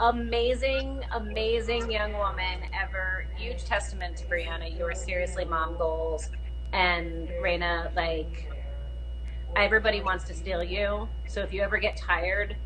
amazing 0.00 1.02
amazing 1.12 1.90
young 1.90 2.12
woman 2.14 2.60
ever. 2.72 3.26
Huge 3.36 3.64
testament 3.64 4.16
to 4.18 4.26
Briana. 4.26 4.74
You 4.74 4.84
are 4.86 4.94
seriously 4.94 5.44
mom 5.44 5.76
goals. 5.76 6.30
And 6.72 7.28
Raina, 7.40 7.94
like 7.94 8.52
everybody 9.56 10.00
wants 10.02 10.24
to 10.24 10.34
steal 10.34 10.62
you. 10.62 11.08
So 11.26 11.42
if 11.42 11.52
you 11.52 11.62
ever 11.62 11.78
get 11.78 11.96
tired 11.96 12.56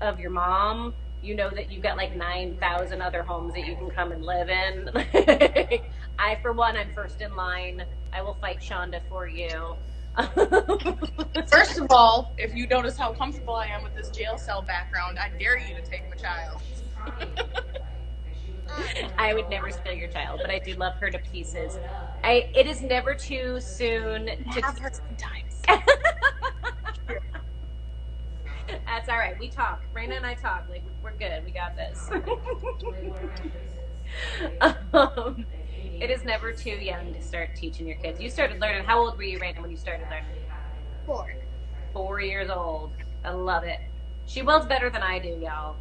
of 0.00 0.20
your 0.20 0.30
mom 0.30 0.94
you 1.22 1.34
know 1.34 1.48
that 1.50 1.70
you've 1.70 1.82
got 1.82 1.96
like 1.96 2.14
9000 2.14 3.00
other 3.00 3.22
homes 3.22 3.54
that 3.54 3.64
you 3.64 3.76
can 3.76 3.88
come 3.90 4.12
and 4.12 4.22
live 4.24 4.50
in. 4.50 4.90
I 6.18 6.36
for 6.42 6.52
one 6.52 6.76
i'm 6.76 6.92
first 6.92 7.22
in 7.22 7.34
line. 7.34 7.84
I 8.12 8.22
will 8.22 8.34
fight 8.34 8.60
shonda 8.60 9.00
for 9.08 9.26
you 9.26 9.76
First 11.50 11.78
of 11.78 11.86
all, 11.90 12.34
if 12.38 12.54
you 12.54 12.66
notice 12.68 12.96
how 12.96 13.12
comfortable 13.12 13.54
I 13.54 13.66
am 13.66 13.82
with 13.82 13.94
this 13.94 14.10
jail 14.10 14.38
cell 14.38 14.62
background, 14.62 15.18
I 15.18 15.30
dare 15.38 15.58
you 15.58 15.74
to 15.74 15.82
take 15.82 16.04
my 16.08 16.16
child. 16.16 16.62
I 19.18 19.34
would 19.34 19.48
never 19.48 19.70
steal 19.70 19.92
your 19.92 20.08
child, 20.08 20.40
but 20.42 20.50
I 20.50 20.58
do 20.58 20.74
love 20.74 20.94
her 21.00 21.10
to 21.10 21.18
pieces. 21.18 21.78
I 22.22 22.46
it 22.54 22.66
is 22.66 22.82
never 22.82 23.14
too 23.14 23.60
soon 23.60 24.26
to 24.52 24.60
Have 24.60 24.78
her 24.78 24.90
sometimes. 25.08 25.62
That's 28.86 29.08
all 29.08 29.18
right. 29.18 29.38
We 29.38 29.50
talk. 29.50 29.82
Raina 29.94 30.16
and 30.16 30.26
I 30.26 30.34
talk. 30.34 30.66
Like 30.68 30.84
we're 31.02 31.16
good. 31.16 31.44
We 31.44 31.52
got 31.52 31.76
this. 31.76 32.08
um, 34.92 35.46
it 36.00 36.10
is 36.10 36.24
never 36.24 36.52
too 36.52 36.70
young 36.70 37.12
to 37.14 37.22
start 37.22 37.54
teaching 37.54 37.86
your 37.86 37.96
kids. 37.96 38.20
You 38.20 38.28
started 38.30 38.60
learning. 38.60 38.84
How 38.84 38.98
old 38.98 39.16
were 39.16 39.22
you, 39.22 39.38
Raina, 39.38 39.60
when 39.60 39.70
you 39.70 39.76
started 39.76 40.06
learning? 40.10 40.26
Four. 41.06 41.34
Four 41.92 42.20
years 42.20 42.50
old. 42.50 42.92
I 43.24 43.30
love 43.30 43.64
it. 43.64 43.80
She 44.26 44.42
welds 44.42 44.66
better 44.66 44.90
than 44.90 45.02
I 45.02 45.18
do, 45.18 45.28
y'all. 45.28 45.76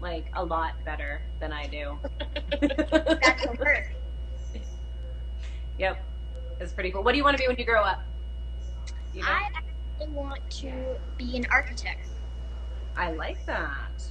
Like 0.00 0.26
a 0.34 0.44
lot 0.44 0.74
better 0.84 1.22
than 1.40 1.52
I 1.52 1.66
do. 1.66 1.98
That's 2.60 3.46
a 3.46 3.52
word. 3.58 3.94
Yep. 5.78 6.02
It's 6.60 6.72
pretty 6.72 6.90
cool. 6.90 7.02
What 7.02 7.12
do 7.12 7.18
you 7.18 7.24
want 7.24 7.36
to 7.36 7.42
be 7.42 7.48
when 7.48 7.56
you 7.56 7.64
grow 7.64 7.82
up? 7.82 8.02
You 9.14 9.22
know? 9.22 9.28
I 9.28 9.48
actually 9.54 10.14
want 10.14 10.48
to 10.50 10.72
be 11.16 11.36
an 11.36 11.46
architect. 11.50 12.06
I 12.96 13.12
like 13.12 13.44
that. 13.46 14.02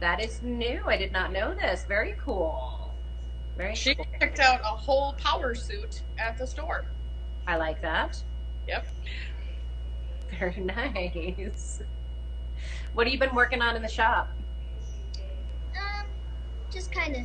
That 0.00 0.22
is 0.22 0.42
new. 0.42 0.82
I 0.86 0.96
did 0.96 1.12
not 1.12 1.32
know 1.32 1.54
this. 1.54 1.84
Very 1.86 2.16
cool. 2.22 2.75
Very 3.56 3.74
She 3.74 3.94
cool. 3.94 4.06
picked 4.20 4.38
out 4.38 4.60
a 4.60 4.64
whole 4.64 5.14
power 5.14 5.54
suit 5.54 6.02
at 6.18 6.36
the 6.36 6.46
store. 6.46 6.86
I 7.46 7.56
like 7.56 7.80
that. 7.82 8.22
Yep. 8.68 8.86
Very 10.38 10.60
nice. 10.60 11.82
What 12.92 13.06
have 13.06 13.12
you 13.12 13.18
been 13.18 13.34
working 13.34 13.62
on 13.62 13.76
in 13.76 13.82
the 13.82 13.88
shop? 13.88 14.28
Um, 15.74 16.06
just 16.70 16.92
kind 16.92 17.16
of 17.16 17.22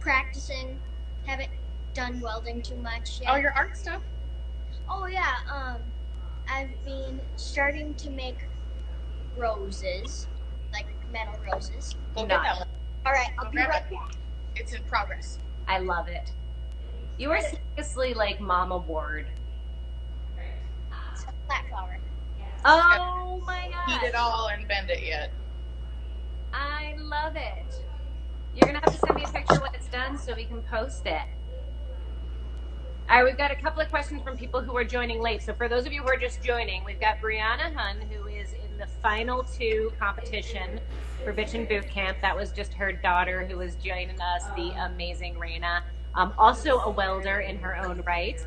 practicing. 0.00 0.78
Haven't 1.26 1.50
done 1.92 2.20
welding 2.20 2.62
too 2.62 2.76
much 2.76 3.20
yet. 3.20 3.30
Oh, 3.32 3.36
your 3.36 3.52
art 3.54 3.76
stuff? 3.76 4.02
Oh 4.88 5.06
yeah. 5.06 5.34
Um, 5.52 5.76
I've 6.48 6.70
been 6.84 7.20
starting 7.34 7.94
to 7.94 8.10
make 8.10 8.38
roses, 9.36 10.28
like 10.72 10.86
metal 11.12 11.34
roses. 11.52 11.96
Go 12.14 12.22
get 12.22 12.40
that 12.42 12.58
one. 12.58 12.68
All 13.04 13.12
right, 13.12 13.30
I'll 13.38 13.46
Go 13.46 13.50
be 13.50 13.58
right 13.58 13.82
it. 13.82 13.90
back. 13.90 14.12
It's 14.56 14.72
in 14.72 14.82
progress. 14.84 15.38
I 15.68 15.78
love 15.78 16.08
it. 16.08 16.32
You 17.18 17.30
are 17.30 17.40
seriously 17.40 18.14
like 18.14 18.40
Mama 18.40 18.78
Ward. 18.78 19.26
It's 21.12 21.24
a 21.24 21.32
flat 21.46 21.64
flower. 21.68 21.98
Oh 22.64 23.42
my 23.46 23.68
god. 23.70 24.00
Heat 24.00 24.08
it 24.08 24.14
all 24.14 24.48
and 24.48 24.66
bend 24.66 24.90
it 24.90 25.02
yet. 25.04 25.30
I 26.52 26.94
love 26.98 27.36
it. 27.36 27.84
You're 28.54 28.66
gonna 28.66 28.80
have 28.80 28.92
to 28.92 28.98
send 29.06 29.14
me 29.16 29.24
a 29.24 29.28
picture 29.28 29.60
when 29.60 29.74
it's 29.74 29.88
done 29.88 30.18
so 30.18 30.34
we 30.34 30.44
can 30.44 30.62
post 30.62 31.06
it. 31.06 31.22
All 33.08 33.18
right, 33.18 33.24
we've 33.24 33.38
got 33.38 33.52
a 33.52 33.54
couple 33.54 33.80
of 33.80 33.88
questions 33.88 34.20
from 34.22 34.36
people 34.36 34.60
who 34.60 34.76
are 34.76 34.82
joining 34.82 35.22
late. 35.22 35.40
So 35.40 35.54
for 35.54 35.68
those 35.68 35.86
of 35.86 35.92
you 35.92 36.02
who 36.02 36.08
are 36.08 36.16
just 36.16 36.42
joining, 36.42 36.82
we've 36.84 36.98
got 36.98 37.20
Briana 37.20 37.72
Huhn, 37.72 38.02
who 38.10 38.26
is 38.26 38.52
in 38.52 38.76
the 38.78 38.88
final 39.00 39.44
two 39.44 39.92
competition 39.96 40.80
for 41.22 41.32
Bitchin' 41.32 41.68
Boot 41.68 41.88
Camp. 41.88 42.18
That 42.20 42.36
was 42.36 42.50
just 42.50 42.74
her 42.74 42.90
daughter 42.90 43.46
who 43.46 43.58
was 43.58 43.76
joining 43.76 44.20
us, 44.20 44.42
the 44.56 44.70
amazing 44.86 45.36
Raina. 45.36 45.82
Um, 46.16 46.34
also 46.36 46.80
a 46.80 46.90
welder 46.90 47.38
in 47.38 47.58
her 47.58 47.76
own 47.76 48.02
right. 48.04 48.44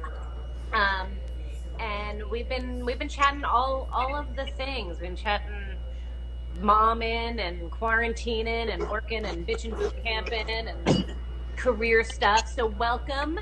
Um, 0.73 1.07
and 1.79 2.23
we've 2.29 2.49
been 2.49 2.85
we've 2.85 2.99
been 2.99 3.07
chatting 3.07 3.45
all 3.45 3.87
all 3.93 4.13
of 4.13 4.35
the 4.35 4.45
things. 4.57 4.99
We've 4.99 5.07
been 5.07 5.15
chatting 5.15 5.77
momming 6.57 7.39
and 7.39 7.71
quarantining 7.71 8.73
and 8.73 8.89
working 8.89 9.23
and 9.23 9.47
bitching 9.47 9.77
boot 9.77 9.95
camping 10.03 10.49
and 10.49 11.15
career 11.55 12.03
stuff. 12.03 12.51
So 12.53 12.65
welcome 12.67 13.39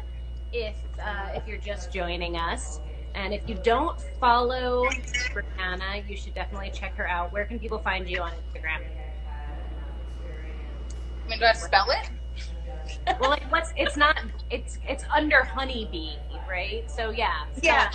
if 0.66 0.78
uh, 1.04 1.30
if 1.36 1.48
you're 1.48 1.58
just 1.60 1.92
joining 1.92 2.38
us. 2.38 2.82
And 3.16 3.34
if 3.34 3.48
you 3.48 3.56
don't 3.56 4.00
follow 4.20 4.98
Briana, 5.34 6.08
you 6.08 6.16
should 6.16 6.34
definitely 6.36 6.72
check 6.72 6.96
her 6.98 7.08
out. 7.08 7.32
Where 7.34 7.46
can 7.46 7.60
people 7.60 7.80
find 7.80 8.08
you 8.10 8.22
on 8.22 8.32
Instagram? 8.34 8.82
I 11.26 11.30
mean, 11.30 11.40
do 11.40 11.46
I 11.46 11.54
spell 11.54 11.88
it? 11.90 12.10
Well, 13.20 13.30
like, 13.32 13.46
what's 13.50 13.74
it's 13.76 13.98
not 13.98 14.18
it's 14.50 14.80
it's 14.88 15.04
under 15.16 15.44
honeybee, 15.44 16.18
right? 16.48 16.90
So 16.90 17.10
yeah, 17.12 17.46
Yeah. 17.62 17.90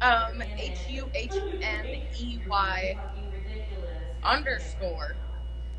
Um, 0.00 0.42
H 0.58 0.88
U 0.88 1.10
H 1.14 1.42
N 1.62 1.94
E 2.12 2.38
Y 2.46 3.00
underscore 4.22 5.16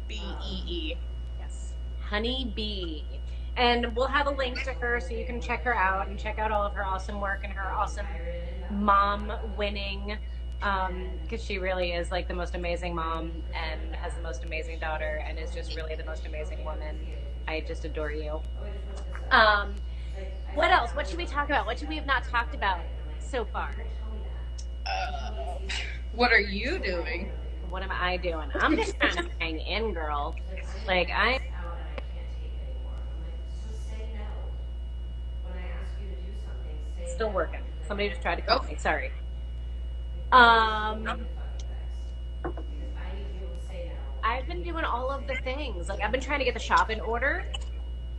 B 0.07 0.37
E 0.41 0.63
E. 0.67 0.95
Yes. 1.39 1.75
Honey 1.99 2.51
Bee. 2.55 3.14
And 3.57 3.95
we'll 3.95 4.07
have 4.07 4.27
a 4.27 4.31
link 4.31 4.63
to 4.63 4.73
her 4.73 4.99
so 4.99 5.13
you 5.13 5.25
can 5.25 5.39
check 5.39 5.63
her 5.63 5.75
out 5.75 6.07
and 6.07 6.19
check 6.19 6.39
out 6.39 6.51
all 6.51 6.63
of 6.63 6.73
her 6.73 6.85
awesome 6.85 7.21
work 7.21 7.41
and 7.43 7.53
her 7.53 7.71
awesome 7.71 8.05
mom 8.69 9.31
winning. 9.57 10.17
Because 11.23 11.43
she 11.43 11.57
really 11.57 11.91
is 11.91 12.11
like 12.11 12.27
the 12.27 12.33
most 12.33 12.55
amazing 12.55 12.95
mom 12.95 13.31
and 13.53 13.95
has 13.95 14.13
the 14.15 14.21
most 14.21 14.43
amazing 14.43 14.79
daughter 14.79 15.23
and 15.27 15.37
is 15.37 15.51
just 15.51 15.75
really 15.75 15.95
the 15.95 16.05
most 16.05 16.25
amazing 16.25 16.65
woman. 16.65 16.97
I 17.47 17.61
just 17.61 17.85
adore 17.85 18.11
you. 18.11 18.41
Um, 19.31 19.75
what 20.53 20.71
else? 20.71 20.91
What 20.91 21.07
should 21.07 21.17
we 21.17 21.25
talk 21.25 21.49
about? 21.49 21.65
What 21.65 21.77
should 21.79 21.89
we 21.89 21.95
have 21.95 22.05
not 22.05 22.23
talked 22.23 22.55
about 22.55 22.79
so 23.19 23.45
far? 23.45 23.75
Uh, 24.85 25.31
what 26.15 26.31
are 26.31 26.39
you 26.39 26.79
doing? 26.79 27.31
What 27.69 27.83
am 27.83 27.91
I 27.91 28.17
doing? 28.17 28.49
I'm 28.55 28.75
just 28.77 28.95
trying 28.99 29.15
to 29.15 29.29
hang 29.39 29.59
in, 29.59 29.93
girl. 29.93 30.35
Like 30.87 31.09
I, 31.09 31.39
still 37.15 37.31
working. 37.31 37.61
Somebody 37.87 38.09
just 38.09 38.21
tried 38.21 38.35
to 38.35 38.41
call 38.41 38.63
me. 38.63 38.75
Sorry. 38.77 39.11
Um, 40.31 41.25
I've 44.23 44.47
been 44.47 44.63
doing 44.63 44.83
all 44.83 45.09
of 45.09 45.27
the 45.27 45.35
things. 45.43 45.87
Like 45.87 46.01
I've 46.01 46.11
been 46.11 46.21
trying 46.21 46.39
to 46.39 46.45
get 46.45 46.53
the 46.53 46.59
shop 46.59 46.89
in 46.89 46.99
order. 46.99 47.45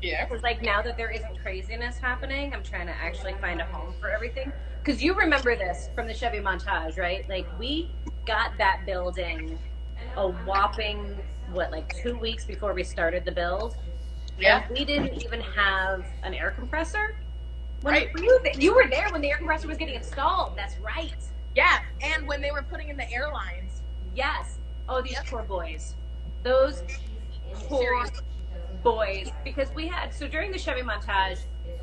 Yeah. 0.00 0.24
Because 0.24 0.42
like 0.42 0.62
now 0.62 0.82
that 0.82 0.96
there 0.96 1.10
isn't 1.10 1.38
craziness 1.42 1.98
happening, 1.98 2.54
I'm 2.54 2.62
trying 2.62 2.86
to 2.86 2.92
actually 2.94 3.34
find 3.34 3.60
a 3.60 3.66
home 3.66 3.92
for 4.00 4.08
everything. 4.08 4.52
Because 4.82 5.02
you 5.02 5.14
remember 5.14 5.56
this 5.56 5.90
from 5.94 6.06
the 6.06 6.14
Chevy 6.14 6.38
montage, 6.38 6.96
right? 6.96 7.28
Like 7.28 7.46
we 7.58 7.90
got 8.24 8.56
that 8.58 8.82
building 8.86 9.58
a 10.16 10.28
whopping 10.28 11.16
what, 11.52 11.70
like 11.70 11.94
two 11.96 12.16
weeks 12.16 12.44
before 12.44 12.72
we 12.72 12.84
started 12.84 13.24
the 13.24 13.32
build. 13.32 13.76
Yeah. 14.38 14.64
And 14.64 14.78
we 14.78 14.84
didn't 14.84 15.22
even 15.22 15.40
have 15.40 16.04
an 16.22 16.34
air 16.34 16.52
compressor. 16.52 17.16
When 17.82 17.94
Right. 17.94 18.08
You, 18.16 18.40
you 18.54 18.74
were 18.74 18.88
there 18.88 19.08
when 19.10 19.20
the 19.20 19.30
air 19.30 19.36
compressor 19.36 19.68
was 19.68 19.76
getting 19.76 19.94
installed. 19.94 20.56
That's 20.56 20.76
right. 20.78 21.14
Yeah. 21.54 21.80
And 22.02 22.26
when 22.26 22.40
they 22.40 22.50
were 22.50 22.62
putting 22.62 22.88
in 22.88 22.96
the 22.96 23.10
airlines. 23.12 23.82
Yes. 24.14 24.58
Oh, 24.88 25.02
these 25.02 25.18
poor 25.26 25.42
boys. 25.42 25.94
Those 26.42 26.82
poor 27.52 28.06
boys. 28.82 29.30
Because 29.44 29.72
we 29.74 29.86
had, 29.88 30.12
so 30.14 30.28
during 30.28 30.50
the 30.52 30.58
Chevy 30.58 30.82
montage, 30.82 31.40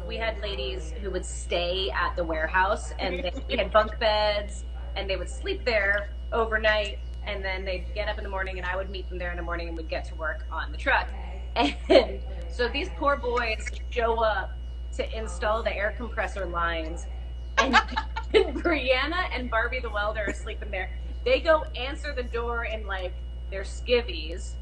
we 0.07 0.17
had 0.17 0.39
ladies 0.41 0.93
who 1.01 1.11
would 1.11 1.25
stay 1.25 1.89
at 1.91 2.15
the 2.15 2.23
warehouse 2.23 2.93
and 2.99 3.19
they, 3.19 3.31
we 3.47 3.57
had 3.57 3.71
bunk 3.71 3.97
beds 3.99 4.63
and 4.95 5.09
they 5.09 5.15
would 5.15 5.29
sleep 5.29 5.63
there 5.65 6.09
overnight 6.31 6.99
and 7.25 7.43
then 7.43 7.63
they'd 7.63 7.85
get 7.93 8.09
up 8.09 8.17
in 8.17 8.23
the 8.23 8.29
morning 8.29 8.57
and 8.57 8.65
I 8.65 8.75
would 8.75 8.89
meet 8.89 9.07
them 9.09 9.17
there 9.17 9.31
in 9.31 9.37
the 9.37 9.43
morning 9.43 9.69
and 9.69 9.77
we'd 9.77 9.87
get 9.89 10.05
to 10.05 10.15
work 10.15 10.45
on 10.51 10.71
the 10.71 10.77
truck. 10.77 11.09
And 11.89 12.19
so 12.49 12.67
these 12.67 12.89
poor 12.97 13.15
boys 13.15 13.69
show 13.91 14.23
up 14.23 14.57
to 14.97 15.17
install 15.17 15.63
the 15.63 15.75
air 15.75 15.93
compressor 15.97 16.45
lines 16.45 17.05
and, 17.57 17.75
and 18.33 18.63
Briana 18.63 19.27
and 19.33 19.49
Barbie 19.49 19.79
the 19.79 19.89
welder 19.89 20.25
are 20.27 20.33
sleeping 20.33 20.71
there. 20.71 20.91
They 21.25 21.39
go 21.39 21.63
answer 21.75 22.13
the 22.13 22.23
door 22.23 22.65
in 22.65 22.85
like 22.85 23.13
their 23.49 23.63
skivvies. 23.63 24.53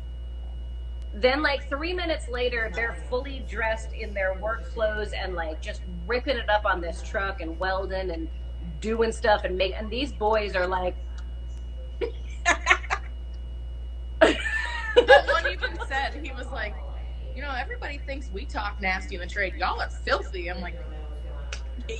Then 1.13 1.41
like 1.41 1.67
three 1.67 1.93
minutes 1.93 2.29
later, 2.29 2.71
they're 2.73 2.97
fully 3.09 3.43
dressed 3.49 3.93
in 3.93 4.13
their 4.13 4.35
work 4.35 4.71
clothes 4.73 5.11
and 5.13 5.33
like 5.35 5.61
just 5.61 5.81
ripping 6.07 6.37
it 6.37 6.49
up 6.49 6.65
on 6.65 6.79
this 6.79 7.01
truck 7.01 7.41
and 7.41 7.59
welding 7.59 8.11
and 8.11 8.29
doing 8.79 9.11
stuff 9.11 9.43
and 9.43 9.57
make 9.57 9.73
and 9.77 9.89
these 9.89 10.11
boys 10.11 10.55
are 10.55 10.67
like 10.67 10.95
one 14.21 15.51
even 15.51 15.77
said, 15.87 16.19
he 16.21 16.31
was 16.31 16.47
like, 16.47 16.75
you 17.35 17.41
know, 17.41 17.53
everybody 17.57 17.97
thinks 17.99 18.29
we 18.33 18.45
talk 18.45 18.81
nasty 18.81 19.15
in 19.15 19.21
the 19.21 19.27
trade. 19.27 19.55
Y'all 19.55 19.81
are 19.81 19.89
filthy. 19.89 20.49
I'm 20.49 20.61
like, 20.61 20.75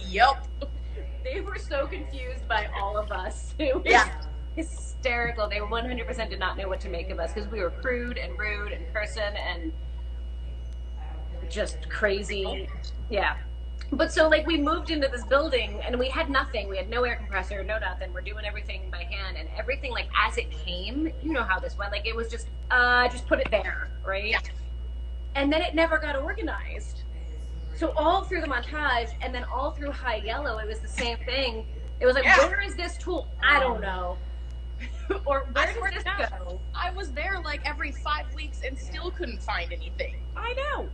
yep. 0.08 0.48
they 1.24 1.42
were 1.42 1.58
so 1.58 1.88
confused 1.88 2.48
by 2.48 2.68
all 2.80 2.98
of 2.98 3.12
us. 3.12 3.54
It 3.60 3.76
was 3.76 3.84
Yeah. 3.86 4.10
hysterical. 4.56 5.48
They 5.48 5.60
100% 5.60 6.30
did 6.30 6.40
not 6.40 6.58
know 6.58 6.68
what 6.68 6.80
to 6.82 6.90
make 6.90 7.10
of 7.10 7.20
us 7.20 7.34
because 7.34 7.50
we 7.52 7.60
were 7.62 7.70
crude 7.72 8.18
and 8.18 8.38
rude 8.38 8.72
and 8.72 8.92
person 8.94 9.36
and 9.36 9.72
just 11.50 11.90
crazy. 11.90 12.68
Yeah. 13.10 13.38
But 13.94 14.14
so, 14.14 14.30
like, 14.30 14.48
we 14.48 14.58
moved 14.58 14.90
into 14.90 15.10
this 15.10 15.26
building 15.26 15.82
and 15.86 16.00
we 16.00 16.08
had 16.08 16.30
nothing. 16.30 16.70
We 16.70 16.78
had 16.78 16.90
no 16.90 17.04
air 17.04 17.18
compressor, 17.18 17.62
no 17.62 17.78
nothing. 17.78 18.14
We're 18.14 18.22
doing 18.22 18.46
everything 18.46 18.90
by 18.90 19.04
hand 19.04 19.36
and 19.38 19.50
everything, 19.58 19.92
like, 19.92 20.08
as 20.26 20.38
it 20.38 20.50
came, 20.50 21.12
you 21.22 21.34
know 21.34 21.44
how 21.44 21.60
this 21.60 21.78
went. 21.78 21.92
Like, 21.92 22.08
it 22.08 22.16
was 22.16 22.30
just, 22.30 22.48
uh, 22.70 23.10
just 23.10 23.28
put 23.28 23.40
it 23.42 23.52
there, 23.52 23.90
right? 24.06 24.26
Yeah. 24.30 24.40
And 25.36 25.52
then 25.52 25.62
it 25.62 25.74
never 25.76 25.98
got 25.98 26.16
organized. 26.16 27.04
So 27.76 27.94
all 27.96 28.24
through 28.24 28.42
the 28.42 28.48
montage 28.48 29.10
and 29.22 29.34
then 29.34 29.44
all 29.46 29.72
through 29.72 29.92
High 29.92 30.18
Yellow, 30.18 30.58
it 30.60 30.68
was 30.68 30.80
the 30.80 30.88
same 30.88 31.18
thing. 31.20 31.66
It 32.00 32.06
was 32.06 32.16
like, 32.16 32.26
Yeah. 32.26 32.38
where 32.48 32.62
is 32.62 32.76
this 32.76 32.98
tool? 32.98 33.28
I 33.44 33.60
don't 33.60 33.82
know. 33.82 34.18
or 35.26 35.48
where 35.54 35.68
I 35.90 35.92
does 35.94 36.04
this 36.04 36.30
go? 36.30 36.60
I 36.76 36.92
was 36.92 37.12
there 37.12 37.40
like 37.44 37.62
every 37.66 37.92
five 37.92 38.34
weeks 38.36 38.62
and 38.66 38.78
still 38.78 39.12
couldn't 39.12 39.42
find 39.42 39.72
anything. 39.72 40.16
I 40.36 40.54
know. 40.54 40.90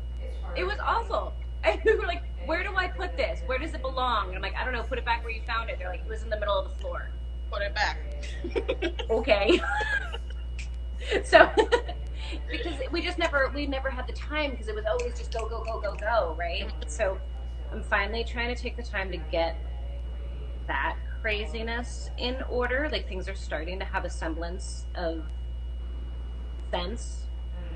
It 0.56 0.64
was 0.66 0.78
awful. 0.80 1.34
And 1.64 1.82
we 1.84 1.96
were 1.96 2.06
like, 2.06 2.24
where 2.46 2.64
do 2.64 2.76
I 2.78 2.88
put 2.88 3.18
this? 3.18 3.42
Where 3.48 3.58
does 3.58 3.74
it 3.74 3.82
belong? 3.82 4.28
And 4.28 4.36
I'm 4.36 4.42
like, 4.42 4.56
I 4.56 4.64
don't 4.64 4.74
know. 4.74 4.84
Put 4.84 5.00
it 5.00 5.04
back 5.06 5.24
where 5.24 5.34
you 5.34 5.42
found 5.42 5.70
it. 5.72 5.80
They're 5.80 5.90
like, 5.90 6.02
it 6.02 6.08
was 6.08 6.22
in 6.24 6.30
the 6.30 6.40
middle 6.40 6.58
of 6.58 6.70
the 6.70 6.80
floor. 6.80 7.10
Put 7.52 7.62
it 7.64 7.74
back. 7.76 7.98
Okay. 9.10 9.60
so, 11.24 11.49
because 12.51 12.76
we 12.91 13.01
just 13.01 13.18
never, 13.18 13.51
we 13.53 13.68
never 13.68 13.89
had 13.89 14.08
the 14.08 14.14
time 14.14 14.51
because 14.51 14.68
it 14.68 14.76
was 14.76 14.86
always 14.86 15.18
just 15.18 15.34
go, 15.34 15.47
go, 15.47 15.64
go, 15.64 15.80
go, 15.80 15.95
go, 15.95 16.36
right? 16.38 16.72
So, 16.88 17.20
I'm 17.72 17.84
finally 17.84 18.24
trying 18.24 18.53
to 18.53 18.62
take 18.62 18.78
the 18.78 18.84
time 18.84 19.12
to 19.12 19.18
get 19.18 19.58
that 20.68 20.95
craziness 21.22 22.10
in 22.18 22.38
order. 22.49 22.88
Like 22.91 23.08
things 23.08 23.28
are 23.28 23.36
starting 23.36 23.80
to 23.80 23.86
have 23.86 24.05
a 24.05 24.10
semblance 24.10 24.86
of 24.95 25.24
sense 26.72 27.26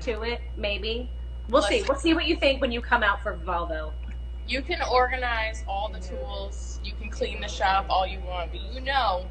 to 0.00 0.22
it, 0.22 0.40
maybe. 0.56 1.10
We'll 1.48 1.62
see. 1.62 1.82
We'll 1.86 1.98
see 1.98 2.14
what 2.14 2.26
you 2.26 2.36
think 2.36 2.60
when 2.60 2.72
you 2.72 2.80
come 2.80 3.02
out 3.02 3.22
for 3.22 3.36
Volvo. 3.36 3.92
You 4.46 4.62
can 4.62 4.78
organize 4.90 5.64
all 5.68 5.90
the 5.92 6.00
tools. 6.00 6.80
You 6.82 6.94
can 6.94 7.10
clean 7.10 7.40
the 7.40 7.48
shop 7.48 7.86
all 7.88 8.06
you 8.06 8.20
want, 8.20 8.50
but 8.52 8.60
you 8.72 8.80
know, 8.80 9.26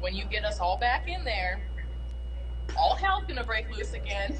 when 0.00 0.14
you 0.14 0.24
get 0.24 0.44
us 0.44 0.60
all 0.60 0.78
back 0.78 1.08
in 1.08 1.24
there, 1.24 1.66
all 2.76 2.94
hell's 2.94 3.24
gonna 3.24 3.44
break 3.44 3.74
loose 3.76 3.92
again. 3.92 4.36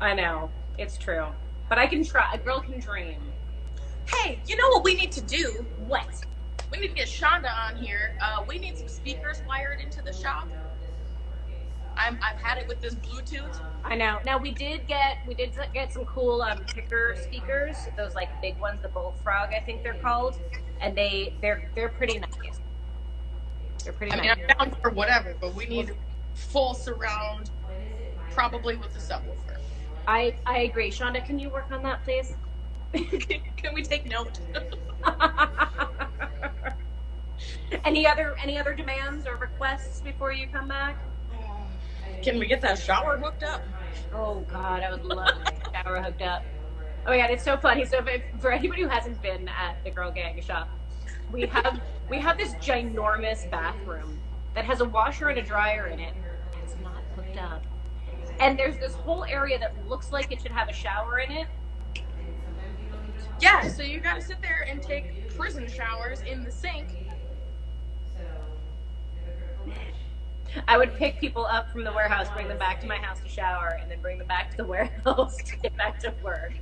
I 0.00 0.14
know. 0.14 0.50
It's 0.78 0.96
true. 0.96 1.26
But 1.68 1.78
I 1.78 1.86
can 1.86 2.04
try. 2.04 2.32
A 2.32 2.38
girl 2.38 2.60
can 2.60 2.80
dream. 2.80 3.20
Hey, 4.06 4.40
you 4.46 4.56
know 4.56 4.68
what 4.70 4.84
we 4.84 4.94
need 4.94 5.12
to 5.12 5.20
do? 5.20 5.64
What? 5.86 6.24
We 6.70 6.78
need 6.78 6.88
to 6.88 6.94
get 6.94 7.08
Shonda 7.08 7.50
on 7.66 7.76
here. 7.76 8.16
Uh, 8.20 8.44
we 8.46 8.58
need 8.58 8.76
some 8.78 8.88
speakers 8.88 9.42
wired 9.46 9.80
into 9.80 10.02
the 10.02 10.12
shop. 10.12 10.48
I'm, 11.96 12.18
I've 12.22 12.40
had 12.40 12.58
it 12.58 12.66
with 12.66 12.80
this 12.80 12.94
Bluetooth. 12.94 13.60
I 13.84 13.94
know. 13.94 14.18
Now 14.24 14.38
we 14.38 14.52
did 14.52 14.86
get 14.86 15.18
we 15.26 15.34
did 15.34 15.52
get 15.74 15.92
some 15.92 16.04
cool 16.04 16.42
um, 16.42 16.64
picker 16.64 17.16
speakers. 17.20 17.76
Those 17.96 18.14
like 18.14 18.28
big 18.40 18.58
ones, 18.58 18.80
the 18.82 18.88
Bullfrog, 18.88 19.50
I 19.52 19.60
think 19.60 19.82
they're 19.82 19.94
called, 19.94 20.38
and 20.80 20.96
they 20.96 21.34
they're 21.40 21.70
they're 21.74 21.90
pretty 21.90 22.18
nice. 22.18 22.60
They're 23.84 23.92
pretty 23.92 24.12
I 24.12 24.16
mean, 24.16 24.26
nice. 24.26 24.38
I'm 24.58 24.70
down 24.70 24.80
for 24.80 24.90
whatever, 24.90 25.34
but 25.40 25.54
we 25.54 25.66
need 25.66 25.94
full 26.34 26.74
surround, 26.74 27.50
probably 28.30 28.76
with 28.76 28.92
the 28.92 28.98
subwoofer. 28.98 29.58
I 30.06 30.36
I 30.46 30.60
agree. 30.60 30.90
Shonda, 30.90 31.24
can 31.24 31.38
you 31.38 31.50
work 31.50 31.70
on 31.70 31.82
that, 31.82 32.04
please? 32.04 32.36
Can 32.92 33.74
we 33.74 33.82
take 33.82 34.04
note? 34.06 34.40
any 37.84 38.06
other 38.06 38.36
any 38.42 38.58
other 38.58 38.74
demands 38.74 39.26
or 39.26 39.36
requests 39.36 40.00
before 40.02 40.32
you 40.32 40.46
come 40.48 40.68
back? 40.68 40.98
Can 42.22 42.38
we 42.38 42.46
get 42.46 42.60
that 42.60 42.78
shower 42.78 43.18
hooked 43.18 43.42
up? 43.42 43.66
Oh 44.12 44.40
God, 44.42 44.82
I 44.82 44.90
would 44.90 45.04
love 45.04 45.42
to 45.44 45.52
get 45.52 45.84
shower 45.84 46.02
hooked 46.02 46.22
up. 46.22 46.46
Oh 47.06 47.10
my 47.10 47.18
God, 47.18 47.30
it's 47.30 47.44
so 47.44 47.56
funny. 47.56 47.84
So 47.84 47.98
if, 48.06 48.22
for 48.40 48.52
anybody 48.52 48.82
who 48.82 48.88
hasn't 48.88 49.20
been 49.22 49.48
at 49.48 49.76
the 49.84 49.90
Girl 49.90 50.12
Gang 50.12 50.40
shop, 50.40 50.70
we 51.30 51.46
have 51.46 51.80
we 52.08 52.20
have 52.20 52.36
this 52.36 52.54
ginormous 52.56 53.48
bathroom 53.48 54.22
that 54.54 54.64
has 54.64 54.80
a 54.80 54.84
washer 54.84 55.28
and 55.28 55.38
a 55.38 55.42
dryer 55.42 55.86
in 55.86 55.98
it. 55.98 56.14
That's 56.52 56.74
not 56.82 57.02
hooked 57.16 57.38
up. 57.38 57.62
And 58.40 58.58
there's 58.58 58.78
this 58.78 58.94
whole 58.94 59.24
area 59.24 59.58
that 59.58 59.74
looks 59.88 60.12
like 60.12 60.32
it 60.32 60.40
should 60.40 60.50
have 60.50 60.68
a 60.68 60.72
shower 60.72 61.18
in 61.18 61.30
it. 61.32 61.46
Yeah, 63.40 63.68
so 63.68 63.82
you 63.82 64.00
gotta 64.00 64.20
sit 64.20 64.40
there 64.40 64.66
and 64.68 64.82
take 64.82 65.36
prison 65.36 65.68
showers 65.68 66.20
in 66.22 66.44
the 66.44 66.50
sink. 66.50 66.88
I 70.68 70.76
would 70.76 70.94
pick 70.96 71.18
people 71.18 71.46
up 71.46 71.70
from 71.72 71.82
the 71.82 71.92
warehouse, 71.92 72.28
bring 72.30 72.46
them 72.46 72.58
back 72.58 72.80
to 72.82 72.86
my 72.86 72.98
house 72.98 73.20
to 73.20 73.28
shower, 73.28 73.78
and 73.80 73.90
then 73.90 74.00
bring 74.00 74.18
them 74.18 74.28
back 74.28 74.50
to 74.52 74.56
the 74.58 74.64
warehouse 74.66 75.36
to 75.36 75.56
get 75.56 75.76
back 75.76 75.98
to 76.00 76.12
work. 76.22 76.52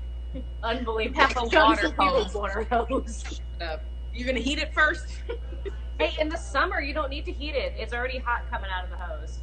Unbelievable. 0.62 1.20
Have 1.20 1.36
a 1.36 1.44
water 1.44 1.90
hose. 1.98 2.34
water 2.34 2.66
hose. 2.70 3.40
Uh, 3.60 3.78
you 4.14 4.24
gonna 4.24 4.38
heat 4.38 4.58
it 4.58 4.72
first? 4.72 5.06
Hey, 6.00 6.18
in 6.18 6.30
the 6.30 6.36
summer, 6.38 6.80
you 6.80 6.94
don't 6.94 7.10
need 7.10 7.26
to 7.26 7.32
heat 7.32 7.54
it. 7.54 7.74
It's 7.76 7.92
already 7.92 8.16
hot 8.18 8.48
coming 8.50 8.70
out 8.70 8.84
of 8.84 8.90
the 8.90 8.96
hose. 8.96 9.38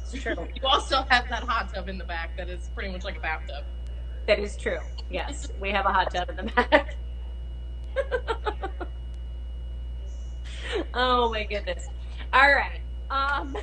It's 0.00 0.22
true. 0.22 0.48
you 0.54 0.66
also 0.66 1.02
have 1.10 1.28
that 1.28 1.42
hot 1.42 1.74
tub 1.74 1.86
in 1.86 1.98
the 1.98 2.04
back 2.04 2.34
that 2.38 2.48
is 2.48 2.70
pretty 2.74 2.90
much 2.90 3.04
like 3.04 3.18
a 3.18 3.20
bathtub. 3.20 3.64
that 4.26 4.38
is 4.38 4.56
true. 4.56 4.78
Yes, 5.10 5.48
we 5.60 5.70
have 5.70 5.84
a 5.84 5.92
hot 5.92 6.14
tub 6.14 6.30
in 6.30 6.36
the 6.36 6.44
back. 6.44 6.96
oh 10.94 11.30
my 11.30 11.44
goodness. 11.44 11.88
All 12.32 12.54
right. 12.54 12.80
Um, 13.10 13.54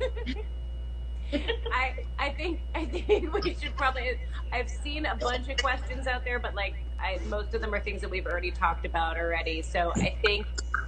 I 1.72 1.94
I 2.18 2.30
think 2.30 2.62
I 2.74 2.84
think 2.84 3.32
we 3.32 3.54
should 3.54 3.76
probably. 3.76 4.18
I've 4.50 4.68
seen 4.70 5.06
a 5.06 5.14
bunch 5.14 5.48
of 5.48 5.56
questions 5.58 6.08
out 6.08 6.24
there, 6.24 6.40
but 6.40 6.56
like 6.56 6.74
I, 7.04 7.20
most 7.26 7.54
of 7.54 7.62
them 7.62 7.74
are 7.74 7.80
things 7.80 8.00
that 8.02 8.10
we've 8.10 8.26
already 8.26 8.52
talked 8.52 8.86
about 8.86 9.18
already. 9.18 9.62
So 9.62 9.92
I 9.96 10.16
think 10.22 10.46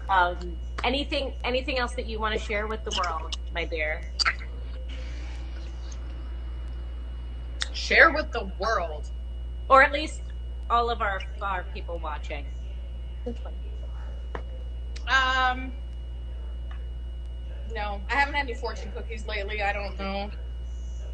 um, 0.08 0.58
anything 0.84 1.34
anything 1.44 1.78
else 1.78 1.94
that 1.96 2.06
you 2.06 2.20
want 2.20 2.34
to 2.34 2.40
share 2.40 2.66
with 2.68 2.84
the 2.84 2.92
world, 3.04 3.36
my 3.54 3.66
dear. 3.66 4.02
Share 7.72 8.12
with 8.12 8.32
the 8.32 8.50
world. 8.58 9.10
or 9.68 9.82
at 9.82 9.92
least 9.92 10.22
all 10.70 10.90
of 10.90 11.02
our 11.02 11.20
our 11.42 11.64
people 11.74 11.98
watching. 11.98 12.46
Um, 15.08 15.72
no, 17.74 18.00
I 18.10 18.14
haven't 18.14 18.34
had 18.34 18.46
any 18.48 18.54
fortune 18.54 18.92
cookies 18.92 19.26
lately. 19.26 19.62
I 19.62 19.72
don't 19.72 19.98
know. 19.98 20.30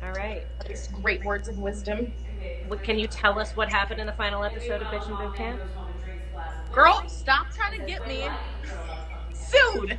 All 0.03 0.13
right. 0.13 0.47
These 0.69 0.89
great 0.89 1.25
words 1.25 1.49
of 1.49 1.59
wisdom. 1.59 2.13
What, 2.69 2.83
can 2.83 2.99
you 2.99 3.07
tell 3.07 3.39
us 3.39 3.55
what 3.57 3.69
happened 3.69 4.01
in 4.01 4.07
the 4.07 4.13
final 4.13 4.45
episode 4.45 4.83
of 4.83 4.89
Bitchin' 4.89 5.19
Boot 5.19 5.35
Camp? 5.35 5.61
Girl, 6.73 7.03
stop 7.07 7.51
trying 7.55 7.79
to 7.79 7.87
get 7.87 8.07
me 8.09 8.29
sued. 9.35 9.99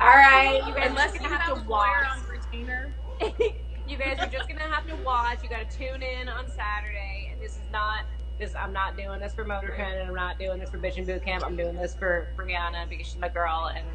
All 0.00 0.08
right, 0.08 0.62
you 0.66 0.74
guys 0.74 0.90
Unless 0.90 1.12
are 1.12 1.14
you 1.14 1.20
gonna 1.20 1.36
have, 1.36 1.56
have 1.56 1.62
to 1.62 1.68
watch. 1.68 2.06
on 2.10 2.28
retainer. 2.28 2.94
you 3.88 3.96
guys 3.96 4.18
are 4.20 4.26
just 4.26 4.48
gonna 4.48 4.60
have 4.60 4.86
to 4.86 4.96
watch. 5.04 5.42
You 5.42 5.48
gotta 5.48 5.64
tune 5.64 6.02
in 6.02 6.28
on 6.28 6.48
Saturday. 6.48 7.30
And 7.32 7.40
this 7.40 7.52
is 7.52 7.70
not 7.72 8.04
this. 8.38 8.54
I'm 8.54 8.72
not 8.72 8.96
doing 8.96 9.20
this 9.20 9.34
for 9.34 9.44
Motorcon, 9.44 10.00
and 10.00 10.08
I'm 10.08 10.14
not 10.14 10.38
doing 10.38 10.58
this 10.58 10.70
for 10.70 10.78
Bitchin' 10.78 11.06
Boot 11.06 11.24
Camp. 11.24 11.44
I'm 11.44 11.56
doing 11.56 11.76
this 11.76 11.94
for 11.94 12.28
Briana 12.36 12.88
because 12.88 13.06
she's 13.06 13.18
my 13.18 13.28
girl, 13.28 13.70
and 13.74 13.86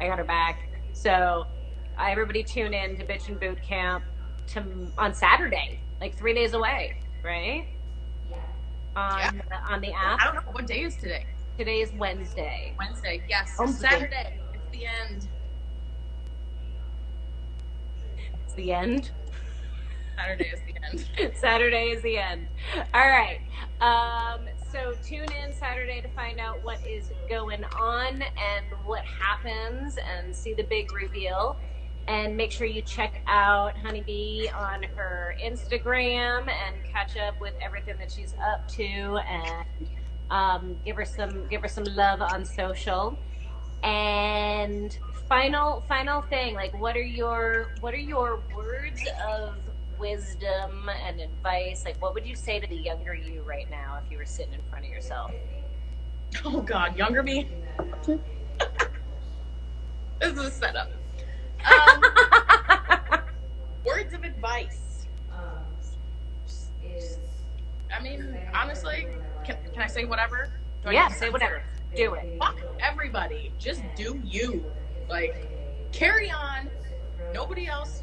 I 0.00 0.08
got 0.08 0.18
her 0.18 0.24
back. 0.24 0.68
So 0.92 1.46
uh, 1.98 2.06
everybody 2.06 2.42
tune 2.42 2.74
in 2.74 2.96
to 2.96 3.04
Bitchin' 3.04 3.38
Boot 3.40 3.62
Camp 3.62 4.04
to 4.48 4.64
on 4.98 5.14
Saturday, 5.14 5.80
like 6.04 6.18
three 6.18 6.34
days 6.34 6.52
away, 6.52 6.98
right? 7.22 7.66
On 8.94 9.42
on 9.70 9.80
the 9.80 9.90
app. 9.94 10.20
I 10.20 10.24
don't 10.26 10.34
know 10.34 10.52
what 10.52 10.66
day 10.66 10.82
is 10.82 10.96
today. 10.96 11.24
Today 11.56 11.80
is 11.80 11.92
Wednesday. 11.94 12.74
Wednesday. 12.78 13.22
Yes. 13.26 13.56
Wednesday. 13.58 13.88
Saturday. 13.88 14.38
It's 14.52 14.70
the 14.70 14.84
end. 14.84 15.28
It's 18.44 18.52
the 18.52 18.70
end. 18.70 19.10
Saturday 20.14 20.52
is 20.52 20.60
the 20.66 20.74
end. 21.22 21.36
Saturday 21.36 21.84
is 21.92 22.02
the 22.02 22.18
end. 22.18 22.48
All 22.92 23.08
right. 23.08 23.40
Um, 23.80 24.42
so 24.70 24.92
tune 25.02 25.32
in 25.32 25.54
Saturday 25.54 26.02
to 26.02 26.08
find 26.08 26.38
out 26.38 26.62
what 26.62 26.86
is 26.86 27.12
going 27.30 27.64
on 27.80 28.20
and 28.20 28.66
what 28.84 29.04
happens 29.06 29.96
and 29.96 30.36
see 30.36 30.52
the 30.52 30.64
big 30.64 30.92
reveal. 30.92 31.56
And 32.06 32.36
make 32.36 32.52
sure 32.52 32.66
you 32.66 32.82
check 32.82 33.22
out 33.26 33.76
Honeybee 33.78 34.48
on 34.48 34.82
her 34.94 35.34
Instagram 35.42 36.48
and 36.48 36.84
catch 36.92 37.16
up 37.16 37.40
with 37.40 37.54
everything 37.62 37.96
that 37.98 38.12
she's 38.12 38.34
up 38.44 38.68
to 38.68 38.82
and 38.82 39.66
um, 40.30 40.76
give 40.84 40.96
her 40.96 41.04
some 41.04 41.46
give 41.48 41.62
her 41.62 41.68
some 41.68 41.84
love 41.84 42.20
on 42.20 42.44
social. 42.44 43.18
And 43.82 44.96
final 45.28 45.82
final 45.88 46.22
thing, 46.22 46.54
like 46.54 46.78
what 46.78 46.96
are 46.96 47.02
your 47.02 47.74
what 47.80 47.94
are 47.94 47.98
your 47.98 48.40
words 48.54 49.02
of 49.26 49.54
wisdom 49.98 50.90
and 51.06 51.20
advice? 51.20 51.84
Like 51.84 52.00
what 52.02 52.14
would 52.14 52.26
you 52.26 52.36
say 52.36 52.60
to 52.60 52.66
the 52.66 52.76
younger 52.76 53.14
you 53.14 53.42
right 53.42 53.70
now 53.70 53.98
if 54.04 54.10
you 54.10 54.18
were 54.18 54.26
sitting 54.26 54.52
in 54.52 54.60
front 54.70 54.84
of 54.84 54.90
yourself? 54.90 55.32
Oh 56.44 56.60
God, 56.60 56.96
younger 56.96 57.22
me. 57.22 57.48
this 60.20 60.32
is 60.32 60.38
a 60.38 60.50
setup. 60.50 60.90
Um, 61.64 61.93
words 63.84 64.14
of 64.14 64.24
advice. 64.24 65.06
I 67.92 68.02
mean, 68.02 68.36
honestly, 68.52 69.06
can, 69.44 69.56
can 69.72 69.82
I 69.82 69.86
say 69.86 70.04
whatever? 70.04 70.50
Do 70.84 70.90
yeah, 70.90 71.08
need 71.08 71.16
say 71.16 71.30
whatever. 71.30 71.62
Do 71.94 72.14
it. 72.14 72.36
Fuck 72.38 72.58
everybody. 72.80 73.52
Just 73.58 73.82
do 73.94 74.20
you. 74.24 74.64
Like, 75.08 75.48
carry 75.92 76.30
on. 76.30 76.68
Nobody 77.32 77.66
else. 77.66 78.02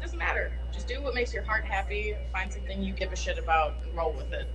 Doesn't 0.00 0.18
matter. 0.18 0.52
Just 0.72 0.88
do 0.88 1.00
what 1.00 1.14
makes 1.14 1.32
your 1.32 1.44
heart 1.44 1.64
happy. 1.64 2.16
Find 2.32 2.52
something 2.52 2.82
you 2.82 2.92
give 2.92 3.12
a 3.12 3.16
shit 3.16 3.38
about 3.38 3.74
and 3.84 3.96
roll 3.96 4.12
with 4.12 4.32
it. 4.32 4.48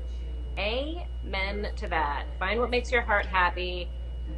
Amen 0.57 1.67
to 1.77 1.87
that. 1.87 2.25
Find 2.39 2.59
what 2.59 2.69
makes 2.69 2.91
your 2.91 3.01
heart 3.01 3.25
happy. 3.25 3.87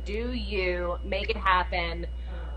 Do 0.06 0.32
you 0.32 0.98
make 1.04 1.30
it 1.30 1.38
happen? 1.38 2.08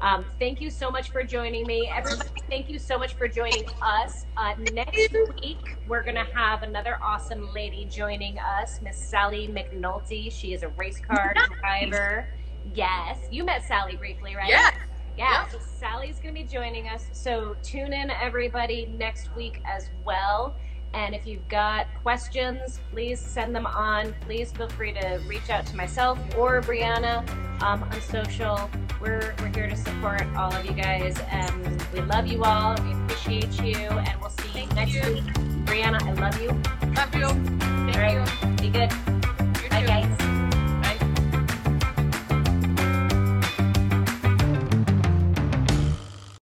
Um, 0.01 0.25
thank 0.39 0.61
you 0.61 0.71
so 0.71 0.91
much 0.91 1.11
for 1.11 1.25
joining 1.25 1.67
me, 1.67 1.91
everybody. 1.95 2.29
Thank 2.49 2.69
you 2.71 2.79
so 2.79 2.99
much 2.99 3.15
for 3.15 3.27
joining 3.27 3.65
us. 3.83 4.27
Uh, 4.37 4.55
next 4.73 5.13
week, 5.43 5.59
we're 5.89 6.05
gonna 6.05 6.27
have 6.33 6.63
another 6.63 6.99
awesome 7.03 7.53
lady 7.53 7.85
joining 7.85 8.39
us, 8.39 8.81
Miss 8.81 8.97
Sally 8.97 9.49
McNulty. 9.49 10.31
She 10.33 10.53
is 10.53 10.63
a 10.63 10.69
race 10.69 11.01
car 11.01 11.35
driver. 11.61 12.29
Yes, 12.75 13.19
you 13.31 13.45
met 13.45 13.65
Sally 13.65 13.97
briefly, 13.97 14.37
right? 14.37 14.49
Yeah. 14.49 14.71
Yeah, 15.17 15.41
Yep. 15.43 15.51
so 15.51 15.59
Sally's 15.59 16.21
going 16.21 16.33
to 16.33 16.41
be 16.43 16.47
joining 16.47 16.87
us. 16.89 17.09
So 17.13 17.57
tune 17.61 17.93
in, 17.93 18.09
everybody, 18.13 18.87
next 18.97 19.35
week 19.35 19.61
as 19.67 19.91
well. 20.05 20.55
And 20.95 21.15
if 21.15 21.27
you've 21.27 21.47
got 21.49 21.87
questions, 22.03 22.81
please 22.91 23.21
send 23.21 23.55
them 23.55 23.67
on. 23.67 24.15
Please 24.21 24.53
feel 24.53 24.69
free 24.69 24.93
to 24.93 25.21
reach 25.27 25.51
out 25.51 25.67
to 25.67 25.77
myself 25.77 26.19
or 26.37 26.61
Briana 26.63 27.29
um, 27.63 27.83
on 27.83 28.01
social. 28.01 28.71
We're, 29.01 29.35
we're 29.39 29.53
here 29.55 29.69
to 29.69 29.77
support 29.77 30.23
all 30.37 30.53
of 30.53 30.65
you 30.65 30.73
guys. 30.73 31.19
And 31.31 31.83
we 31.93 32.01
love 32.01 32.27
you 32.27 32.43
all. 32.45 32.75
We 32.83 32.93
appreciate 32.93 33.61
you. 33.63 33.77
And 33.77 34.21
we'll 34.21 34.31
see 34.31 34.49
you 34.49 34.67
Thank 34.67 34.75
next 34.75 34.95
you. 34.95 35.15
week. 35.15 35.25
Briana, 35.65 36.03
I 36.03 36.13
love 36.15 36.41
you. 36.41 36.49
Love 36.95 37.15
you. 37.15 37.29
Thank 37.59 37.97
All 37.97 38.03
right. 38.03 38.43
you. 38.43 38.49
Be 38.57 38.69
good. 38.71 38.93
You 39.63 39.71
Bye, 39.71 39.81
too. 39.81 39.87
guys. 39.87 40.28